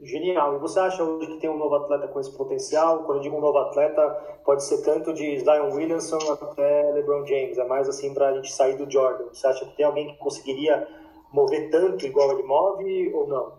Genial. 0.00 0.56
E 0.56 0.58
você 0.58 0.80
acha 0.80 1.04
hoje 1.04 1.28
que 1.28 1.40
tem 1.40 1.48
um 1.48 1.56
novo 1.56 1.76
atleta 1.76 2.08
com 2.08 2.18
esse 2.18 2.32
potencial? 2.32 3.04
Quando 3.04 3.18
eu 3.18 3.22
digo 3.22 3.36
um 3.36 3.40
novo 3.40 3.58
atleta, 3.58 4.02
pode 4.44 4.64
ser 4.64 4.82
tanto 4.82 5.14
de 5.14 5.38
Zion 5.38 5.72
Williamson 5.72 6.18
até 6.32 6.90
LeBron 6.90 7.24
James. 7.24 7.56
É 7.56 7.64
mais 7.64 7.88
assim 7.88 8.12
para 8.12 8.30
a 8.30 8.34
gente 8.34 8.52
sair 8.52 8.76
do 8.76 8.90
Jordan. 8.90 9.26
Você 9.32 9.46
acha 9.46 9.64
que 9.64 9.76
tem 9.76 9.86
alguém 9.86 10.08
que 10.08 10.18
conseguiria 10.18 10.88
mover 11.32 11.70
tanto 11.70 12.04
igual 12.04 12.32
ele 12.32 12.42
move 12.42 13.14
ou 13.14 13.28
não? 13.28 13.52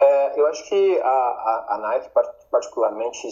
É, 0.00 0.40
eu 0.40 0.46
acho 0.46 0.66
que 0.66 0.98
a, 0.98 1.08
a, 1.08 1.74
a 1.74 1.78
Nike, 1.78 2.10
particularmente, 2.50 3.28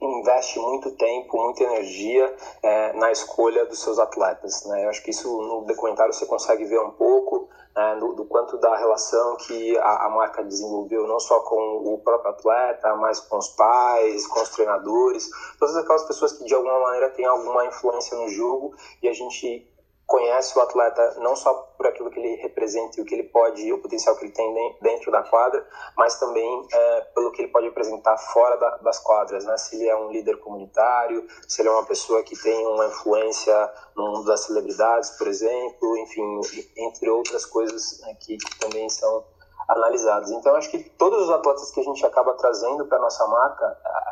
investe 0.00 0.58
muito 0.58 0.90
tempo, 0.92 1.36
muita 1.36 1.64
energia 1.64 2.34
é, 2.62 2.92
na 2.94 3.12
escolha 3.12 3.66
dos 3.66 3.82
seus 3.82 3.98
atletas. 3.98 4.64
Né? 4.64 4.86
Eu 4.86 4.88
acho 4.88 5.02
que 5.02 5.10
isso 5.10 5.28
no 5.42 5.66
documentário 5.66 6.14
você 6.14 6.24
consegue 6.24 6.64
ver 6.64 6.80
um 6.80 6.92
pouco 6.92 7.50
né, 7.74 7.96
do, 7.96 8.12
do, 8.12 8.24
quanto 8.24 8.58
da 8.58 8.76
relação 8.76 9.36
que 9.36 9.76
a, 9.78 10.06
a, 10.06 10.10
marca 10.10 10.44
desenvolveu, 10.44 11.06
não 11.06 11.18
só 11.18 11.40
com 11.40 11.82
o 11.94 11.98
próprio 11.98 12.30
atleta, 12.30 12.94
mas 12.96 13.20
com 13.20 13.38
os 13.38 13.48
pais, 13.48 14.26
com 14.26 14.40
os 14.40 14.50
treinadores, 14.50 15.30
todas 15.58 15.76
aquelas 15.76 16.04
pessoas 16.04 16.32
que 16.32 16.44
de 16.44 16.54
alguma 16.54 16.78
maneira 16.80 17.10
têm 17.10 17.24
alguma 17.24 17.66
influência 17.66 18.16
no 18.16 18.28
jogo 18.28 18.74
e 19.02 19.08
a 19.08 19.12
gente 19.12 19.66
conhece 20.12 20.58
o 20.58 20.60
atleta 20.60 21.14
não 21.20 21.34
só 21.34 21.54
por 21.78 21.86
aquilo 21.86 22.10
que 22.10 22.20
ele 22.20 22.36
representa 22.42 23.00
e 23.00 23.02
o 23.02 23.06
que 23.06 23.14
ele 23.14 23.24
pode, 23.30 23.72
o 23.72 23.80
potencial 23.80 24.14
que 24.14 24.26
ele 24.26 24.32
tem 24.32 24.76
dentro 24.82 25.10
da 25.10 25.22
quadra, 25.22 25.66
mas 25.96 26.20
também 26.20 26.68
é, 26.70 27.00
pelo 27.14 27.32
que 27.32 27.40
ele 27.40 27.50
pode 27.50 27.66
apresentar 27.66 28.18
fora 28.18 28.56
da, 28.56 28.76
das 28.76 28.98
quadras, 28.98 29.46
né? 29.46 29.56
Se 29.56 29.74
ele 29.74 29.88
é 29.88 29.96
um 29.96 30.10
líder 30.10 30.38
comunitário, 30.40 31.26
se 31.48 31.62
ele 31.62 31.70
é 31.70 31.72
uma 31.72 31.86
pessoa 31.86 32.22
que 32.22 32.36
tem 32.42 32.66
uma 32.66 32.88
influência 32.88 33.72
no 33.96 34.08
mundo 34.08 34.26
das 34.26 34.40
celebridades, 34.40 35.08
por 35.12 35.26
exemplo, 35.28 35.96
enfim, 35.96 36.40
entre 36.76 37.08
outras 37.08 37.46
coisas 37.46 37.98
né, 38.02 38.14
que, 38.20 38.36
que 38.36 38.58
também 38.58 38.90
são 38.90 39.24
analisados. 39.66 40.30
Então, 40.30 40.54
acho 40.56 40.70
que 40.70 40.78
todos 40.90 41.22
os 41.22 41.30
atletas 41.30 41.70
que 41.70 41.80
a 41.80 41.84
gente 41.84 42.04
acaba 42.04 42.34
trazendo 42.34 42.84
para 42.84 42.98
nossa 42.98 43.26
marca, 43.28 43.64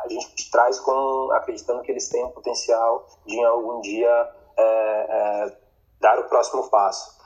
a 0.03 0.07
gente 0.09 0.49
traz 0.49 0.79
com 0.79 1.31
acreditando 1.33 1.83
que 1.83 1.91
eles 1.91 2.09
têm 2.09 2.25
um 2.25 2.31
potencial 2.31 3.05
de 3.27 3.35
em 3.35 3.45
algum 3.45 3.81
dia 3.81 4.31
é, 4.57 4.63
é, 4.63 5.61
dar 6.01 6.19
o 6.19 6.27
próximo 6.27 6.69
passo. 6.69 7.21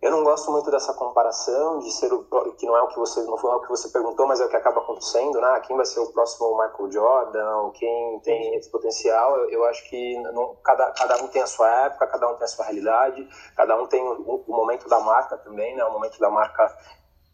Eu 0.00 0.10
não 0.10 0.24
gosto 0.24 0.50
muito 0.50 0.68
dessa 0.68 0.92
comparação 0.94 1.78
de 1.78 1.92
ser 1.92 2.12
o 2.12 2.24
que 2.58 2.66
não 2.66 2.76
é 2.76 2.82
o 2.82 2.88
que 2.88 2.98
você 2.98 3.22
não 3.22 3.38
foi 3.38 3.54
o 3.54 3.60
que 3.60 3.68
você 3.68 3.88
perguntou, 3.88 4.26
mas 4.26 4.40
é 4.40 4.44
o 4.44 4.48
que 4.48 4.56
acaba 4.56 4.80
acontecendo, 4.80 5.40
né? 5.40 5.60
Quem 5.60 5.76
vai 5.76 5.86
ser 5.86 6.00
o 6.00 6.12
próximo 6.12 6.58
Michael 6.60 6.90
Jordan? 6.90 7.70
Quem 7.70 8.18
tem 8.18 8.56
esse 8.56 8.68
potencial? 8.68 9.36
Eu, 9.38 9.50
eu 9.50 9.64
acho 9.66 9.88
que 9.88 10.18
não, 10.18 10.56
cada 10.64 10.90
cada 10.90 11.22
um 11.22 11.28
tem 11.28 11.40
a 11.40 11.46
sua 11.46 11.68
época, 11.84 12.08
cada 12.08 12.28
um 12.28 12.34
tem 12.34 12.44
a 12.44 12.48
sua 12.48 12.64
realidade, 12.64 13.28
cada 13.56 13.80
um 13.80 13.86
tem 13.86 14.02
o, 14.02 14.42
o 14.44 14.52
momento 14.52 14.88
da 14.88 14.98
marca 14.98 15.36
também, 15.36 15.76
né? 15.76 15.84
O 15.84 15.92
momento 15.92 16.18
da 16.18 16.28
marca 16.28 16.76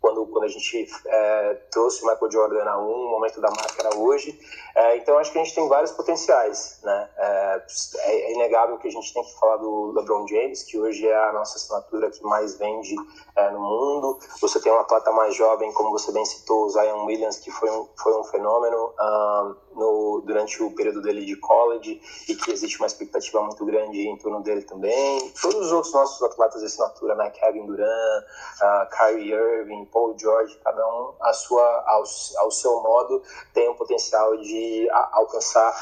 quando, 0.01 0.27
quando 0.27 0.45
a 0.45 0.49
gente 0.49 0.89
é, 1.07 1.55
trouxe 1.71 2.05
Michael 2.07 2.31
Jordan 2.31 2.65
a 2.65 2.79
um, 2.79 3.07
o 3.07 3.11
momento 3.11 3.41
da 3.41 3.51
marca 3.51 3.75
era 3.81 3.97
hoje. 3.97 4.39
É, 4.75 4.97
então, 4.97 5.19
acho 5.19 5.33
que 5.33 5.39
a 5.39 5.45
gente 5.45 5.55
tem 5.55 5.69
vários 5.69 5.91
potenciais. 5.93 6.79
Né? 6.83 7.11
É, 7.17 7.63
é, 7.99 8.33
inegável 8.33 8.79
que 8.79 8.89
a 8.89 8.91
gente 8.91 9.13
tem 9.13 9.23
que 9.23 9.39
falar 9.39 9.57
do 9.57 9.93
LeBron 9.97 10.27
James, 10.29 10.63
que 10.63 10.79
hoje 10.79 11.07
é 11.07 11.17
a 11.17 11.33
nossa 11.33 11.57
assinatura 11.57 12.11
que 12.11 12.23
mais 12.23 12.57
vende 12.59 12.95
é, 13.37 13.51
no 13.51 13.61
mundo. 13.61 14.19
Você 14.41 14.61
tem 14.61 14.73
um 14.73 14.79
atleta 14.79 15.11
mais 15.13 15.35
jovem, 15.35 15.73
como 15.73 15.91
você 15.91 16.13
bem 16.13 16.25
citou, 16.25 16.67
o 16.67 16.71
Zion 16.71 17.05
Williams, 17.05 17.39
que 17.39 17.51
foi 17.51 17.71
um, 17.71 17.89
foi 17.97 18.19
um 18.19 18.25
fenômeno 18.25 18.95
um, 19.01 19.55
no, 19.79 20.23
durante 20.27 20.63
o 20.63 20.71
período 20.73 21.01
dele 21.01 21.25
de 21.25 21.37
college 21.37 22.01
e 22.29 22.35
que 22.35 22.51
existe 22.51 22.79
uma 22.79 22.87
expectativa 22.87 23.41
muito 23.43 23.65
grande 23.65 24.07
em 24.07 24.17
torno 24.19 24.43
dele 24.43 24.63
também. 24.63 25.31
Todos 25.41 25.67
os 25.67 25.73
outros 25.73 25.95
nossos 25.95 26.23
atletas 26.23 26.61
de 26.61 26.67
assinatura, 26.67 27.15
né? 27.15 27.31
Kevin 27.31 27.67
Durant, 27.67 28.25
uh, 28.61 28.97
Kyrie 28.97 29.33
Irving, 29.33 29.85
Paul 29.87 30.15
George, 30.19 30.59
cada 30.63 30.87
um 30.87 31.15
a 31.21 31.33
sua, 31.33 31.85
ao, 31.87 32.03
ao 32.39 32.51
seu 32.51 32.83
modo 32.83 33.23
tem 33.55 33.69
o 33.69 33.75
potencial 33.75 34.37
de 34.37 34.89
a, 34.91 35.19
alcançar 35.19 35.75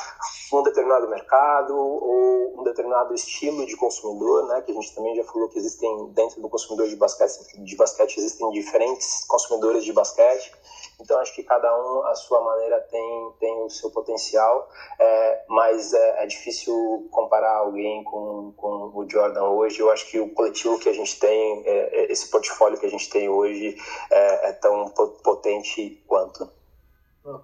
um 0.52 0.62
determinado 0.62 1.08
mercado 1.08 1.76
ou 1.76 2.60
um 2.60 2.62
determinado 2.62 3.14
estilo 3.14 3.64
de 3.66 3.76
consumidor, 3.76 4.46
né? 4.48 4.62
Que 4.62 4.72
a 4.72 4.74
gente 4.74 4.94
também 4.94 5.16
já 5.16 5.24
falou 5.24 5.48
que 5.48 5.58
existem 5.58 6.06
dentro 6.10 6.40
do 6.40 6.48
consumidor 6.48 6.88
de 6.88 6.96
basquete, 6.96 7.64
de 7.64 7.76
basquete 7.76 8.18
existem 8.18 8.50
diferentes 8.50 9.24
consumidores 9.26 9.84
de 9.84 9.92
basquete. 9.92 10.52
Então 11.00 11.18
acho 11.20 11.34
que 11.34 11.42
cada 11.42 11.68
um 11.78 12.06
a 12.06 12.14
sua 12.14 12.40
maneira 12.40 12.80
tem 12.80 13.32
tem 13.38 13.62
o 13.62 13.70
seu 13.70 13.90
potencial, 13.90 14.68
é, 14.98 15.44
mas 15.48 15.92
é, 15.92 16.22
é, 16.22 16.26
difícil 16.26 17.08
comparar 17.10 17.56
alguém 17.58 18.02
com, 18.04 18.52
com 18.56 18.92
o 18.94 19.06
Jordan 19.08 19.44
hoje. 19.50 19.80
Eu 19.80 19.90
acho 19.90 20.06
que 20.10 20.18
o 20.18 20.32
coletivo 20.32 20.78
que 20.78 20.88
a 20.88 20.94
gente 20.94 21.18
tem, 21.18 21.62
é, 21.66 22.04
é 22.04 22.12
esse 22.12 22.30
portfólio 22.30 22.78
que 22.78 22.86
a 22.86 22.90
gente 22.90 23.10
tem 23.10 23.28
hoje 23.28 23.76
é, 24.10 24.48
é 24.48 24.52
tão 24.52 24.88
potente 25.22 26.02
quanto. 26.06 26.55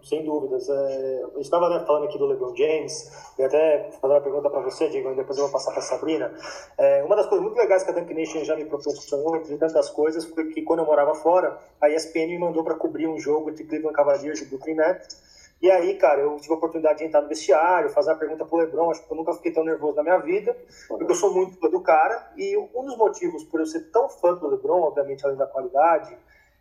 Sem 0.03 0.25
dúvidas. 0.25 0.69
É, 0.69 1.23
eu 1.35 1.41
estava 1.41 1.69
né, 1.69 1.85
falando 1.87 2.05
aqui 2.05 2.19
do 2.19 2.27
LeBron 2.27 2.55
James, 2.57 3.11
e 3.39 3.43
até 3.43 3.91
fazer 4.01 4.15
uma 4.15 4.21
pergunta 4.21 4.51
para 4.51 4.61
você, 4.61 4.89
Diego, 4.89 5.11
e 5.11 5.15
depois 5.15 5.39
eu 5.39 5.45
vou 5.45 5.53
passar 5.53 5.71
para 5.71 5.81
a 5.81 5.83
Sabrina. 5.83 6.33
É, 6.79 7.03
uma 7.05 7.17
das 7.17 7.27
coisas 7.27 7.43
muito 7.43 7.57
legais 7.57 7.83
que 7.83 7.91
a 7.91 7.95
Dunk 7.95 8.13
Nation 8.15 8.45
já 8.45 8.57
me 8.57 8.65
proporcionou, 8.65 9.37
entre 9.37 9.57
tantas 9.57 9.91
coisas, 9.91 10.25
foi 10.25 10.49
que 10.49 10.63
quando 10.63 10.81
eu 10.81 10.87
morava 10.87 11.15
fora, 11.15 11.59
a 11.81 11.89
ESPN 11.89 12.29
me 12.29 12.39
mandou 12.39 12.65
para 12.65 12.75
cobrir 12.75 13.07
um 13.07 13.19
jogo 13.19 13.51
entre 13.51 13.65
Cleveland 13.65 13.97
Cavaliers 13.97 14.41
e 14.43 14.47
Brooklyn 14.47 14.75
Nets. 14.75 15.33
E 15.63 15.71
aí, 15.71 15.95
cara, 15.95 16.21
eu 16.21 16.37
tive 16.39 16.55
a 16.55 16.57
oportunidade 16.57 16.99
de 16.99 17.05
entrar 17.05 17.23
no 17.23 17.29
vestiário, 17.29 17.89
fazer 17.91 18.11
a 18.11 18.17
pergunta 18.17 18.45
pro 18.45 18.59
Lebron, 18.59 18.91
acho 18.91 19.07
que 19.07 19.13
eu 19.13 19.17
nunca 19.17 19.33
fiquei 19.35 19.53
tão 19.53 19.63
nervoso 19.63 19.95
na 19.95 20.03
minha 20.03 20.19
vida, 20.19 20.57
porque 20.89 21.05
eu 21.13 21.15
sou 21.15 21.33
muito 21.33 21.57
fã 21.61 21.71
do 21.71 21.81
cara, 21.81 22.33
e 22.37 22.57
um 22.57 22.85
dos 22.85 22.97
motivos 22.97 23.45
por 23.45 23.61
eu 23.61 23.67
ser 23.67 23.89
tão 23.93 24.09
fã 24.09 24.35
do 24.35 24.49
Lebron, 24.49 24.83
obviamente 24.83 25.25
além 25.25 25.37
da 25.37 25.47
qualidade, 25.47 26.19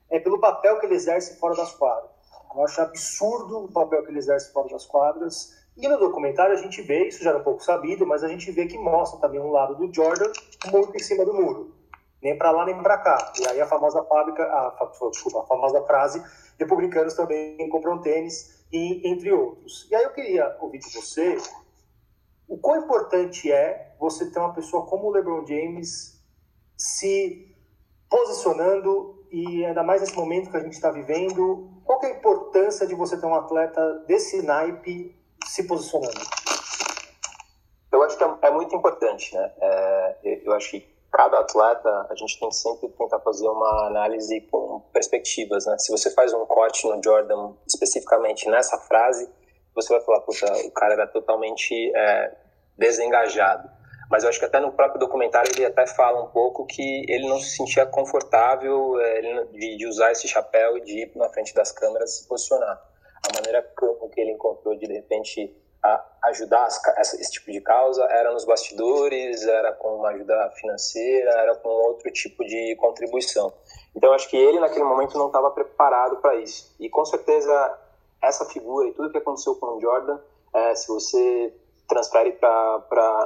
é 0.08 0.20
pelo 0.20 0.40
papel 0.40 0.80
que 0.80 0.86
ele 0.86 0.94
exerce 0.94 1.40
fora 1.40 1.56
das 1.56 1.74
quadras. 1.74 2.12
Eu 2.56 2.64
acho 2.64 2.82
absurdo 2.82 3.66
o 3.66 3.72
papel 3.72 4.04
que 4.04 4.12
ele 4.12 4.20
exerce 4.20 4.52
fora 4.52 4.70
das 4.70 4.86
quadras, 4.86 5.58
e 5.78 5.88
no 5.88 5.98
documentário 5.98 6.54
a 6.54 6.62
gente 6.62 6.82
vê, 6.82 7.08
isso 7.08 7.24
já 7.24 7.30
era 7.30 7.40
um 7.40 7.44
pouco 7.44 7.64
sabido, 7.64 8.06
mas 8.06 8.24
a 8.24 8.28
gente 8.28 8.52
vê 8.52 8.66
que 8.66 8.78
mostra 8.78 9.20
também 9.20 9.40
um 9.40 9.52
lado 9.52 9.76
do 9.76 9.94
Jordan 9.94 10.32
muito 10.72 10.96
em 10.96 11.00
cima 11.00 11.26
do 11.26 11.34
muro. 11.34 11.74
Nem 12.22 12.38
para 12.38 12.52
lá, 12.52 12.66
nem 12.66 12.78
para 12.82 12.98
cá. 12.98 13.34
E 13.40 13.48
aí 13.48 13.60
a 13.60 13.66
famosa 13.66 14.04
fábrica, 14.04 14.44
a, 14.44 14.92
desculpa, 15.10 15.42
a 15.42 15.48
famosa 15.48 15.82
frase, 15.84 16.22
republicanos 16.60 17.14
também 17.14 17.68
compram 17.70 18.00
tênis, 18.00 18.62
e 18.72 19.08
entre 19.08 19.32
outros. 19.32 19.88
E 19.90 19.96
aí 19.96 20.04
eu 20.04 20.14
queria 20.14 20.56
ouvir 20.62 20.80
de 20.80 20.94
você 20.94 21.38
o 22.48 22.58
quão 22.58 22.84
importante 22.84 23.52
é 23.52 23.96
você 24.00 24.30
ter 24.30 24.40
uma 24.40 24.54
pessoa 24.54 24.86
como 24.86 25.08
o 25.08 25.12
LeBron 25.12 25.46
James 25.46 26.22
se 26.78 27.56
posicionando 28.10 29.21
e 29.32 29.66
ainda 29.66 29.82
mais 29.82 30.02
nesse 30.02 30.16
momento 30.16 30.52
que 30.52 30.58
a 30.58 30.60
gente 30.60 30.74
está 30.74 30.92
vivendo, 30.92 31.70
qual 31.86 32.02
é 32.04 32.08
a 32.08 32.18
importância 32.18 32.86
de 32.86 32.94
você 32.94 33.18
ter 33.18 33.26
um 33.26 33.34
atleta 33.34 34.04
desse 34.08 34.42
naipe 34.42 35.16
se 35.46 35.64
posicionando? 35.64 36.20
Eu 37.92 38.04
acho 38.04 38.18
que 38.18 38.24
é, 38.24 38.38
é 38.44 38.52
muito 38.52 38.76
importante, 38.76 39.34
né? 39.34 39.52
É, 39.62 40.42
eu 40.44 40.54
acho 40.54 40.72
que 40.72 40.92
cada 41.12 41.40
atleta, 41.40 42.08
a 42.10 42.16
gente 42.16 42.40
tem 42.40 42.50
que 42.50 42.56
sempre 42.56 42.90
tentar 42.90 43.20
fazer 43.20 43.48
uma 43.48 43.88
análise 43.88 44.42
com 44.50 44.82
perspectivas, 44.94 45.66
né? 45.66 45.78
Se 45.78 45.92
você 45.92 46.10
faz 46.12 46.34
um 46.34 46.46
corte 46.46 46.88
no 46.88 47.02
Jordan 47.04 47.54
especificamente 47.68 48.50
nessa 48.50 48.78
frase, 48.78 49.30
você 49.76 49.94
vai 49.94 50.02
falar, 50.02 50.22
puta, 50.22 50.46
o 50.66 50.72
cara 50.72 50.94
era 50.94 51.08
totalmente 51.08 51.92
é, 51.96 52.36
desengajado. 52.78 53.70
Mas 54.12 54.24
eu 54.24 54.30
acho 54.30 54.40
que 54.40 54.46
até 54.46 54.60
no 54.60 54.74
próprio 54.74 55.00
documentário 55.00 55.50
ele 55.56 55.66
até 55.66 55.88
fala 55.88 56.22
um 56.22 56.28
pouco 56.28 56.66
que 56.66 57.06
ele 57.10 57.30
não 57.30 57.40
se 57.40 57.56
sentia 57.56 57.86
confortável 57.86 59.00
é, 59.00 59.46
de, 59.54 59.88
usar 59.88 60.12
esse 60.12 60.28
chapéu 60.28 60.78
e 60.78 60.82
de 60.82 61.00
ir 61.04 61.12
na 61.16 61.30
frente 61.30 61.56
das 61.56 61.72
câmeras 61.72 62.18
se 62.18 62.28
posicionar. 62.28 62.78
A 63.30 63.34
maneira 63.34 63.64
com 63.74 64.10
que 64.10 64.20
ele 64.20 64.32
encontrou 64.32 64.76
de, 64.76 64.86
de 64.86 64.94
repente, 64.94 65.56
ajudar 66.26 66.68
esse 67.00 67.32
tipo 67.32 67.52
de 67.52 67.62
causa 67.62 68.04
era 68.04 68.34
nos 68.34 68.44
bastidores, 68.44 69.48
era 69.48 69.72
com 69.74 69.96
uma 69.96 70.10
ajuda 70.10 70.52
financeira, 70.60 71.32
era 71.32 71.56
com 71.56 71.70
outro 71.70 72.12
tipo 72.12 72.44
de 72.44 72.76
contribuição. 72.76 73.54
Então, 73.96 74.12
acho 74.12 74.30
que 74.30 74.36
ele, 74.36 74.60
naquele 74.60 74.84
momento, 74.84 75.18
não 75.18 75.28
estava 75.28 75.50
preparado 75.52 76.18
para 76.18 76.36
isso. 76.36 76.76
E, 76.80 76.90
com 76.90 77.06
certeza, 77.06 77.80
essa 78.22 78.46
figura 78.46 78.90
e 78.90 78.94
tudo 78.94 79.10
que 79.10 79.18
aconteceu 79.18 79.56
com 79.56 79.78
o 79.78 79.82
Jordan, 79.82 80.20
é, 80.54 80.76
se 80.76 80.88
você 80.88 81.54
transfere 81.92 82.32
para 82.32 82.82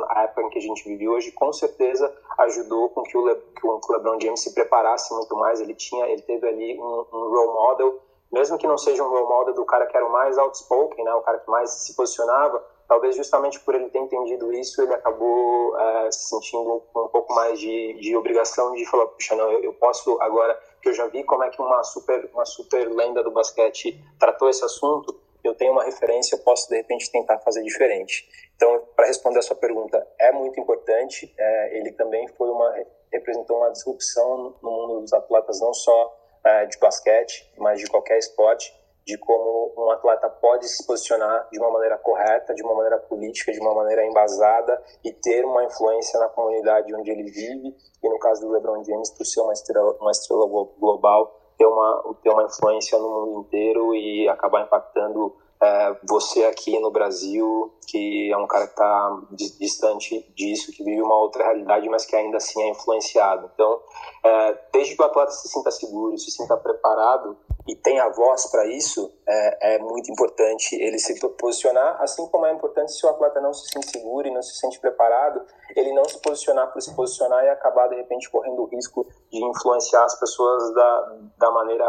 a 0.10 0.24
época 0.24 0.42
em 0.42 0.50
que 0.50 0.58
a 0.58 0.62
gente 0.62 0.84
vive 0.84 1.08
hoje, 1.08 1.32
com 1.32 1.54
certeza 1.54 2.12
ajudou 2.40 2.90
com 2.90 3.04
que 3.04 3.16
o, 3.16 3.26
Le, 3.26 3.36
que 3.36 3.66
o 3.66 3.80
LeBron 3.90 4.20
James 4.20 4.42
se 4.42 4.54
preparasse 4.54 5.14
muito 5.14 5.36
mais. 5.36 5.62
Ele 5.62 5.76
tinha, 5.76 6.06
ele 6.08 6.24
teve 6.24 6.48
ali 6.48 6.80
um, 6.80 7.06
um 7.14 7.30
role 7.30 7.54
model, 7.54 8.00
mesmo 8.32 8.58
que 8.58 8.68
não 8.68 8.78
seja 8.78 9.04
um 9.04 9.10
role 9.10 9.28
model 9.28 9.54
do 9.54 9.66
cara 9.66 9.86
que 9.86 9.96
era 9.96 10.06
o 10.06 10.12
mais 10.12 10.38
outspoken, 10.38 11.06
né, 11.06 11.14
o 11.14 11.22
cara 11.22 11.40
que 11.40 11.50
mais 11.50 11.70
se 11.70 11.96
posicionava, 11.96 12.66
talvez 12.88 13.16
justamente 13.16 13.60
por 13.60 13.76
ele 13.76 13.90
ter 13.90 14.00
entendido 14.00 14.52
isso, 14.54 14.82
ele 14.82 14.94
acabou 14.94 15.78
é, 15.78 16.12
se 16.12 16.30
sentindo 16.30 16.82
um 16.96 17.08
pouco 17.08 17.34
mais 17.34 17.60
de, 17.60 17.94
de 18.02 18.18
obrigação 18.18 18.74
de 18.74 18.86
falar, 18.86 19.08
puxa, 19.08 19.36
não, 19.36 19.52
eu, 19.52 19.64
eu, 19.64 19.74
posso 19.74 20.20
agora, 20.22 20.60
que 20.82 20.90
eu 20.90 20.94
já 20.94 21.08
vi 21.08 21.24
como 21.24 21.44
é 21.44 21.50
que 21.50 21.62
uma 21.62 21.84
super, 21.84 22.30
uma 22.34 22.46
super 22.46 22.92
lenda 22.92 23.24
do 23.24 23.32
basquete 23.32 24.04
tratou 24.20 24.50
esse 24.50 24.66
assunto, 24.66 25.16
eu 25.48 25.56
tenho 25.56 25.72
uma 25.72 25.84
referência, 25.84 26.36
eu 26.36 26.40
posso 26.40 26.70
de 26.70 26.76
repente 26.76 27.12
tentar 27.12 27.40
fazer 27.40 27.64
diferente. 27.64 28.28
Então, 28.56 28.88
para 28.96 29.08
responder 29.08 29.40
a 29.40 29.42
sua 29.42 29.56
pergunta, 29.56 30.06
é 30.20 30.32
muito 30.32 30.60
importante. 30.60 31.34
É, 31.38 31.78
ele 31.78 31.92
também 31.92 32.28
foi 32.30 32.50
uma 32.50 32.74
representou 33.16 33.58
uma 33.58 33.72
disrupção 33.72 34.56
no 34.62 34.72
mundo 34.72 35.02
dos 35.02 35.14
atletas, 35.14 35.60
não 35.62 35.74
só 35.74 36.18
é, 36.44 36.66
de 36.66 36.78
basquete, 36.78 37.52
mas 37.58 37.80
de 37.80 37.88
qualquer 37.88 38.18
esporte, 38.18 38.74
de 39.06 39.18
como 39.20 39.74
um 39.78 39.92
atleta 39.92 40.28
pode 40.30 40.68
se 40.68 40.86
posicionar 40.86 41.48
de 41.52 41.60
uma 41.60 41.70
maneira 41.70 41.98
correta, 41.98 42.56
de 42.56 42.64
uma 42.64 42.74
maneira 42.74 42.98
política, 42.98 43.52
de 43.52 43.60
uma 43.60 43.74
maneira 43.74 44.04
embasada 44.04 44.82
e 45.04 45.14
ter 45.14 45.46
uma 45.46 45.64
influência 45.64 46.20
na 46.20 46.28
comunidade 46.28 46.94
onde 46.94 47.12
ele 47.12 47.30
vive. 47.30 47.76
E 48.04 48.10
no 48.10 48.18
caso 48.18 48.42
do 48.42 48.52
LeBron 48.52 48.84
James, 48.84 49.12
por 49.12 49.26
ser 49.26 49.42
uma 49.42 49.54
estrela, 49.54 49.96
uma 50.02 50.12
estrela 50.12 50.48
global, 50.48 51.40
ter 51.58 51.66
uma, 51.66 52.16
ter 52.22 52.30
uma 52.30 52.44
influência 52.44 52.98
no 52.98 53.10
mundo 53.10 53.40
inteiro 53.42 53.96
e 53.96 54.28
acabar 54.28 54.64
impactando 54.64 55.36
é, 55.62 55.96
você 56.08 56.44
aqui 56.46 56.78
no 56.80 56.92
Brasil, 56.92 57.74
que 57.88 58.32
é 58.32 58.38
um 58.38 58.48
cara 58.48 58.68
que 58.68 58.74
está 58.74 59.22
distante 59.60 60.26
disso, 60.36 60.72
que 60.72 60.84
vive 60.84 61.02
uma 61.02 61.16
outra 61.18 61.44
realidade, 61.46 61.88
mas 61.90 62.06
que 62.06 62.16
ainda 62.16 62.38
assim 62.38 62.62
é 62.62 62.70
influenciado. 62.70 63.50
Então, 63.54 63.80
é, 64.24 64.60
desde 64.74 64.96
que 64.96 65.02
o 65.02 65.06
atleta 65.06 65.32
se 65.32 65.48
sinta 65.48 65.72
seguro, 65.72 66.18
se 66.18 66.30
sinta 66.32 66.58
preparado 66.58 67.38
e 67.68 67.76
tenha 67.76 68.08
voz 68.10 68.50
para 68.52 68.68
isso, 68.68 69.12
é, 69.28 69.76
é, 69.76 69.80
muito 69.80 70.12
importante 70.12 70.76
ele 70.76 71.00
se 71.00 71.20
posicionar, 71.38 72.00
assim 72.00 72.28
como 72.28 72.46
é 72.46 72.54
importante 72.54 72.92
se 72.92 73.04
o 73.06 73.10
atleta 73.10 73.42
não 73.42 73.54
se 73.54 73.68
sente 73.70 73.90
seguro 73.90 74.28
e 74.28 74.32
não 74.32 74.42
se 74.42 74.56
sente 74.58 74.80
preparado, 74.80 75.44
ele 75.76 75.92
não 75.94 76.06
se 76.06 76.20
posicionar 76.22 76.72
por 76.72 76.82
se 76.82 76.96
posicionar 76.96 77.44
e 77.44 77.50
acabar 77.50 77.88
de 77.88 77.96
repente 77.96 78.30
correndo 78.30 78.62
o 78.62 78.66
risco 78.66 79.08
de 79.32 79.44
influenciar 79.44 80.04
as 80.04 80.20
pessoas 80.20 80.74
da, 80.76 81.18
da 81.40 81.52
maneira 81.52 81.86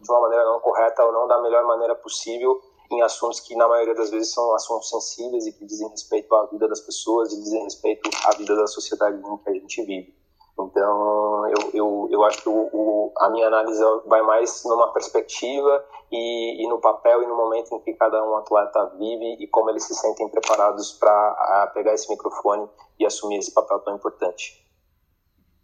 de 0.00 0.10
uma 0.10 0.20
maneira 0.22 0.44
não 0.44 0.60
correta 0.60 1.04
ou 1.04 1.12
não 1.12 1.28
da 1.28 1.42
melhor 1.42 1.64
maneira 1.64 1.94
possível 1.94 2.58
em 2.90 3.02
assuntos 3.02 3.40
que 3.40 3.54
na 3.54 3.68
maioria 3.68 3.94
das 3.94 4.10
vezes 4.10 4.32
são 4.32 4.54
assuntos 4.54 4.88
sensíveis 4.88 5.46
e 5.46 5.52
que 5.52 5.64
dizem 5.66 5.88
respeito 5.88 6.34
à 6.34 6.46
vida 6.46 6.66
das 6.66 6.80
pessoas 6.80 7.32
e 7.32 7.36
dizem 7.38 7.64
respeito 7.64 8.08
à 8.24 8.34
vida 8.34 8.56
da 8.56 8.66
sociedade 8.66 9.18
em 9.18 9.36
que 9.36 9.50
a 9.50 9.52
gente 9.52 9.82
vive. 9.84 10.17
Então, 10.60 11.46
eu, 11.48 11.70
eu, 11.72 12.08
eu 12.10 12.24
acho 12.24 12.42
que 12.42 12.48
o, 12.48 12.68
o, 12.72 13.12
a 13.18 13.30
minha 13.30 13.46
análise 13.46 13.80
vai 14.06 14.22
mais 14.22 14.64
numa 14.64 14.92
perspectiva 14.92 15.84
e, 16.10 16.64
e, 16.64 16.68
no 16.68 16.80
papel 16.80 17.22
e 17.22 17.26
no 17.26 17.36
momento 17.36 17.74
em 17.74 17.80
que 17.80 17.94
cada 17.94 18.24
um 18.24 18.34
atleta 18.36 18.86
vive 18.98 19.36
e 19.38 19.46
como 19.46 19.70
eles 19.70 19.84
se 19.84 19.94
sentem 19.94 20.28
preparados 20.28 20.92
para 20.92 21.70
pegar 21.74 21.94
esse 21.94 22.10
microfone 22.10 22.68
e 22.98 23.06
assumir 23.06 23.38
esse 23.38 23.54
papel 23.54 23.78
tão 23.80 23.94
importante. 23.94 24.66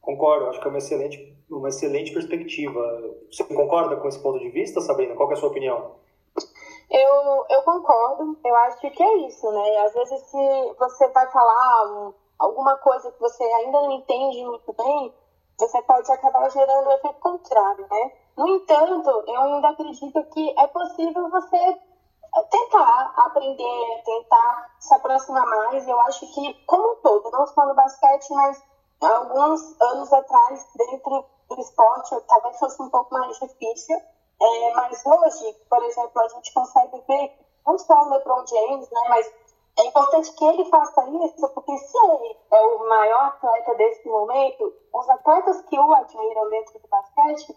Concordo, 0.00 0.50
acho 0.50 0.60
que 0.60 0.66
é 0.66 0.70
uma 0.70 0.78
excelente, 0.78 1.44
uma 1.50 1.68
excelente 1.68 2.12
perspectiva. 2.12 2.80
Você 3.32 3.42
concorda 3.44 3.96
com 3.96 4.06
esse 4.06 4.22
ponto 4.22 4.38
de 4.38 4.50
vista, 4.50 4.80
Sabrina? 4.80 5.16
Qual 5.16 5.28
é 5.30 5.32
a 5.32 5.36
sua 5.36 5.48
opinião? 5.48 5.96
Eu, 6.90 7.44
eu 7.50 7.62
concordo, 7.64 8.38
eu 8.44 8.54
acho 8.56 8.90
que 8.90 9.02
é 9.02 9.16
isso, 9.26 9.50
né? 9.50 9.76
Às 9.78 9.94
vezes, 9.94 10.20
se 10.30 10.74
você 10.78 11.08
vai 11.08 11.28
falar 11.32 12.12
alguma 12.44 12.76
coisa 12.76 13.10
que 13.10 13.20
você 13.20 13.42
ainda 13.42 13.80
não 13.80 13.92
entende 13.92 14.44
muito 14.44 14.72
bem, 14.72 15.14
você 15.58 15.80
pode 15.82 16.10
acabar 16.10 16.50
gerando 16.50 16.88
o 16.88 16.92
efeito 16.92 17.20
contrário, 17.20 17.86
né? 17.90 18.12
No 18.36 18.48
entanto, 18.48 19.24
eu 19.26 19.40
ainda 19.40 19.68
acredito 19.68 20.24
que 20.30 20.54
é 20.58 20.66
possível 20.66 21.30
você 21.30 21.78
tentar 22.50 23.14
aprender, 23.16 24.02
tentar 24.04 24.74
se 24.80 24.94
aproximar 24.94 25.46
mais. 25.46 25.86
Eu 25.86 26.00
acho 26.02 26.26
que, 26.34 26.54
como 26.66 26.92
um 26.92 26.96
todo, 26.96 27.30
não 27.30 27.46
só 27.46 27.64
no 27.66 27.74
basquete, 27.74 28.32
mas 28.32 28.62
alguns 29.00 29.80
anos 29.80 30.12
atrás, 30.12 30.66
dentro 30.74 31.24
do 31.48 31.60
esporte, 31.60 32.20
talvez 32.26 32.58
fosse 32.58 32.82
um 32.82 32.90
pouco 32.90 33.14
mais 33.14 33.38
difícil. 33.38 33.96
É, 34.42 34.74
mas 34.74 35.06
hoje, 35.06 35.52
por 35.70 35.82
exemplo, 35.84 36.20
a 36.20 36.28
gente 36.28 36.52
consegue 36.52 37.00
ver, 37.06 37.38
não 37.64 37.78
só 37.78 38.02
o 38.02 38.08
LeBron 38.08 38.44
James, 38.46 38.90
né, 38.90 39.00
mas 39.08 39.32
é 39.76 39.86
importante 39.86 40.32
que 40.32 40.44
ele 40.44 40.64
faça 40.66 41.08
isso, 41.10 41.48
porque 41.48 41.76
se 41.76 41.98
ele 41.98 42.36
é 42.52 42.60
o 42.60 42.88
maior 42.88 43.26
atleta 43.26 43.74
desse 43.74 44.08
momento, 44.08 44.72
os 44.92 45.08
atletas 45.08 45.62
que 45.62 45.78
o 45.78 45.94
admiram 45.94 46.48
dentro 46.48 46.78
do 46.78 46.88
basquete, 46.88 47.56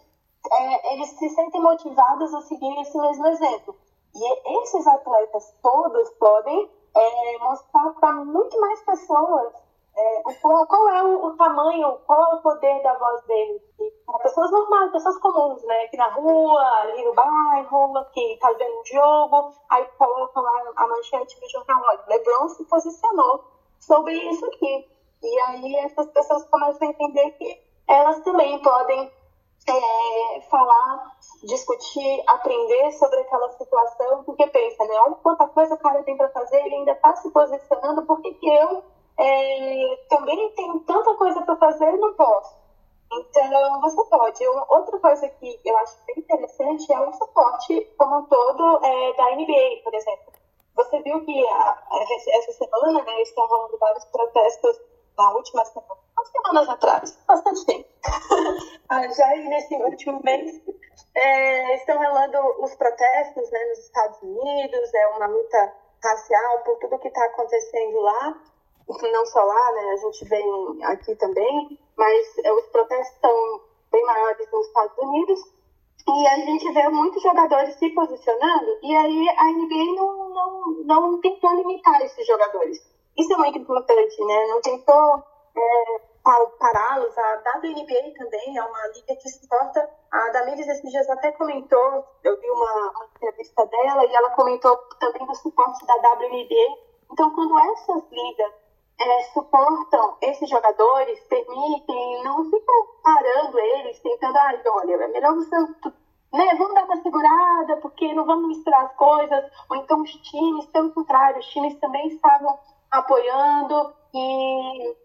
é, 0.50 0.94
eles 0.94 1.10
se 1.10 1.28
sentem 1.30 1.60
motivados 1.60 2.34
a 2.34 2.40
seguir 2.42 2.80
esse 2.80 2.98
mesmo 2.98 3.26
exemplo. 3.28 3.76
E 4.14 4.62
esses 4.62 4.86
atletas 4.86 5.54
todos 5.62 6.10
podem 6.18 6.70
é, 6.96 7.38
mostrar 7.38 7.90
para 8.00 8.12
muito 8.24 8.60
mais 8.60 8.82
pessoas 8.82 9.52
é, 9.98 10.22
qual, 10.40 10.64
qual, 10.66 10.88
é 10.90 11.02
o, 11.02 11.26
o, 11.26 11.36
tamanho, 11.36 11.98
qual 12.06 12.20
é 12.20 12.34
o 12.36 12.42
poder 12.42 12.82
da 12.82 12.94
voz 12.94 13.20
dele. 13.24 13.60
Para 14.06 14.18
pessoas 14.20 14.50
normais, 14.50 14.92
pessoas 14.92 15.18
comuns, 15.18 15.62
né? 15.64 15.82
Aqui 15.82 15.96
na 15.96 16.08
rua, 16.10 16.62
ali 16.80 17.04
no 17.04 17.14
bairro, 17.14 18.04
que 18.12 18.34
está 18.34 18.52
vendo 18.52 18.80
um 18.80 18.84
jogo, 18.84 19.52
aí 19.68 19.84
colocam 19.98 20.42
lá 20.42 20.72
a 20.76 20.86
manchete 20.86 21.40
do 21.40 21.48
jornal, 21.50 21.82
olha, 21.88 22.04
Lebron 22.06 22.48
se 22.48 22.64
posicionou 22.66 23.44
sobre 23.80 24.14
isso 24.14 24.46
aqui. 24.46 24.88
E 25.20 25.40
aí 25.40 25.76
essas 25.76 26.06
pessoas 26.12 26.48
começam 26.48 26.86
a 26.86 26.90
entender 26.92 27.30
que 27.32 27.60
elas 27.88 28.20
também 28.20 28.62
podem 28.62 29.12
é, 29.68 30.40
falar, 30.42 31.16
discutir, 31.42 32.22
aprender 32.28 32.92
sobre 32.92 33.18
aquela 33.18 33.50
situação, 33.50 34.22
porque 34.22 34.46
pensa, 34.46 34.84
né? 34.84 34.94
Olha 35.00 35.16
quanta 35.16 35.48
coisa 35.48 35.74
o 35.74 35.78
cara 35.78 36.04
tem 36.04 36.16
para 36.16 36.28
fazer, 36.28 36.64
ele 36.64 36.76
ainda 36.76 36.92
está 36.92 37.16
se 37.16 37.28
posicionando, 37.30 38.06
por 38.06 38.20
que 38.22 38.36
eu 38.48 38.84
é, 39.18 40.06
também 40.08 40.50
tenho 40.52 40.80
tanta 40.80 41.14
coisa 41.14 41.42
para 41.42 41.56
fazer 41.56 41.92
e 41.92 41.98
não 41.98 42.14
posso. 42.14 42.56
Então, 43.10 43.80
você 43.80 44.04
pode. 44.04 44.46
Outra 44.46 44.98
coisa 44.98 45.28
que 45.28 45.60
eu 45.64 45.76
acho 45.78 45.96
bem 46.06 46.18
interessante 46.18 46.92
é 46.92 47.00
o 47.00 47.12
suporte 47.14 47.80
como 47.96 48.18
um 48.18 48.26
todo 48.26 48.84
é, 48.84 49.12
da 49.14 49.34
NBA, 49.34 49.82
por 49.82 49.94
exemplo. 49.94 50.32
Você 50.76 51.02
viu 51.02 51.24
que 51.24 51.46
a, 51.48 51.82
essa 52.28 52.52
semana 52.52 53.02
né, 53.02 53.22
estão 53.22 53.46
rolando 53.46 53.76
vários 53.78 54.04
protestos 54.04 54.80
na 55.16 55.32
última 55.32 55.64
semana, 55.64 55.96
umas 56.16 56.28
semanas 56.28 56.68
atrás, 56.68 57.18
bastante 57.26 57.66
tempo. 57.66 57.88
Ah, 58.90 59.06
já 59.06 59.28
nesse 59.36 59.76
último 59.76 60.18
mês, 60.24 60.62
é, 61.14 61.74
estão 61.74 61.98
rolando 61.98 62.38
os 62.64 62.74
protestos 62.74 63.50
né, 63.50 63.64
nos 63.66 63.78
Estados 63.80 64.22
Unidos, 64.22 64.94
é 64.94 65.06
uma 65.08 65.26
luta 65.26 65.74
racial 66.02 66.60
por 66.60 66.78
tudo 66.78 66.98
que 66.98 67.08
está 67.08 67.22
acontecendo 67.26 68.00
lá 68.00 68.40
não 68.88 69.26
só 69.26 69.42
lá, 69.42 69.72
né, 69.72 69.90
a 69.92 69.96
gente 69.96 70.24
vem 70.24 70.84
aqui 70.84 71.14
também, 71.16 71.78
mas 71.96 72.38
é, 72.38 72.52
os 72.52 72.64
protestos 72.66 73.18
são 73.20 73.60
bem 73.90 74.04
maiores 74.04 74.50
nos 74.50 74.66
Estados 74.66 74.98
Unidos 74.98 75.40
e 76.08 76.26
a 76.26 76.36
gente 76.36 76.72
vê 76.72 76.88
muitos 76.88 77.22
jogadores 77.22 77.74
se 77.74 77.90
posicionando 77.90 78.78
e 78.82 78.96
aí 78.96 79.28
a 79.36 79.44
NBA 79.44 79.94
não, 79.94 80.28
não, 80.30 80.70
não 80.84 81.20
tentou 81.20 81.54
limitar 81.54 82.00
esses 82.02 82.26
jogadores. 82.26 82.78
Isso 83.18 83.32
é 83.32 83.36
muito 83.36 83.58
importante, 83.58 84.24
né? 84.24 84.46
Não 84.46 84.60
tentou 84.62 85.22
é, 85.56 86.00
pará-los. 86.58 87.16
A 87.18 87.42
WNBA 87.56 88.14
também 88.16 88.56
é 88.56 88.62
uma 88.62 88.86
liga 88.88 89.16
que 89.16 89.28
se 89.28 89.44
importa. 89.44 89.90
A 90.10 90.30
Damiris 90.30 90.68
esses 90.68 90.90
dias 90.90 91.08
até 91.10 91.32
comentou, 91.32 92.04
eu 92.24 92.40
vi 92.40 92.50
uma, 92.50 92.90
uma 92.90 93.06
entrevista 93.16 93.66
dela 93.66 94.04
e 94.06 94.14
ela 94.14 94.30
comentou 94.30 94.76
também 95.00 95.26
do 95.26 95.34
suporte 95.34 95.84
da 95.86 95.94
WNBA. 95.94 96.88
Então, 97.12 97.34
quando 97.34 97.58
essas 97.58 98.02
ligas 98.10 98.52
é, 99.00 99.22
suportam 99.32 100.16
esses 100.20 100.48
jogadores, 100.48 101.20
permitem, 101.24 102.24
não 102.24 102.44
ficam 102.44 102.86
parando 103.02 103.58
eles, 103.58 104.00
tentando, 104.00 104.36
ah, 104.36 104.62
olha, 104.74 104.94
é 104.94 105.08
melhor 105.08 105.34
você 105.34 105.56
né, 106.32 106.54
vamos 106.58 106.74
dar 106.74 106.84
uma 106.84 107.02
segurada, 107.02 107.76
porque 107.78 108.12
não 108.12 108.26
vamos 108.26 108.48
misturar 108.48 108.84
as 108.84 108.94
coisas. 108.96 109.50
Ou 109.70 109.76
então 109.76 110.02
os 110.02 110.10
times, 110.10 110.66
pelo 110.66 110.92
contrário, 110.92 111.38
os 111.40 111.46
times 111.46 111.78
também 111.80 112.06
estavam 112.08 112.58
apoiando 112.90 113.94
e 114.14 114.96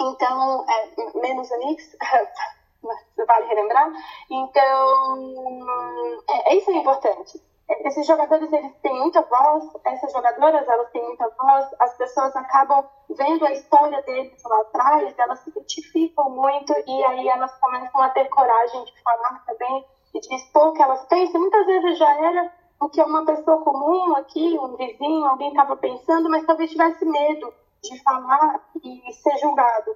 então, 0.00 0.64
é, 0.66 1.18
menos 1.18 1.52
amigos, 1.52 1.96
vale 3.26 3.46
relembrar. 3.46 3.92
Então, 4.30 6.22
é, 6.28 6.56
isso 6.56 6.70
é 6.70 6.74
importante. 6.74 7.49
Esses 7.84 8.06
jogadores, 8.06 8.52
eles 8.52 8.74
têm 8.82 8.98
muita 8.98 9.22
voz, 9.22 9.64
essas 9.84 10.12
jogadoras, 10.12 10.66
elas 10.66 10.90
têm 10.90 11.02
muita 11.04 11.28
voz, 11.38 11.66
as 11.78 11.96
pessoas 11.96 12.34
acabam 12.34 12.84
vendo 13.08 13.46
a 13.46 13.52
história 13.52 14.02
deles 14.02 14.42
lá 14.44 14.60
atrás, 14.62 15.14
elas 15.16 15.38
se 15.40 15.50
identificam 15.50 16.30
muito 16.30 16.72
e 16.86 17.04
aí 17.04 17.28
elas 17.28 17.52
começam 17.60 18.02
a 18.02 18.08
ter 18.10 18.28
coragem 18.28 18.84
de 18.84 19.02
falar 19.02 19.44
também 19.46 19.86
e 20.14 20.20
de 20.20 20.34
expor 20.34 20.68
o 20.68 20.72
que 20.72 20.82
elas 20.82 21.04
pensam. 21.06 21.40
Muitas 21.40 21.66
vezes 21.66 21.98
já 21.98 22.10
era 22.26 22.52
o 22.80 22.88
que 22.88 23.00
uma 23.02 23.24
pessoa 23.24 23.62
comum 23.62 24.16
aqui, 24.16 24.58
um 24.58 24.76
vizinho, 24.76 25.26
alguém 25.26 25.50
estava 25.50 25.76
pensando, 25.76 26.28
mas 26.28 26.44
talvez 26.46 26.70
tivesse 26.70 27.04
medo 27.04 27.52
de 27.82 28.02
falar 28.02 28.68
e 28.82 29.12
ser 29.12 29.36
julgado. 29.38 29.94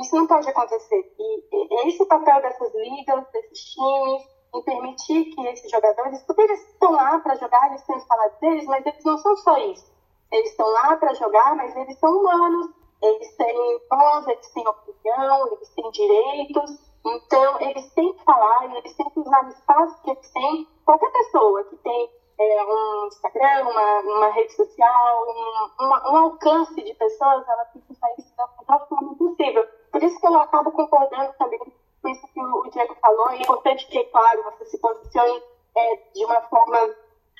Isso 0.00 0.16
não 0.16 0.26
pode 0.26 0.48
acontecer. 0.48 1.14
E 1.18 1.80
é 1.80 1.88
esse 1.88 2.02
o 2.02 2.06
papel 2.06 2.40
dessas 2.40 2.74
ligas, 2.74 3.24
desses 3.32 3.72
times, 3.72 4.33
em 4.54 4.62
permitir 4.62 5.24
que 5.34 5.46
esses 5.48 5.70
jogadores, 5.70 6.22
porque 6.22 6.42
eles 6.42 6.60
estão 6.68 6.92
lá 6.92 7.18
para 7.18 7.34
jogar, 7.34 7.68
eles 7.68 7.82
têm 7.82 7.96
os 7.96 8.04
salários 8.04 8.38
deles, 8.38 8.64
mas 8.66 8.86
eles 8.86 9.04
não 9.04 9.18
são 9.18 9.36
só 9.36 9.58
isso. 9.58 9.92
Eles 10.30 10.50
estão 10.50 10.66
lá 10.68 10.96
para 10.96 11.14
jogar, 11.14 11.56
mas 11.56 11.76
eles 11.76 11.98
são 11.98 12.10
humanos, 12.10 12.70
eles 13.02 13.36
têm 13.36 13.80
voz, 13.90 14.26
eles 14.28 14.48
têm 14.52 14.66
opinião, 14.66 15.46
eles 15.52 15.68
têm 15.70 15.90
direitos. 15.90 16.94
Então, 17.06 17.60
eles 17.60 17.92
têm 17.92 18.14
que 18.14 18.24
falar, 18.24 18.76
eles 18.76 18.96
têm 18.96 19.10
que 19.10 19.20
usar 19.20 19.44
o 19.44 19.48
espaço 19.48 20.02
que 20.02 20.10
eles 20.10 20.32
têm. 20.32 20.68
Qualquer 20.84 21.10
pessoa 21.12 21.64
que 21.64 21.76
tem 21.76 22.10
é, 22.38 22.64
um 22.64 23.06
Instagram, 23.08 23.68
uma, 23.68 24.00
uma 24.00 24.28
rede 24.30 24.54
social, 24.54 25.24
um, 25.28 25.84
uma, 25.84 26.10
um 26.10 26.16
alcance 26.16 26.82
de 26.82 26.94
pessoas, 26.94 27.46
ela 27.46 27.64
tem 27.66 27.82
que 27.82 27.92
usar 27.92 28.08
isso 28.18 28.34
da 28.36 28.48
melhor 28.60 28.88
forma 28.88 29.14
possível. 29.16 29.66
Por 29.92 30.02
isso 30.02 30.18
que 30.18 30.26
eu 30.26 30.34
acabo 30.36 30.72
concordando 30.72 31.32
também 31.38 31.60
isso 32.08 32.26
que 32.28 32.40
o 32.40 32.70
Diego 32.70 32.94
falou. 32.96 33.30
É 33.30 33.36
importante 33.36 33.86
que, 33.86 34.04
claro, 34.04 34.42
você 34.44 34.64
se 34.66 34.78
posicione 34.78 35.42
é, 35.76 35.96
de 36.14 36.24
uma 36.24 36.40
forma 36.42 36.94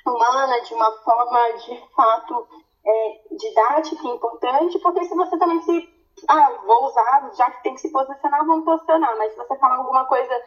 humana, 0.05 0.61
de 0.61 0.73
uma 0.73 0.91
forma 1.03 1.51
de 1.53 1.77
fato 1.95 2.47
é, 2.85 3.21
didática 3.31 4.07
importante, 4.07 4.79
porque 4.79 5.05
se 5.05 5.15
você 5.15 5.37
também 5.37 5.61
se. 5.61 5.95
Ah, 6.29 6.49
vou 6.65 6.85
usar, 6.85 7.31
já 7.35 7.51
que 7.51 7.63
tem 7.63 7.73
que 7.73 7.81
se 7.81 7.91
posicionar, 7.91 8.45
vamos 8.45 8.63
posicionar. 8.63 9.17
Mas 9.17 9.31
se 9.31 9.37
você 9.37 9.55
falar 9.57 9.75
alguma 9.77 10.05
coisa 10.05 10.41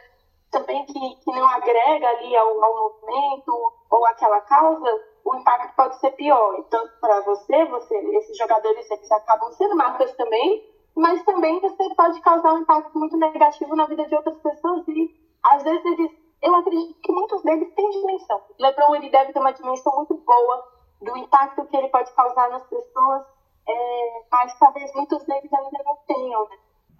também 0.50 0.84
que, 0.86 1.16
que 1.16 1.30
não 1.30 1.46
agrega 1.46 2.08
ali 2.08 2.34
ao, 2.36 2.64
ao 2.64 2.76
movimento 2.76 3.72
ou 3.90 4.06
àquela 4.06 4.40
causa, 4.42 5.04
o 5.24 5.36
impacto 5.36 5.76
pode 5.76 6.00
ser 6.00 6.10
pior. 6.12 6.56
Então, 6.58 6.88
para 7.00 7.20
você, 7.20 7.64
você, 7.66 7.96
esses 8.16 8.36
jogadores 8.36 8.90
eles 8.90 9.12
acabam 9.12 9.52
sendo 9.52 9.76
marcas 9.76 10.12
também, 10.16 10.64
mas 10.98 11.22
também 11.22 11.60
você 11.60 11.94
pode 11.94 12.20
causar 12.20 12.54
um 12.54 12.58
impacto 12.58 12.98
muito 12.98 13.16
negativo 13.16 13.76
na 13.76 13.86
vida 13.86 14.04
de 14.06 14.16
outras 14.16 14.36
pessoas 14.38 14.86
e 14.88 15.14
às 15.44 15.62
vezes 15.62 15.84
eles, 15.84 16.10
eu 16.42 16.54
acredito 16.56 17.00
que 17.00 17.12
muitos 17.12 17.40
deles 17.42 17.72
têm 17.74 17.90
dimensão. 17.90 18.42
LeBron 18.58 18.96
ele 18.96 19.08
deve 19.08 19.32
ter 19.32 19.38
uma 19.38 19.52
dimensão 19.52 19.94
muito 19.94 20.16
boa 20.16 20.68
do 21.00 21.16
impacto 21.16 21.64
que 21.66 21.76
ele 21.76 21.88
pode 21.88 22.12
causar 22.12 22.50
nas 22.50 22.64
pessoas, 22.66 23.22
é, 23.68 24.22
mas 24.30 24.58
talvez 24.58 24.92
muitos 24.92 25.22
deles 25.24 25.52
ainda 25.52 25.84
não 25.84 25.96
tenham, 26.08 26.48
né? 26.48 26.58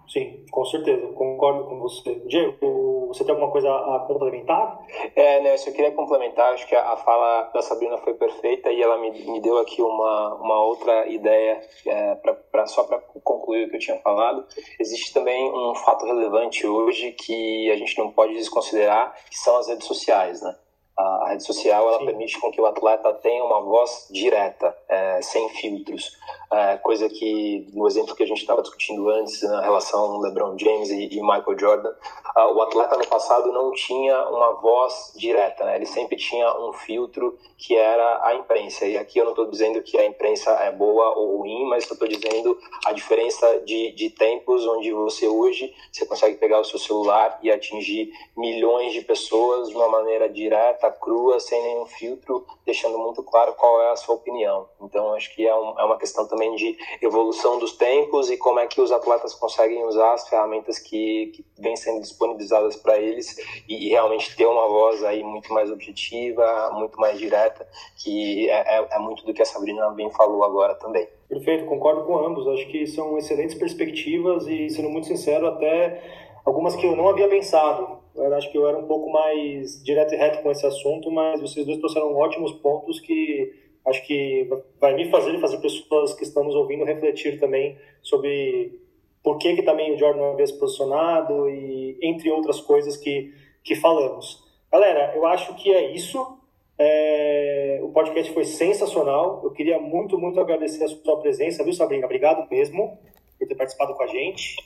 Sim, 0.09 0.47
com 0.51 0.65
certeza, 0.65 1.07
concordo 1.09 1.65
com 1.65 1.79
você. 1.81 2.15
Diego, 2.27 3.09
você 3.09 3.25
tem 3.25 3.33
alguma 3.33 3.51
coisa 3.51 3.69
a 3.69 4.05
complementar? 4.07 4.79
É, 5.15 5.41
né, 5.43 5.53
eu 5.53 5.59
só 5.59 5.71
queria 5.71 5.93
complementar, 5.93 6.55
acho 6.55 6.67
que 6.67 6.75
a, 6.75 6.97
fala 6.97 7.51
da 7.53 7.61
Sabrina 7.61 7.99
foi 7.99 8.15
perfeita 8.15 8.71
e 8.73 8.83
ela 8.83 8.97
me, 8.97 9.11
me 9.11 9.41
deu 9.41 9.59
aqui 9.59 9.83
uma, 9.83 10.35
uma 10.37 10.65
outra 10.65 11.07
ideia, 11.09 11.61
é, 11.87 12.15
pra, 12.17 12.35
pra 12.35 12.67
só 12.67 12.85
para 12.85 12.99
concluir 13.23 13.67
o 13.67 13.71
que 13.71 13.77
eu 13.77 13.81
tinha 13.81 13.99
falado. 13.99 14.47
Existe 14.81 15.13
também 15.13 15.53
um 15.53 15.75
fato 15.75 16.07
relevante 16.07 16.67
hoje 16.67 17.13
que 17.13 17.71
a 17.71 17.77
gente 17.77 17.99
não 17.99 18.11
pode 18.11 18.33
desconsiderar, 18.33 19.15
que 19.29 19.39
são 19.39 19.59
as 19.59 19.69
redes 19.69 19.87
sociais, 19.87 20.41
né? 20.41 20.57
A, 20.99 21.29
rede 21.29 21.45
social 21.45 21.89
ela 21.89 22.05
permite 22.05 22.41
com 22.41 22.51
que 22.51 22.61
o 22.61 22.67
atleta 22.67 23.13
tenha 23.15 23.45
uma 23.45 23.61
voz 23.61 24.09
direta, 24.11 24.77
é, 24.89 25.23
sem 25.23 25.49
filtros 25.51 26.19
é, 26.51 26.79
coisa 26.79 27.09
que 27.09 27.67
no 27.75 27.87
exemplo 27.87 28.15
que 28.15 28.23
a 28.23 28.27
gente 28.27 28.41
estava 28.41 28.63
discutindo 28.63 29.09
antes 29.11 29.43
na 29.43 29.61
relação 29.61 30.19
LeBron 30.19 30.59
James 30.59 30.89
e, 30.89 31.09
e 31.13 31.21
Michael 31.21 31.59
Jordan, 31.59 31.91
uh, 31.91 32.55
o 32.55 32.63
atleta 32.63 32.97
no 32.97 33.07
passado 33.07 33.53
não 33.53 33.71
tinha 33.73 34.29
uma 34.29 34.55
voz 34.55 35.13
direta, 35.17 35.65
né? 35.65 35.77
ele 35.77 35.85
sempre 35.85 36.17
tinha 36.17 36.51
um 36.59 36.73
filtro 36.73 37.39
que 37.59 37.77
era 37.77 38.27
a 38.27 38.35
imprensa. 38.35 38.87
E 38.87 38.97
aqui 38.97 39.19
eu 39.19 39.25
não 39.25 39.33
estou 39.33 39.51
dizendo 39.51 39.83
que 39.83 39.99
a 39.99 40.07
imprensa 40.07 40.51
é 40.53 40.73
boa 40.73 41.19
ou 41.19 41.39
ruim, 41.39 41.67
mas 41.69 41.87
eu 41.87 41.93
estou 41.93 42.09
dizendo 42.09 42.59
a 42.87 42.93
diferença 42.93 43.61
de, 43.61 43.93
de 43.93 44.11
tempos 44.11 44.67
onde 44.67 44.91
você 44.93 45.27
hoje 45.27 45.75
você 45.93 46.07
consegue 46.07 46.37
pegar 46.37 46.61
o 46.61 46.65
seu 46.65 46.79
celular 46.79 47.39
e 47.43 47.51
atingir 47.51 48.11
milhões 48.35 48.93
de 48.95 49.03
pessoas 49.03 49.69
de 49.69 49.77
uma 49.77 49.89
maneira 49.89 50.31
direta, 50.31 50.88
crua, 50.91 51.41
sem 51.41 51.63
nenhum 51.63 51.87
filtro, 51.87 52.47
deixando 52.65 52.99
muito 52.99 53.23
claro 53.23 53.55
qual 53.55 53.83
é 53.83 53.91
a 53.93 53.97
sua 53.97 54.15
opinião. 54.15 54.69
Então 54.81 55.13
acho 55.15 55.35
que 55.35 55.47
é, 55.47 55.55
um, 55.55 55.79
é 55.79 55.85
uma 55.85 55.99
questão 55.99 56.27
também 56.27 56.55
de 56.55 56.77
evolução 57.03 57.59
dos 57.59 57.73
tempos 57.73 58.31
e 58.31 58.37
como 58.37 58.59
é 58.59 58.67
que 58.67 58.81
os 58.81 58.93
atletas 58.93 59.35
conseguem 59.35 59.85
usar 59.85 60.15
as 60.15 60.29
ferramentas 60.29 60.79
que, 60.79 61.33
que 61.35 61.45
vêm 61.59 61.77
sendo 61.77 62.01
disponibilizadas 62.01 62.77
para 62.77 62.99
eles 62.99 63.37
e, 63.69 63.87
e, 63.87 63.89
realmente 63.89 64.37
ter 64.37 64.47
uma 64.47 64.69
voz 64.69 65.03
aí 65.05 65.23
muito 65.23 65.53
mais 65.53 65.71
objetiva, 65.71 66.71
muito 66.73 66.99
mais 67.01 67.19
direta, 67.19 67.67
que 68.03 68.49
é, 68.49 68.79
é, 68.79 68.89
é 68.93 68.99
muito 68.99 69.25
do 69.25 69.35
que 69.35 69.43
a 69.43 69.47
Sabrina 69.47 69.89
bem 69.91 70.11
falou 70.11 70.45
agora 70.45 70.75
também. 70.75 71.09
Perfeito, 71.29 71.67
concordo 71.67 72.05
com 72.05 72.19
ambos. 72.19 72.47
Acho 72.49 72.67
que 72.69 72.87
são 72.87 73.19
excelentes 73.19 73.55
perspectivas 73.55 74.47
e, 74.47 74.71
sendo 74.71 74.89
muito 74.89 75.07
sincero, 75.07 75.47
até 75.47 76.03
algumas 76.45 76.75
que 76.75 76.87
eu 76.87 76.97
não 76.97 77.09
havia 77.09 77.29
pensado. 77.29 77.99
Eu 78.19 78.35
acho 78.35 78.51
que 78.51 78.59
eu 78.59 78.69
era 78.69 78.79
um 78.79 78.87
pouco 78.87 79.11
mais 79.11 79.83
direto 79.83 80.15
e 80.15 80.17
reto 80.17 80.43
com 80.43 80.51
esse 80.51 80.67
assunto, 80.67 81.11
mas 81.11 81.41
vocês 81.41 81.65
dois 81.65 81.79
trouxeram 81.79 82.15
ótimos 82.17 82.53
pontos 82.53 83.01
que 83.01 83.53
acho 83.87 84.07
que 84.07 84.49
vai 84.81 84.95
me 84.95 85.11
fazer 85.11 85.39
fazer 85.39 85.59
pessoas 85.59 86.15
que 86.15 86.23
estão 86.23 86.45
nos 86.45 86.55
ouvindo 86.55 86.85
refletir 86.85 87.41
também 87.41 87.79
sobre 88.03 88.79
por 89.23 89.39
que, 89.39 89.57
que 89.57 89.63
também 89.63 89.93
o 89.93 89.99
Jordan 89.99 90.33
havia 90.33 90.47
se 90.47 90.59
posicionado 90.59 91.49
e 91.49 91.99
entre 92.03 92.31
outras 92.31 92.61
coisas 92.61 92.97
que, 92.97 93.35
que 93.65 93.75
falamos. 93.75 94.45
Galera, 94.71 95.15
eu 95.15 95.27
acho 95.27 95.55
que 95.55 95.73
é 95.73 95.93
isso. 95.93 96.39
É, 96.79 97.81
o 97.83 97.89
podcast 97.89 98.33
foi 98.33 98.45
sensacional. 98.45 99.41
Eu 99.43 99.51
queria 99.51 99.79
muito, 99.79 100.19
muito 100.19 100.41
agradecer 100.41 100.85
a 100.85 100.89
sua 100.89 101.21
presença, 101.21 101.65
viu, 101.65 101.73
Sabrina? 101.73 102.07
Obrigado 102.07 102.49
mesmo 102.51 102.99
por 103.39 103.49
ter 103.49 103.55
participado 103.55 103.95
com 103.95 104.03
a 104.03 104.07
gente. 104.07 104.57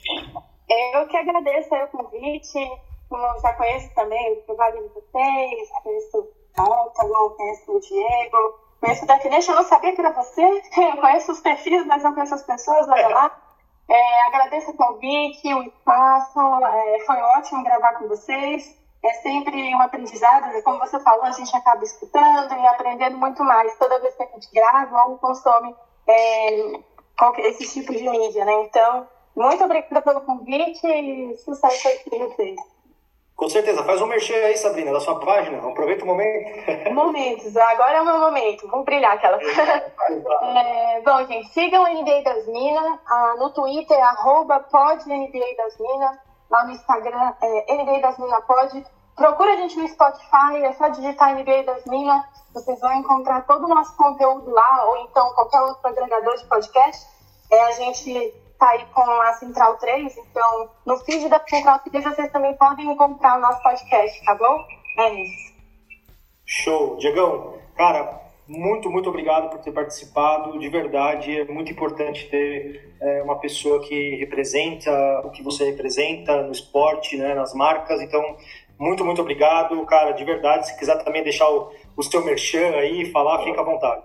Eu 0.93 1.07
que 1.07 1.17
agradeço 1.17 1.73
o 1.73 1.87
convite. 1.87 2.59
Como 3.13 3.27
eu 3.27 3.39
já 3.41 3.53
conheço 3.53 3.93
também 3.93 4.33
o 4.33 4.41
trabalho 4.41 4.81
de 4.81 4.89
vocês, 4.89 5.69
conheço 5.83 6.29
a 6.57 6.63
Octagon, 6.63 7.29
conheço 7.29 7.71
o 7.71 7.79
Diego, 7.79 8.59
Conheço 8.81 9.03
o 9.03 9.07
Definition, 9.07 9.51
eu 9.51 9.57
não 9.57 9.63
sabia 9.65 9.93
que 9.93 10.01
era 10.01 10.11
você. 10.11 10.41
Eu 10.75 10.97
conheço 10.97 11.31
os 11.31 11.39
perfis, 11.39 11.85
mas 11.85 12.01
não 12.01 12.15
conheço 12.15 12.33
as 12.33 12.41
pessoas, 12.41 12.89
olha 12.89 13.07
lá. 13.09 13.39
É, 13.87 14.27
agradeço 14.27 14.71
o 14.71 14.75
convite, 14.75 15.53
o 15.53 15.61
espaço. 15.61 16.39
É, 16.39 16.99
foi 17.05 17.15
ótimo 17.37 17.63
gravar 17.63 17.99
com 17.99 18.07
vocês. 18.07 18.75
É 19.05 19.13
sempre 19.21 19.75
um 19.75 19.79
aprendizado. 19.79 20.63
Como 20.63 20.79
você 20.79 20.99
falou, 20.99 21.23
a 21.23 21.31
gente 21.31 21.55
acaba 21.55 21.83
escutando 21.83 22.51
e 22.55 22.67
aprendendo 22.67 23.17
muito 23.19 23.43
mais 23.43 23.77
toda 23.77 23.99
vez 23.99 24.15
que 24.15 24.23
a 24.23 24.27
gente 24.27 24.51
grava 24.51 25.03
ou 25.05 25.19
consome 25.19 25.73
é, 26.07 26.79
esse 27.41 27.73
tipo 27.73 27.93
de 27.93 28.09
mídia, 28.09 28.43
né? 28.43 28.63
Então, 28.63 29.07
muito 29.35 29.63
obrigada 29.63 30.01
pelo 30.01 30.21
convite 30.21 30.87
e 30.87 31.37
sucesso 31.37 31.87
aí 31.87 31.99
para 31.99 32.17
vocês. 32.25 32.72
Com 33.43 33.49
certeza. 33.49 33.83
Faz 33.83 34.01
um 34.01 34.05
merchan 34.05 34.35
aí, 34.35 34.55
Sabrina, 34.55 34.93
da 34.93 35.01
sua 35.01 35.19
página. 35.19 35.57
Aproveita 35.57 36.05
o 36.05 36.07
momento. 36.07 36.49
Momentos. 36.93 37.57
Agora 37.57 37.97
é 37.97 38.01
o 38.01 38.05
meu 38.05 38.17
momento. 38.17 38.65
Vamos 38.69 38.85
brilhar 38.85 39.11
aquela. 39.11 39.37
é, 39.43 41.01
bom, 41.01 41.25
gente, 41.25 41.49
sigam 41.49 41.83
o 41.83 41.87
NBA 41.87 42.23
das 42.23 42.47
Minas. 42.47 42.99
Ah, 43.05 43.35
no 43.37 43.49
Twitter, 43.49 44.01
arroba 44.01 44.61
pode 44.61 45.09
NBA 45.09 45.57
das 45.57 45.77
Minas. 45.77 46.17
Lá 46.49 46.63
no 46.63 46.71
Instagram, 46.71 47.33
é, 47.41 47.75
NBA 47.75 47.99
das 47.99 48.17
Minas 48.17 48.45
pode. 48.45 48.81
Procura 49.13 49.51
a 49.51 49.57
gente 49.57 49.77
no 49.77 49.89
Spotify, 49.89 50.63
é 50.63 50.71
só 50.71 50.87
digitar 50.87 51.35
NBA 51.35 51.63
das 51.63 51.83
Minas. 51.83 52.23
Vocês 52.53 52.79
vão 52.79 52.93
encontrar 52.93 53.45
todo 53.45 53.65
o 53.65 53.67
nosso 53.67 53.93
conteúdo 53.97 54.49
lá, 54.51 54.85
ou 54.85 54.97
então 54.99 55.33
qualquer 55.33 55.59
outro 55.63 55.85
agregador 55.85 56.37
de 56.37 56.45
podcast. 56.45 57.05
É, 57.51 57.61
a 57.61 57.71
gente 57.71 58.33
está 58.53 58.69
aí 58.69 58.85
com 58.93 59.01
a 59.01 59.33
Central 59.33 59.77
3, 59.77 60.15
então 60.17 60.69
no 60.85 60.97
feed 60.97 61.27
da 61.29 61.39
Central 61.45 61.79
3 61.79 62.03
vocês 62.03 62.31
também 62.31 62.55
podem 62.55 62.91
encontrar 62.91 63.37
o 63.37 63.41
nosso 63.41 63.61
podcast, 63.61 64.23
tá 64.23 64.35
bom? 64.35 64.65
É 64.99 65.13
isso. 65.13 65.53
Show. 66.45 66.97
Diegão, 66.97 67.57
cara, 67.75 68.21
muito, 68.47 68.89
muito 68.89 69.09
obrigado 69.09 69.49
por 69.49 69.59
ter 69.59 69.71
participado. 69.71 70.57
De 70.59 70.69
verdade, 70.69 71.39
é 71.39 71.45
muito 71.45 71.71
importante 71.71 72.29
ter 72.29 72.93
é, 73.01 73.23
uma 73.23 73.39
pessoa 73.39 73.81
que 73.81 74.15
representa 74.17 74.91
o 75.23 75.31
que 75.31 75.41
você 75.41 75.65
representa 75.71 76.43
no 76.43 76.51
esporte, 76.51 77.17
né, 77.17 77.33
nas 77.33 77.53
marcas. 77.53 78.01
Então, 78.01 78.21
Muito, 78.77 79.05
muito 79.05 79.21
obrigado, 79.21 79.85
cara, 79.85 80.11
de 80.11 80.25
verdade. 80.25 80.67
Se 80.67 80.77
quiser 80.77 81.01
também 81.03 81.23
deixar 81.23 81.47
o, 81.49 81.71
o 81.95 82.03
seu 82.03 82.25
merchan 82.25 82.71
aí, 82.75 83.09
falar, 83.11 83.43
fica 83.43 83.61
à 83.61 83.63
vontade. 83.63 84.03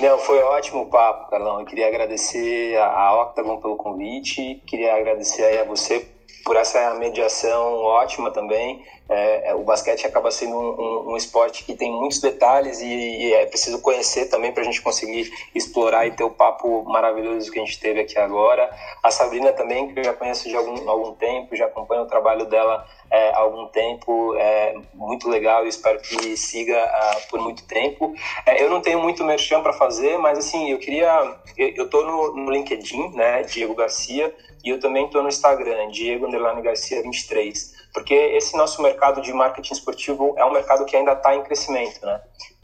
Não, 0.00 0.18
foi 0.18 0.38
ótimo 0.42 0.82
o 0.82 0.86
papo, 0.86 1.30
Carlão. 1.30 1.60
Eu 1.60 1.66
queria 1.66 1.88
agradecer 1.88 2.76
a 2.78 3.22
Octagon 3.22 3.60
pelo 3.60 3.76
convite, 3.76 4.62
queria 4.66 4.94
agradecer 4.94 5.44
aí 5.44 5.58
a 5.58 5.64
você 5.64 6.06
por 6.44 6.56
essa 6.56 6.94
mediação 6.94 7.76
ótima 7.82 8.30
também. 8.30 8.84
É, 9.08 9.50
é, 9.50 9.54
o 9.54 9.62
basquete 9.62 10.06
acaba 10.06 10.30
sendo 10.30 10.56
um, 10.56 10.80
um, 10.80 11.12
um, 11.12 11.16
esporte 11.16 11.62
que 11.64 11.74
tem 11.74 11.92
muitos 11.92 12.20
detalhes 12.20 12.80
e, 12.80 12.86
e 12.86 13.34
é 13.34 13.44
preciso 13.44 13.78
conhecer 13.82 14.30
também 14.30 14.50
para 14.50 14.62
a 14.62 14.64
gente 14.64 14.80
conseguir 14.80 15.30
explorar 15.54 16.06
e 16.06 16.12
ter 16.12 16.24
o 16.24 16.30
papo 16.30 16.84
maravilhoso 16.84 17.50
que 17.50 17.58
a 17.58 17.64
gente 17.64 17.78
teve 17.78 18.00
aqui 18.00 18.18
agora. 18.18 18.70
A 19.02 19.10
Sabrina 19.10 19.52
também, 19.52 19.92
que 19.92 20.00
eu 20.00 20.04
já 20.04 20.14
conheço 20.14 20.48
de 20.48 20.56
algum, 20.56 20.88
algum 20.88 21.12
tempo, 21.12 21.54
já 21.54 21.66
acompanho 21.66 22.02
o 22.02 22.06
trabalho 22.06 22.46
dela 22.46 22.86
é, 23.10 23.30
há 23.30 23.38
algum 23.38 23.66
tempo, 23.66 24.34
é 24.36 24.74
muito 24.94 25.28
legal 25.28 25.66
e 25.66 25.68
espero 25.68 26.00
que 26.00 26.36
siga 26.36 26.76
uh, 26.76 27.28
por 27.28 27.40
muito 27.40 27.66
tempo. 27.66 28.14
É, 28.46 28.62
eu 28.62 28.70
não 28.70 28.80
tenho 28.80 29.00
muito 29.00 29.22
merchan 29.22 29.62
para 29.62 29.72
fazer, 29.72 30.18
mas 30.18 30.38
assim, 30.38 30.70
eu 30.70 30.78
queria. 30.78 31.36
Eu 31.56 31.84
estou 31.84 32.04
no, 32.04 32.34
no 32.34 32.50
LinkedIn, 32.50 33.10
né, 33.10 33.42
Diego 33.42 33.74
Garcia, 33.74 34.34
e 34.64 34.70
eu 34.70 34.80
também 34.80 35.04
estou 35.04 35.22
no 35.22 35.28
Instagram, 35.28 35.90
Diego 35.90 36.13
Garcia 36.62 37.02
23, 37.02 37.72
porque 37.92 38.14
esse 38.14 38.56
nosso 38.56 38.82
mercado 38.82 39.20
de 39.20 39.32
marketing 39.32 39.74
esportivo 39.74 40.34
é 40.36 40.44
um 40.44 40.52
mercado 40.52 40.84
que 40.84 40.96
ainda 40.96 41.12
está 41.12 41.34
em 41.34 41.42
crescimento, 41.42 42.04
né? 42.04 42.20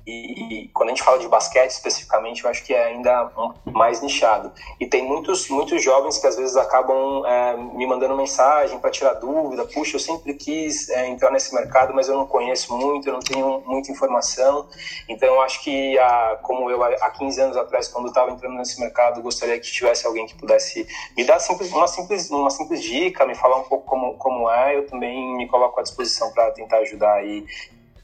E, 0.07 0.71
quando 0.73 0.89
a 0.89 0.93
gente 0.93 1.03
fala 1.03 1.19
de 1.19 1.29
basquete 1.29 1.71
especificamente, 1.71 2.45
eu 2.45 2.51
acho 2.51 2.65
que 2.65 2.75
é 2.75 2.87
ainda 2.87 3.31
mais 3.67 4.01
nichado. 4.01 4.53
E 4.79 4.87
tem 4.87 5.07
muitos, 5.07 5.49
muitos 5.49 5.83
jovens 5.83 6.19
que 6.19 6.27
às 6.27 6.37
vezes 6.37 6.57
acabam 6.57 7.25
é, 7.27 7.57
me 7.57 7.87
mandando 7.87 8.17
mensagem 8.17 8.79
para 8.79 8.91
tirar 8.91 9.15
dúvida. 9.15 9.65
Puxa, 9.67 9.97
eu 9.97 10.01
sempre 10.01 10.35
quis 10.35 10.89
é, 10.89 11.09
entrar 11.09 11.31
nesse 11.31 11.55
mercado, 11.55 11.93
mas 11.95 12.09
eu 12.09 12.17
não 12.17 12.27
conheço 12.27 12.77
muito, 12.77 13.09
eu 13.09 13.13
não 13.13 13.21
tenho 13.21 13.63
muita 13.67 13.93
informação. 13.93 14.67
Então, 15.09 15.29
eu 15.29 15.41
acho 15.43 15.63
que, 15.63 15.99
a, 15.99 16.39
como 16.43 16.71
eu 16.71 16.83
há 16.83 17.11
15 17.11 17.41
anos 17.41 17.57
atrás, 17.57 17.89
quando 17.89 18.09
estava 18.09 18.31
entrando 18.31 18.57
nesse 18.57 18.81
mercado, 18.81 19.23
gostaria 19.23 19.59
que 19.61 19.71
tivesse 19.71 20.07
alguém 20.07 20.27
que 20.27 20.35
pudesse 20.35 20.87
me 21.17 21.25
dar 21.25 21.39
simples, 21.39 21.71
uma, 21.73 21.87
simples, 21.87 22.31
uma 22.31 22.51
simples 22.51 22.83
dica, 22.83 23.27
me 23.27 23.35
falar 23.35 23.59
um 23.59 23.65
pouco 23.65 23.85
como, 23.87 24.15
como 24.15 24.51
é. 24.51 24.77
Eu 24.77 24.87
também 24.87 25.37
me 25.37 25.47
coloco 25.47 25.79
à 25.79 25.83
disposição 25.83 26.33
para 26.33 26.51
tentar 26.53 26.79
ajudar 26.79 27.15
aí 27.15 27.45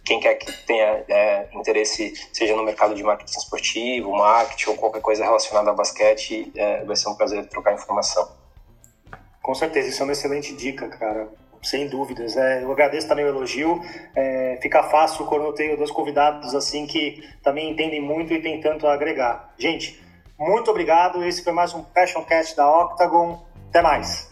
quem 0.06 0.20
quer 0.20 0.36
que 0.36 0.50
tenha 0.64 1.04
é, 1.08 1.48
interesse, 1.52 2.14
seja 2.32 2.54
no 2.54 2.62
mercado 2.62 2.94
de 2.94 3.02
marketing 3.02 3.38
esportivo, 3.38 4.12
marketing 4.12 4.70
ou 4.70 4.76
qualquer 4.76 5.02
coisa 5.02 5.24
relacionada 5.24 5.68
ao 5.68 5.76
basquete, 5.76 6.50
é, 6.54 6.84
vai 6.84 6.94
ser 6.94 7.08
um 7.08 7.16
prazer 7.16 7.44
trocar 7.48 7.74
informação. 7.74 8.30
Com 9.42 9.54
certeza, 9.54 9.88
isso 9.88 10.00
é 10.00 10.04
uma 10.04 10.12
excelente 10.12 10.54
dica, 10.54 10.88
cara. 10.88 11.28
Sem 11.62 11.88
dúvidas. 11.88 12.36
É, 12.36 12.62
eu 12.62 12.70
agradeço 12.70 13.08
também 13.08 13.24
o 13.24 13.28
elogio. 13.28 13.80
É, 14.14 14.56
fica 14.62 14.84
fácil 14.84 15.26
quando 15.26 15.46
eu 15.46 15.52
tenho 15.52 15.76
dois 15.76 15.90
convidados 15.90 16.54
assim 16.54 16.86
que 16.86 17.28
também 17.42 17.70
entendem 17.70 18.00
muito 18.00 18.32
e 18.32 18.40
tem 18.40 18.60
tanto 18.60 18.86
a 18.86 18.94
agregar. 18.94 19.52
Gente, 19.58 20.00
muito 20.38 20.70
obrigado. 20.70 21.24
Esse 21.24 21.42
foi 21.42 21.52
mais 21.52 21.74
um 21.74 21.82
Passion 21.82 22.22
Cast 22.22 22.56
da 22.56 22.68
Octagon. 22.68 23.44
Até 23.68 23.82
mais. 23.82 24.28